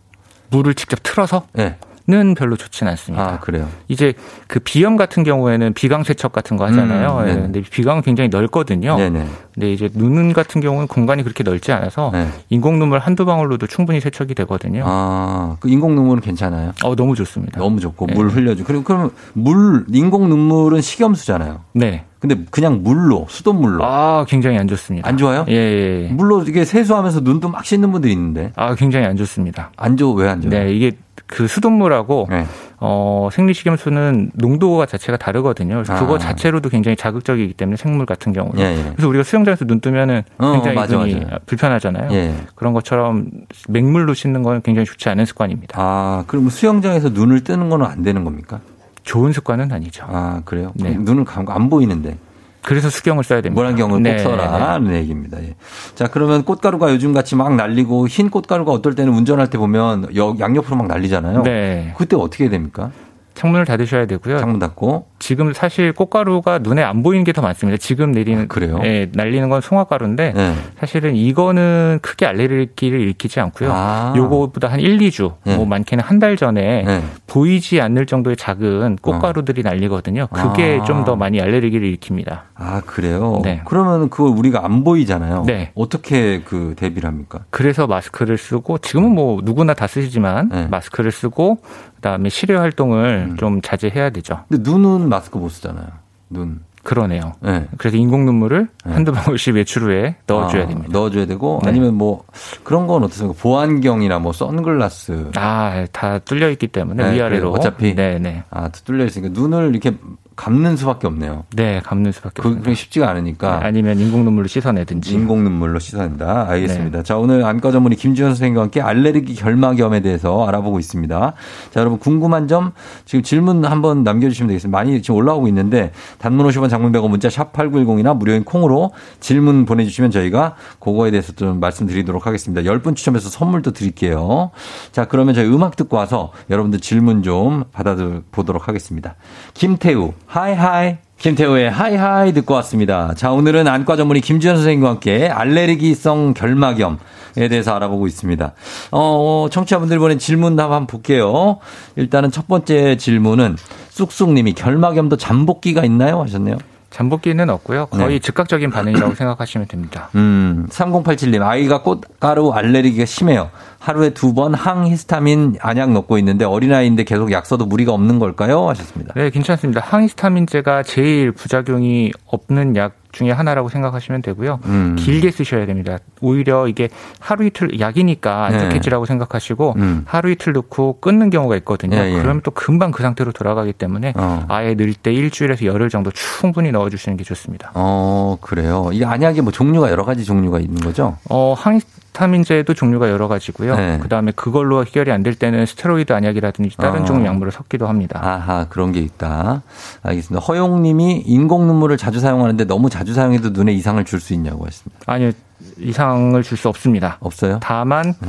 물을 0.50 0.74
직접 0.74 1.00
틀어서 1.04 1.44
네. 1.54 1.78
는 2.10 2.34
별로 2.34 2.56
좋진 2.58 2.88
않습니다. 2.88 3.24
아, 3.24 3.40
그래요. 3.40 3.68
이제 3.88 4.14
그 4.48 4.60
비염 4.60 4.98
같은 4.98 5.22
경우에는 5.24 5.74
비강 5.76 6.04
세척 6.04 6.32
같은 6.32 6.58
거 6.58 6.66
하잖아요. 6.66 7.18
음, 7.20 7.22
예, 7.22 7.34
네네. 7.34 7.42
근데 7.44 7.62
비강은 7.62 8.02
굉장히 8.02 8.30
넓거든요. 8.30 8.96
네네. 8.98 9.28
근데 9.54 9.72
이제 9.72 9.90
눈 9.94 10.34
같은 10.34 10.60
경우는 10.60 10.88
공간이 10.88 11.22
그렇게 11.22 11.44
넓지 11.44 11.72
않아서 11.72 12.10
네. 12.12 12.28
인공 12.50 12.80
눈물 12.80 12.98
한두 12.98 13.26
방울로도 13.26 13.68
충분히 13.68 14.00
세척이 14.00 14.34
되거든요. 14.34 14.84
아, 14.88 15.58
그 15.60 15.70
인공 15.70 15.94
눈물은 15.94 16.22
괜찮아요? 16.24 16.72
어, 16.84 16.96
너무 16.96 17.14
좋습니다. 17.14 17.60
너무 17.60 17.80
좋고, 17.80 18.08
네. 18.08 18.16
물 18.16 18.30
흘려주. 18.30 18.64
그럼, 18.64 18.84
그럼 18.84 19.12
물, 19.34 19.86
인공 19.92 20.30
눈물은 20.30 20.82
식염수잖아요. 20.82 21.60
네. 21.74 22.06
근데 22.20 22.36
그냥 22.52 22.82
물로, 22.84 23.28
수돗물로. 23.30 23.86
아, 23.86 24.26
굉장히 24.28 24.58
안 24.58 24.68
좋습니다. 24.68 25.08
안 25.08 25.16
좋아요? 25.16 25.46
예, 25.48 25.54
예. 25.54 26.06
예. 26.06 26.12
물로 26.12 26.44
이게 26.44 26.66
세수하면서 26.66 27.22
눈도 27.22 27.48
막 27.50 27.64
씻는 27.64 27.92
분들이 27.92 28.12
있는데. 28.14 28.52
아, 28.58 28.74
굉장히 28.76 29.06
안 29.06 29.16
좋습니다. 29.16 29.72
안 29.78 29.96
좋아, 29.96 30.14
왜 30.16 30.28
안 30.28 30.42
좋아요? 30.42 30.50
네, 30.66 30.74
이게 30.74 30.92
그 31.32 31.48
수돗물하고 31.48 32.28
네. 32.30 32.46
어, 32.80 33.30
생리식염수는 33.32 34.32
농도가 34.34 34.86
자체가 34.86 35.18
다르거든요. 35.18 35.76
그래서 35.76 35.94
아. 35.94 36.00
그거 36.00 36.18
자체로도 36.18 36.70
굉장히 36.70 36.96
자극적이기 36.96 37.54
때문에 37.54 37.78
생물 37.78 38.06
같은 38.06 38.34
경우는. 38.34 38.60
예, 38.60 38.78
예. 38.78 38.92
그래서 38.96 39.08
우리가 39.08 39.24
수영장에서 39.24 39.66
눈 39.66 39.80
뜨면은 39.80 40.24
어, 40.40 40.54
굉장히 40.54 40.76
맞아, 40.76 40.98
눈이 40.98 41.16
맞아. 41.16 41.40
불편하잖아요. 41.46 42.12
예. 42.14 42.34
그런 42.56 42.74
것처럼 42.74 43.30
맹물로 43.68 44.14
씻는 44.14 44.42
건 44.44 44.62
굉장히 44.64 44.86
좋지 44.86 45.08
않은 45.10 45.26
습관입니다. 45.26 45.80
아, 45.80 46.24
그럼 46.26 46.50
수영장에서 46.50 47.10
눈을 47.10 47.44
뜨는 47.44 47.70
거는 47.70 47.86
안 47.86 48.02
되는 48.02 48.24
겁니까? 48.24 48.60
좋은 49.04 49.32
습관은 49.32 49.72
아니죠. 49.72 50.06
아, 50.08 50.42
그래요? 50.46 50.72
네. 50.76 50.96
눈을 50.98 51.26
감고 51.26 51.52
안 51.52 51.70
보이는데. 51.70 52.18
그래서 52.62 52.90
수경을 52.90 53.24
써야 53.24 53.42
됩니다. 53.42 53.60
모란경을 53.62 54.04
네, 54.04 54.18
꼭 54.18 54.24
써라 54.24 54.78
는 54.80 54.94
얘기입니다. 54.96 55.42
예. 55.42 55.56
자, 55.96 56.08
그러면 56.08 56.44
꽃가루가 56.44 56.92
요즘 56.92 57.14
같이 57.14 57.36
막 57.36 57.56
날리고 57.56 58.08
흰 58.08 58.30
꽃가루가 58.30 58.72
어떨 58.72 58.96
때는 58.96 59.14
운전할 59.14 59.50
때 59.50 59.58
보면 59.58 60.16
여- 60.16 60.36
양옆으로 60.40 60.76
막 60.76 60.88
날리잖아요. 60.88 61.44
네. 61.44 61.94
그때 61.98 62.16
어떻게 62.16 62.50
됩니까? 62.50 62.92
창문을 63.36 63.66
닫으셔야 63.66 64.06
되고요. 64.06 64.40
창문 64.40 64.60
닫고. 64.60 65.08
지금 65.20 65.54
사실 65.54 65.92
꽃가루가 65.94 66.60
눈에 66.60 66.82
안 66.84 67.04
보이는 67.04 67.24
게 67.24 67.32
더 67.32 67.42
많습니다. 67.42 67.78
지금 67.78 68.12
내리는 68.12 68.48
그래요? 68.48 68.80
예, 68.84 69.10
날리는 69.14 69.48
건 69.50 69.62
송화가루인데 69.62 70.34
네. 70.34 70.54
사실은 70.80 71.16
이거는 71.16 72.00
크게 72.02 72.26
알레르기를 72.26 73.00
일으키지 73.00 73.40
않고요. 73.40 73.70
아. 73.72 74.14
요거보다 74.18 74.68
한 74.70 74.80
1, 74.80 74.98
2주, 74.98 75.36
네. 75.46 75.56
뭐 75.56 75.66
많게는 75.66 76.04
한 76.04 76.20
달 76.20 76.36
전에 76.36 76.84
네. 76.84 77.02
보이지 77.28 77.80
않을 77.80 78.06
정도의 78.06 78.36
작은 78.36 78.98
꽃가루들이 79.02 79.64
날리거든요. 79.64 80.28
그게 80.28 80.80
아. 80.82 80.84
좀더 80.86 81.16
많이 81.16 81.40
알레르기를 81.40 81.96
일으킵니다. 81.96 82.42
아, 82.56 82.82
그래요? 82.86 83.40
네. 83.44 83.62
그러면 83.64 84.10
그걸 84.10 84.38
우리가 84.38 84.66
안 84.66 84.84
보이잖아요. 84.84 85.44
네. 85.46 85.72
어떻게 85.76 86.42
그 86.42 86.74
대비를 86.78 87.08
합니까? 87.08 87.40
그래서 87.52 87.88
마스크를 87.88 88.38
쓰고 88.38 88.80
지금은 88.80 89.12
뭐 89.16 89.40
누구나 89.44 89.74
다 89.74 89.88
쓰시지만 89.88 90.50
네. 90.50 90.68
마스크를 90.68 91.12
쓰고 91.12 91.60
그다음에 92.00 92.30
실외 92.30 92.56
활동을 92.58 93.28
음. 93.32 93.38
좀 93.38 93.62
자제해야 93.62 94.10
되죠. 94.10 94.44
근데 94.50 94.70
눈은 94.70 95.10
마스크 95.10 95.38
못 95.38 95.50
쓰잖아요. 95.50 95.88
눈. 96.30 96.62
그러네요. 96.82 97.34
네. 97.42 97.68
그래서 97.78 97.98
인공 97.98 98.26
눈물을 98.26 98.70
네. 98.86 98.94
한두 98.94 99.12
방울씩 99.12 99.56
외출 99.56 99.84
후에 99.84 100.16
넣어줘야 100.28 100.64
아, 100.64 100.68
됩니다. 100.68 100.90
넣어줘야 100.94 101.26
되고 101.26 101.60
네. 101.62 101.70
아니면 101.70 101.94
뭐 101.96 102.24
그런 102.64 102.88
건 102.88 103.04
어떻습니까? 103.04 103.38
보안경이나 103.42 104.20
뭐 104.20 104.32
선글라스. 104.32 105.32
아, 105.36 105.86
다 105.92 106.20
뚫려 106.20 106.50
있기 106.52 106.68
때문에 106.68 107.04
네, 107.04 107.16
위아래로 107.18 107.52
그래요. 107.52 107.52
어차피. 107.52 107.94
네, 107.96 108.18
네. 108.18 108.44
아, 108.50 108.70
뚫려 108.70 109.06
있으니까 109.06 109.34
눈을 109.38 109.72
이렇게 109.72 109.98
감는 110.40 110.78
수밖에 110.78 111.06
없네요. 111.06 111.44
네, 111.54 111.82
감는 111.84 112.14
수밖에 112.14 112.42
그, 112.42 112.48
없습니다. 112.48 112.64
그게 112.64 112.74
쉽지가 112.74 113.10
않으니까. 113.10 113.60
아니면 113.62 114.00
인공 114.00 114.24
눈물로 114.24 114.48
씻어내든지. 114.48 115.14
인공 115.14 115.44
눈물로 115.44 115.80
씻어낸다. 115.80 116.46
네. 116.46 116.52
알겠습니다. 116.52 117.04
자, 117.04 117.18
오늘 117.18 117.44
안과 117.44 117.74
전문의 117.74 117.98
김지현 117.98 118.30
선생님과 118.30 118.62
함께 118.62 118.80
알레르기 118.80 119.36
결막염에 119.36 120.00
대해서 120.00 120.48
알아보고 120.48 120.80
있습니다. 120.80 121.34
자, 121.72 121.80
여러분 121.82 122.00
궁금한 122.00 122.48
점 122.48 122.72
지금 123.04 123.22
질문 123.22 123.66
한번 123.66 124.06
남겨주시면 124.06 124.48
되겠습니다. 124.48 124.78
많이 124.78 125.02
지금 125.02 125.18
올라오고 125.18 125.50
있는데 125.50 125.92
단문 126.20 126.48
50원 126.48 126.70
장문 126.70 126.94
100원 126.94 127.10
문자 127.10 127.30
샵 127.30 127.52
8910이나 127.52 128.16
무료인 128.16 128.46
콩으로 128.46 128.94
질문 129.20 129.66
보내주시면 129.66 130.10
저희가 130.10 130.56
그거에 130.80 131.12
대해서 131.12 131.34
좀 131.34 131.60
말씀드리도록 131.60 132.26
하겠습니다. 132.26 132.62
10분 132.62 132.96
추첨해서 132.96 133.28
선물도 133.28 133.72
드릴게요. 133.72 134.52
자, 134.94 135.04
그러면 135.04 135.36
저희 135.36 135.48
음악 135.48 135.76
듣고 135.76 135.98
와서 135.98 136.32
여러분들 136.50 136.80
질문 136.80 137.24
좀 137.24 137.66
받아보도록 137.74 138.70
하겠습니다. 138.70 139.16
김태우, 139.54 140.14
하이하이. 140.30 140.98
김태우의 141.18 141.72
하이하이 141.72 142.34
듣고 142.34 142.54
왔습니다. 142.54 143.14
자, 143.16 143.32
오늘은 143.32 143.68
안과 143.68 143.96
전문의 143.96 144.22
김지현 144.22 144.58
선생님과 144.58 144.88
함께 144.88 145.28
알레르기성 145.28 146.36
결막염에 146.36 147.50
대해서 147.50 147.76
알아보고 147.76 148.06
있습니다. 148.06 148.54
어, 148.92 149.48
청취자분들 149.52 149.98
보낸 149.98 150.20
질문 150.20 150.58
한번 150.60 150.86
볼게요. 150.86 151.58
일단은 151.96 152.30
첫 152.30 152.48
번째 152.48 152.96
질문은 152.96 153.58
쑥쑥님이 153.90 154.54
결막염도 154.54 155.18
잠복기가 155.18 155.84
있나요? 155.84 156.22
하셨네요. 156.22 156.58
잠복기는 156.90 157.50
없고요. 157.50 157.88
거의 157.88 158.16
네. 158.16 158.20
즉각적인 158.20 158.70
반응이라고 158.72 159.14
생각하시면 159.16 159.68
됩니다. 159.68 160.10
음, 160.16 160.68
3087님, 160.72 161.42
아이가 161.44 161.82
꽃가루 161.84 162.52
알레르기가 162.52 163.06
심해요. 163.06 163.50
하루에 163.80 164.10
두 164.12 164.34
번 164.34 164.54
항히스타민 164.54 165.56
안약 165.62 165.92
넣고 165.92 166.18
있는데 166.20 166.46
어린아이인데 166.46 167.04
계속 167.04 167.32
약 167.32 167.46
써도 167.46 167.66
무리가 167.66 167.94
없는 167.94 168.20
걸까요? 168.20 168.68
하셨습니다. 168.70 169.14
네, 169.16 169.30
괜찮습니다. 169.30 169.82
항히스타민제가 169.84 170.84
제일 170.84 171.32
부작용이 171.32 172.12
없는 172.28 172.76
약 172.76 172.94
중에 173.12 173.32
하나라고 173.32 173.70
생각하시면 173.70 174.22
되고요. 174.22 174.60
음. 174.66 174.96
길게 174.98 175.32
쓰셔야 175.32 175.66
됩니다. 175.66 175.98
오히려 176.22 176.68
이게 176.68 176.90
하루 177.20 177.46
이틀 177.46 177.80
약이니까 177.80 178.46
안 178.46 178.52
네. 178.52 178.60
좋겠지라고 178.60 179.06
생각하시고 179.06 179.74
음. 179.78 180.04
하루 180.06 180.30
이틀 180.30 180.54
넣고 180.54 181.00
끊는 181.00 181.30
경우가 181.30 181.56
있거든요. 181.58 181.98
예, 181.98 182.12
예. 182.12 182.14
그러면 182.14 182.42
또 182.44 182.52
금방 182.52 182.92
그 182.92 183.02
상태로 183.02 183.32
돌아가기 183.32 183.74
때문에 183.74 184.14
어. 184.16 184.46
아예 184.48 184.76
넣을 184.76 184.94
때 184.94 185.12
일주일에서 185.12 185.66
열흘 185.66 185.90
정도 185.90 186.12
충분히 186.12 186.72
넣어주시는 186.72 187.18
게 187.18 187.24
좋습니다. 187.24 187.72
어, 187.74 188.38
그래요. 188.42 188.90
이 188.94 189.04
안약이 189.04 189.42
뭐 189.42 189.52
종류가 189.52 189.90
여러 189.90 190.06
가지 190.06 190.24
종류가 190.24 190.60
있는 190.60 190.80
거죠? 190.82 191.18
어, 191.30 191.56
항 191.58 191.80
히스타민제도 192.20 192.74
종류가 192.74 193.10
여러 193.10 193.28
가지고요. 193.28 193.76
네. 193.76 194.00
그다음에 194.00 194.32
그걸로 194.36 194.86
해결이 194.86 195.12
안 195.12 195.20
될 195.24 195.36
때는 195.36 195.66
스테로이드 195.66 196.14
안약이라든지 196.14 196.78
다른 196.78 197.02
어. 197.02 197.06
종류 197.06 197.26
약물을 197.26 197.52
섞기도 197.52 197.88
합니다. 197.88 198.22
아하, 198.24 198.66
그런 198.70 198.94
게 198.94 199.00
있다. 199.02 199.62
알겠습니다. 200.02 200.46
허용 200.46 200.82
님이 200.82 201.22
인공 201.26 201.68
눈물을 201.68 201.98
자주 201.98 202.22
사용하는데 202.22 202.64
너무 202.66 202.90
자주 202.90 203.14
사용해도 203.14 203.50
눈에 203.50 203.74
이상을 203.74 204.04
줄 204.06 204.20
수 204.22 204.34
있냐고 204.34 204.66
하십니다. 204.66 205.00
아니요, 205.08 205.32
이상을 205.78 206.42
줄 206.44 206.58
수 206.58 206.68
없습니다. 206.70 207.18
없어요? 207.22 207.60
다만 207.62 208.14
네. 208.22 208.28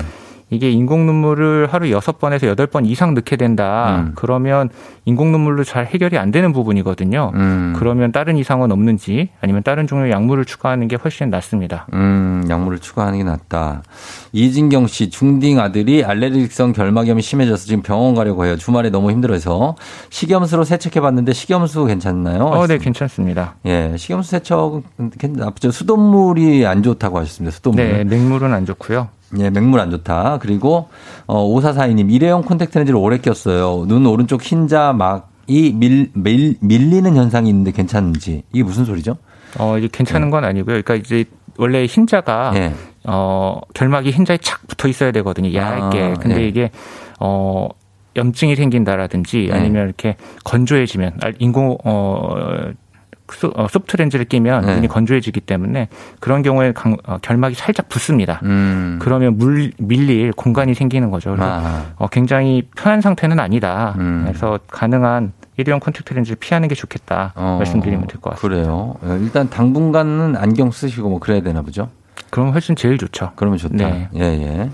이게 0.51 0.69
인공 0.71 1.07
눈물을 1.07 1.69
하루 1.71 1.91
여섯 1.91 2.19
번에서 2.19 2.49
여덟 2.49 2.67
번 2.67 2.85
이상 2.85 3.15
넣게 3.15 3.37
된다. 3.37 4.01
음. 4.01 4.13
그러면 4.17 4.69
인공 5.05 5.31
눈물로 5.31 5.63
잘 5.65 5.87
해결이 5.87 6.19
안 6.19 6.33
되는 6.33 6.53
부분이거든요. 6.53 7.31
음. 7.35 7.73
그러면 7.77 8.11
다른 8.11 8.37
이상은 8.37 8.73
없는지 8.73 9.31
아니면 9.41 9.63
다른 9.63 9.87
종류의 9.87 10.11
약물을 10.11 10.45
추가하는 10.45 10.89
게 10.89 10.97
훨씬 10.97 11.31
낫습니다. 11.31 11.87
음, 11.93 12.45
약물을 12.51 12.81
추가하는 12.81 13.19
게 13.19 13.25
낫다. 13.25 13.83
이진경 14.33 14.89
씨, 14.89 15.09
중딩 15.11 15.61
아들이 15.61 16.05
알레르기성 16.05 16.73
결막염이 16.73 17.23
심해져서 17.23 17.67
지금 17.67 17.83
병원 17.83 18.15
가려고 18.17 18.45
해요. 18.45 18.57
주말에 18.57 18.91
너무 18.91 19.11
힘들어서 19.13 19.77
식염수로 20.11 20.65
세척해 20.65 21.01
봤는데 21.01 21.33
식염수 21.33 21.87
괜찮나요? 21.87 22.45
어, 22.47 22.67
네. 22.67 22.79
괜찮습니다. 22.79 23.55
예, 23.67 23.95
식염수 23.97 24.31
세척은 24.31 24.83
괜- 25.19 25.33
나쁘죠. 25.35 25.71
수돗물이 25.71 26.67
안 26.67 26.83
좋다고 26.83 27.19
하셨습니다. 27.21 27.55
수돗물. 27.55 27.85
네, 27.93 28.05
맹물은 28.05 28.53
안 28.53 28.67
좋고요. 28.67 29.09
예, 29.39 29.51
맹물 29.51 29.81
안 29.81 29.91
좋다. 29.91 30.39
그리고 30.41 30.89
어, 31.27 31.45
오사사이님 31.45 32.11
일회용 32.11 32.43
콘택트 32.43 32.79
렌즈를 32.79 32.99
오래 32.99 33.19
꼈어요. 33.19 33.87
눈 33.87 34.07
오른쪽 34.07 34.43
흰자 34.43 34.93
막이 34.93 35.75
밀, 35.77 36.11
밀, 36.15 36.57
밀리는 36.61 37.17
현상이 37.17 37.49
있는데 37.49 37.73
괜찮은지 37.73 38.43
이게 38.53 38.63
무슨 38.63 38.85
소리죠? 38.85 39.17
어, 39.59 39.79
이게 39.79 39.89
괜찮은 39.91 40.31
건 40.31 40.45
아니고요. 40.45 40.83
그러니까 40.83 40.95
이제 40.95 41.25
원래 41.59 41.85
흰자가 41.85 42.53
예. 42.57 42.73
어, 43.05 43.61
결막이 43.75 44.11
흰자에 44.11 44.39
착 44.39 44.67
붙어 44.67 44.89
있어야 44.89 45.13
되거든요. 45.13 45.53
얇게. 45.55 46.03
아, 46.03 46.15
근데 46.15 46.43
예. 46.43 46.49
이게 46.49 46.71
어 47.19 47.69
염증이 48.17 48.57
생긴다라든지 48.57 49.49
네. 49.51 49.57
아니면 49.57 49.87
이렇게 49.87 50.17
건조해지면 50.45 51.19
아, 51.23 51.33
인공 51.39 51.77
어 51.85 52.71
소- 53.35 53.53
어, 53.55 53.67
소프트 53.69 53.97
렌즈를 53.97 54.25
끼면 54.25 54.67
네. 54.67 54.75
눈이 54.77 54.89
건조해지기 54.89 55.41
때문에 55.41 55.89
그런 56.21 56.43
경우에 56.43 56.73
강- 56.73 56.97
어, 57.07 57.19
결막이 57.23 57.55
살짝 57.55 57.89
붓습니다. 57.89 58.41
음. 58.45 58.99
그러면 59.01 59.37
물 59.39 59.73
밀릴 59.79 60.33
공간이 60.33 60.75
생기는 60.75 61.11
거죠. 61.11 61.31
그래서 61.31 61.51
아. 61.51 61.85
어, 61.97 62.07
굉장히 62.09 62.69
편한 62.77 63.01
상태는 63.01 63.39
아니다. 63.41 63.95
음. 63.99 64.25
그래서 64.27 64.59
가능한 64.69 65.33
일회용 65.57 65.79
콘택트 65.81 66.15
렌즈를 66.15 66.37
피하는 66.41 66.69
게 66.69 66.75
좋겠다 66.75 67.33
어, 67.37 67.57
말씀드리면 67.59 68.07
될 68.07 68.21
것 68.21 68.31
같습니다. 68.31 68.41
그래요. 68.63 68.95
어, 69.03 69.19
일단 69.21 69.51
당분간은 69.51 70.37
안경 70.37 70.71
쓰시고 70.71 71.09
뭐 71.09 71.19
그래야 71.19 71.41
되나 71.43 71.63
보죠. 71.63 71.89
그럼 72.31 72.51
훨씬 72.53 72.77
제일 72.77 72.97
좋죠. 72.97 73.33
그러면 73.37 73.59
좋다. 73.59 73.75
네. 73.77 74.09
예, 74.15 74.21
예. 74.23 74.71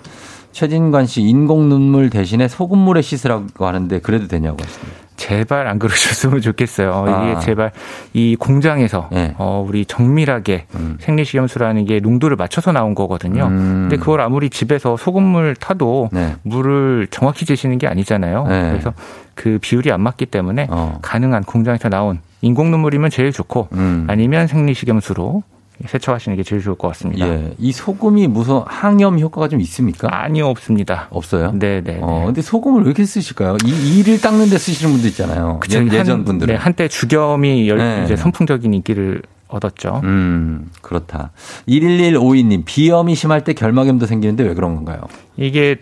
최진관 0.53 1.07
씨 1.07 1.23
인공 1.23 1.69
눈물 1.69 2.09
대신에 2.11 2.49
소금물에 2.49 3.03
씻으라고 3.03 3.67
하는데 3.67 3.99
그래도 4.01 4.27
되냐고 4.29 4.57
하십니다. 4.63 4.97
제발 5.17 5.67
안 5.67 5.79
그러셨으면 5.79 6.41
좋겠어요. 6.41 7.05
아. 7.07 7.31
이게 7.31 7.41
제발 7.41 7.73
이 8.13 8.37
공장에서 8.37 9.09
네. 9.13 9.35
어, 9.39 9.65
우리 9.67 9.85
정밀하게 9.85 10.67
음. 10.75 10.97
생리식염수라는 11.01 11.85
게 11.87 12.01
농도를 12.01 12.37
맞춰서 12.37 12.73
나온 12.73 12.95
거거든요. 12.95 13.49
근데 13.49 13.97
그걸 13.97 14.21
아무리 14.21 14.51
집에서 14.51 14.97
소금물 14.97 15.57
타도 15.57 16.11
네. 16.13 16.37
물을 16.43 17.07
정확히 17.11 17.45
재시는 17.45 17.79
게 17.79 17.87
아니잖아요. 17.87 18.47
네. 18.47 18.71
그래서 18.71 18.93
그 19.35 19.59
비율이 19.61 19.93
안 19.93 20.01
맞기 20.01 20.27
때문에 20.27 20.67
어. 20.71 20.99
가능한 21.03 21.45
공장에서 21.45 21.89
나온 21.89 22.21
인공 22.43 22.71
눈물이면 22.71 23.11
제일 23.11 23.33
좋고 23.33 23.69
음. 23.73 24.07
아니면 24.09 24.47
생리식염수로 24.47 25.43
세척하시는 25.85 26.37
게 26.37 26.43
제일 26.43 26.63
좋을 26.63 26.77
것 26.77 26.89
같습니다. 26.89 27.29
예. 27.29 27.53
이 27.59 27.71
소금이 27.73 28.29
무슨 28.29 28.61
항염 28.67 29.19
효과가 29.19 29.49
좀 29.49 29.61
있습니까? 29.61 30.09
아니요, 30.11 30.47
없습니다. 30.49 31.09
없어요? 31.11 31.53
네, 31.55 31.83
네. 31.83 31.99
어, 32.01 32.23
근데 32.27 32.41
소금을 32.41 32.83
왜 32.83 32.87
이렇게 32.87 33.05
쓰실까요? 33.05 33.57
이 33.65 33.99
이를 33.99 34.21
닦는 34.21 34.49
데 34.49 34.57
쓰시는 34.59 34.93
분도 34.93 35.07
있잖아요. 35.09 35.59
그쵸, 35.61 35.79
예, 35.79 35.83
한- 35.85 35.93
예전 35.93 36.25
분들은. 36.25 36.55
네, 36.55 36.59
한때 36.59 36.89
주겸이 36.89 37.69
열- 37.69 37.79
네. 37.79 38.03
이제 38.05 38.17
선풍적인 38.17 38.73
인기를 38.73 39.23
얻었죠. 39.49 40.01
음, 40.05 40.71
그렇다. 40.83 41.31
11152님, 41.69 42.63
비염이 42.65 43.15
심할 43.15 43.45
때 43.45 43.53
결막염도 43.53 44.07
생기는데 44.07 44.45
왜 44.45 44.55
그런 44.55 44.75
건가요? 44.77 45.01
이게 45.37 45.77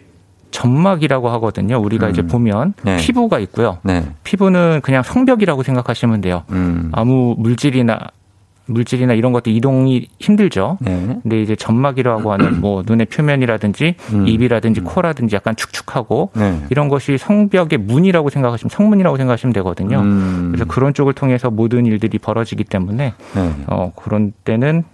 점막이라고 0.51 1.28
하거든요. 1.30 1.78
우리가 1.80 2.09
이제 2.11 2.22
보면 2.22 2.74
네. 2.82 2.97
피부가 2.99 3.38
있고요. 3.40 3.78
네. 3.82 4.05
피부는 4.22 4.80
그냥 4.82 5.03
성벽이라고 5.03 5.62
생각하시면 5.62 6.20
돼요. 6.20 6.42
음. 6.51 6.90
아무 6.92 7.34
물질이나 7.38 7.99
물질이나 8.67 9.12
이런 9.15 9.33
것도 9.33 9.51
이동이 9.51 10.09
힘들죠. 10.21 10.79
네. 10.81 11.19
근데 11.23 11.43
이제 11.43 11.55
점막이라고 11.57 12.33
하는 12.33 12.61
뭐 12.62 12.83
눈의 12.87 13.07
표면이라든지 13.07 13.97
음. 14.12 14.27
입이라든지 14.29 14.81
코라든지 14.81 15.37
약간 15.37 15.55
축축하고 15.57 16.31
네. 16.35 16.61
이런 16.71 16.89
것이 16.89 17.19
성벽의 17.19 17.79
문이라고 17.79 18.31
생각하시면 18.31 18.71
성문이라고 18.71 19.17
생각하시면 19.17 19.53
되거든요. 19.55 20.01
음. 20.01 20.49
그래서 20.53 20.65
그런 20.65 20.95
쪽을 20.95 21.12
통해서 21.12 21.51
모든 21.51 21.87
일들이 21.87 22.19
벌어지기 22.19 22.65
때문에 22.65 23.15
네. 23.35 23.53
어 23.67 23.93
그런 23.95 24.33
때는 24.45 24.85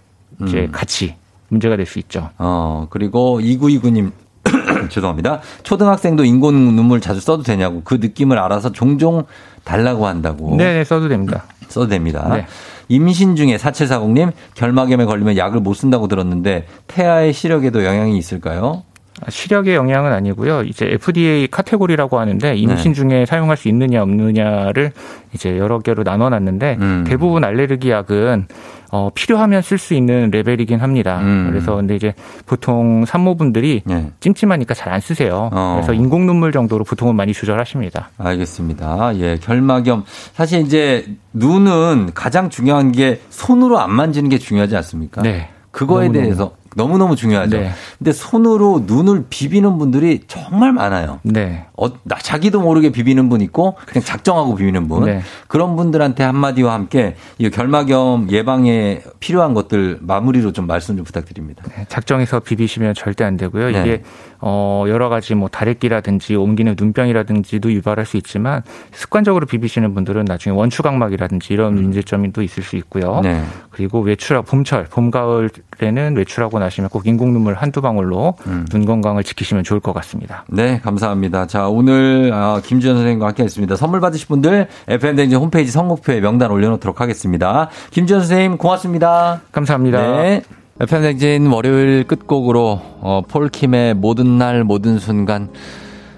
이제 0.43 0.63
음. 0.63 0.69
같이 0.73 1.15
문제가 1.49 1.77
될 1.77 1.85
수 1.87 1.99
있죠. 1.99 2.31
어, 2.39 2.87
그리고 2.91 3.41
2929님, 3.41 4.13
죄송합니다. 4.89 5.41
초등학생도 5.65 6.25
인공 6.25 6.55
눈물 6.77 7.01
자주 7.01 7.21
써도 7.21 7.43
되냐고 7.43 7.83
그 7.85 7.95
느낌을 7.95 8.39
알아서 8.39 8.73
종종 8.73 9.25
달라고 9.65 10.07
한다고. 10.07 10.57
네, 10.57 10.75
네, 10.75 10.85
써도 10.85 11.09
됩니다. 11.09 11.45
써도 11.69 11.89
됩니다. 11.89 12.29
네. 12.35 12.47
임신 12.91 13.37
중에 13.37 13.57
4740님, 13.57 14.33
결막염에 14.55 15.05
걸리면 15.05 15.37
약을 15.37 15.61
못 15.61 15.75
쓴다고 15.75 16.09
들었는데 16.09 16.67
태아의 16.89 17.33
시력에도 17.33 17.85
영향이 17.85 18.19
있을까요? 18.19 18.83
시력의 19.29 19.75
영향은 19.75 20.13
아니고요. 20.13 20.63
이제 20.63 20.87
FDA 20.87 21.47
카테고리라고 21.51 22.19
하는데 22.19 22.55
임신 22.57 22.93
네. 22.93 22.95
중에 22.95 23.27
사용할 23.27 23.57
수 23.57 23.69
있느냐 23.69 24.03
없느냐를 24.03 24.93
이제 25.35 25.59
여러 25.59 25.79
개로 25.79 26.03
나눠 26.05 26.29
놨는데 26.31 26.77
음. 26.81 27.05
대부분 27.07 27.45
알레르기 27.45 27.91
약은 27.91 28.47
어, 28.93 29.09
필요하면 29.15 29.63
쓸 29.63 29.79
수 29.79 29.95
있는 29.95 30.31
레벨이긴 30.33 30.81
합니다. 30.81 31.21
음. 31.21 31.47
그래서 31.49 31.77
근데 31.77 31.95
이제 31.95 32.13
보통 32.47 33.05
산모분들이 33.05 33.83
네. 33.85 34.11
찜찜하니까 34.21 34.75
잘 34.75 34.91
안 34.91 35.01
쓰세요. 35.01 35.49
어. 35.53 35.75
그래서 35.77 35.93
인공 35.93 36.27
눈물 36.27 36.51
정도로 36.51 36.83
보통은 36.83 37.15
많이 37.15 37.33
조절하십니다. 37.33 38.11
알겠습니다. 38.19 39.17
예, 39.21 39.37
결막염. 39.41 40.03
사실 40.35 40.63
이제 40.63 41.07
눈은 41.33 42.11
가장 42.15 42.51
중요한 42.51 42.91
게 42.91 43.21
손으로 43.31 43.79
안 43.79 43.93
만지는 43.93 44.29
게 44.31 44.39
중요하지 44.39 44.75
않습니까? 44.77 45.23
네. 45.23 45.49
그거에 45.71 46.07
너무너무. 46.07 46.25
대해서 46.25 46.53
너무너무 46.77 47.17
중요하죠. 47.17 47.59
네. 47.59 47.71
근데 47.99 48.13
손으로 48.13 48.85
눈을 48.87 49.25
비비는 49.29 49.79
분들이 49.79 50.21
정말 50.29 50.73
많아요. 50.73 51.21
네. 51.23 51.67
어, 51.77 51.89
나 52.05 52.17
자기도 52.17 52.61
모르게 52.61 52.91
비비는 52.91 53.29
분 53.29 53.41
있고 53.41 53.77
그냥 53.87 54.05
작정하고 54.05 54.55
비비는 54.55 54.89
분. 54.89 55.05
네. 55.05 55.23
그런 55.49 55.77
분들한테 55.77 56.23
한마디와 56.23 56.73
함께 56.73 57.17
이 57.39 57.51
결막염 57.51 58.31
예방에 58.31 59.03
필요한 59.19 59.55
것들 59.55 59.99
마무리로 60.01 60.53
좀 60.53 60.67
말씀 60.67 60.97
좀 60.97 61.05
부탁드립니다. 61.05 61.65
작정해서 61.89 62.41
비비시면 62.41 62.95
절대 62.95 63.25
안 63.25 63.37
되고요. 63.37 63.71
네. 63.71 63.81
이게 63.81 64.03
어 64.41 64.85
여러 64.89 65.09
가지 65.09 65.35
뭐 65.35 65.49
다래끼라든지 65.49 66.35
옮기는 66.35 66.77
눈병이라든지도 66.79 67.73
유발할 67.73 68.07
수 68.07 68.17
있지만 68.17 68.63
습관적으로 68.93 69.45
비비시는 69.45 69.93
분들은 69.95 70.25
나중에 70.25 70.57
원추각막이라든지 70.57 71.53
이런 71.53 71.75
문제점이 71.75 72.33
또 72.33 72.43
있을 72.43 72.63
수 72.63 72.77
있고요. 72.77 73.19
음. 73.19 73.23
네. 73.23 73.43
그리고 73.71 74.01
외출하고 74.01 74.47
봄철, 74.47 74.85
봄 74.91 75.11
가을에는 75.11 76.17
외출하고 76.17 76.59
나시면 76.61 76.91
꼭 76.91 77.07
인공 77.07 77.33
눈물 77.33 77.55
한두 77.55 77.81
방울로 77.81 78.35
음. 78.47 78.67
눈 78.71 78.85
건강을 78.85 79.25
지키시면 79.25 79.65
좋을 79.65 79.81
것 79.81 79.93
같습니다. 79.95 80.45
네, 80.49 80.79
감사합니다. 80.81 81.47
자, 81.47 81.69
오늘 81.69 82.31
아, 82.33 82.61
김주현 82.65 82.95
선생님과 82.97 83.27
함께 83.27 83.43
했습니다. 83.43 83.77
선물 83.77 84.01
받으실 84.01 84.29
분들 84.29 84.69
FM댕진 84.89 85.39
홈페이지 85.39 85.73
선곡표에 85.73 86.21
명단 86.21 86.51
올려놓도록 86.51 87.01
하겠습니다. 87.01 87.69
김주현 87.91 88.21
선생님 88.21 88.59
고맙습니다. 88.59 89.41
감사합니다. 89.53 90.23
네. 90.23 90.43
FM댕진 90.81 91.47
월요일 91.49 92.05
끝곡으로 92.05 92.81
어, 93.01 93.23
폴킴의 93.29 93.95
모든 93.95 94.39
날 94.39 94.65
모든 94.65 94.99
순간 94.99 95.51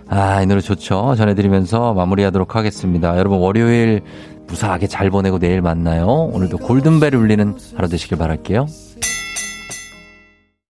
아, 0.08 0.42
이 0.42 0.46
노래 0.46 0.60
좋죠. 0.60 1.14
전해드리면서 1.16 1.94
마무리하도록 1.94 2.54
하겠습니다. 2.54 3.16
여러분 3.16 3.38
월요일 3.38 4.02
무사하게 4.46 4.86
잘 4.86 5.10
보내고 5.10 5.38
내일 5.38 5.62
만나요. 5.62 6.06
오늘도 6.06 6.58
골든벨 6.58 7.14
울리는 7.14 7.56
하루 7.76 7.88
되시길 7.88 8.18
바랄게요. 8.18 8.66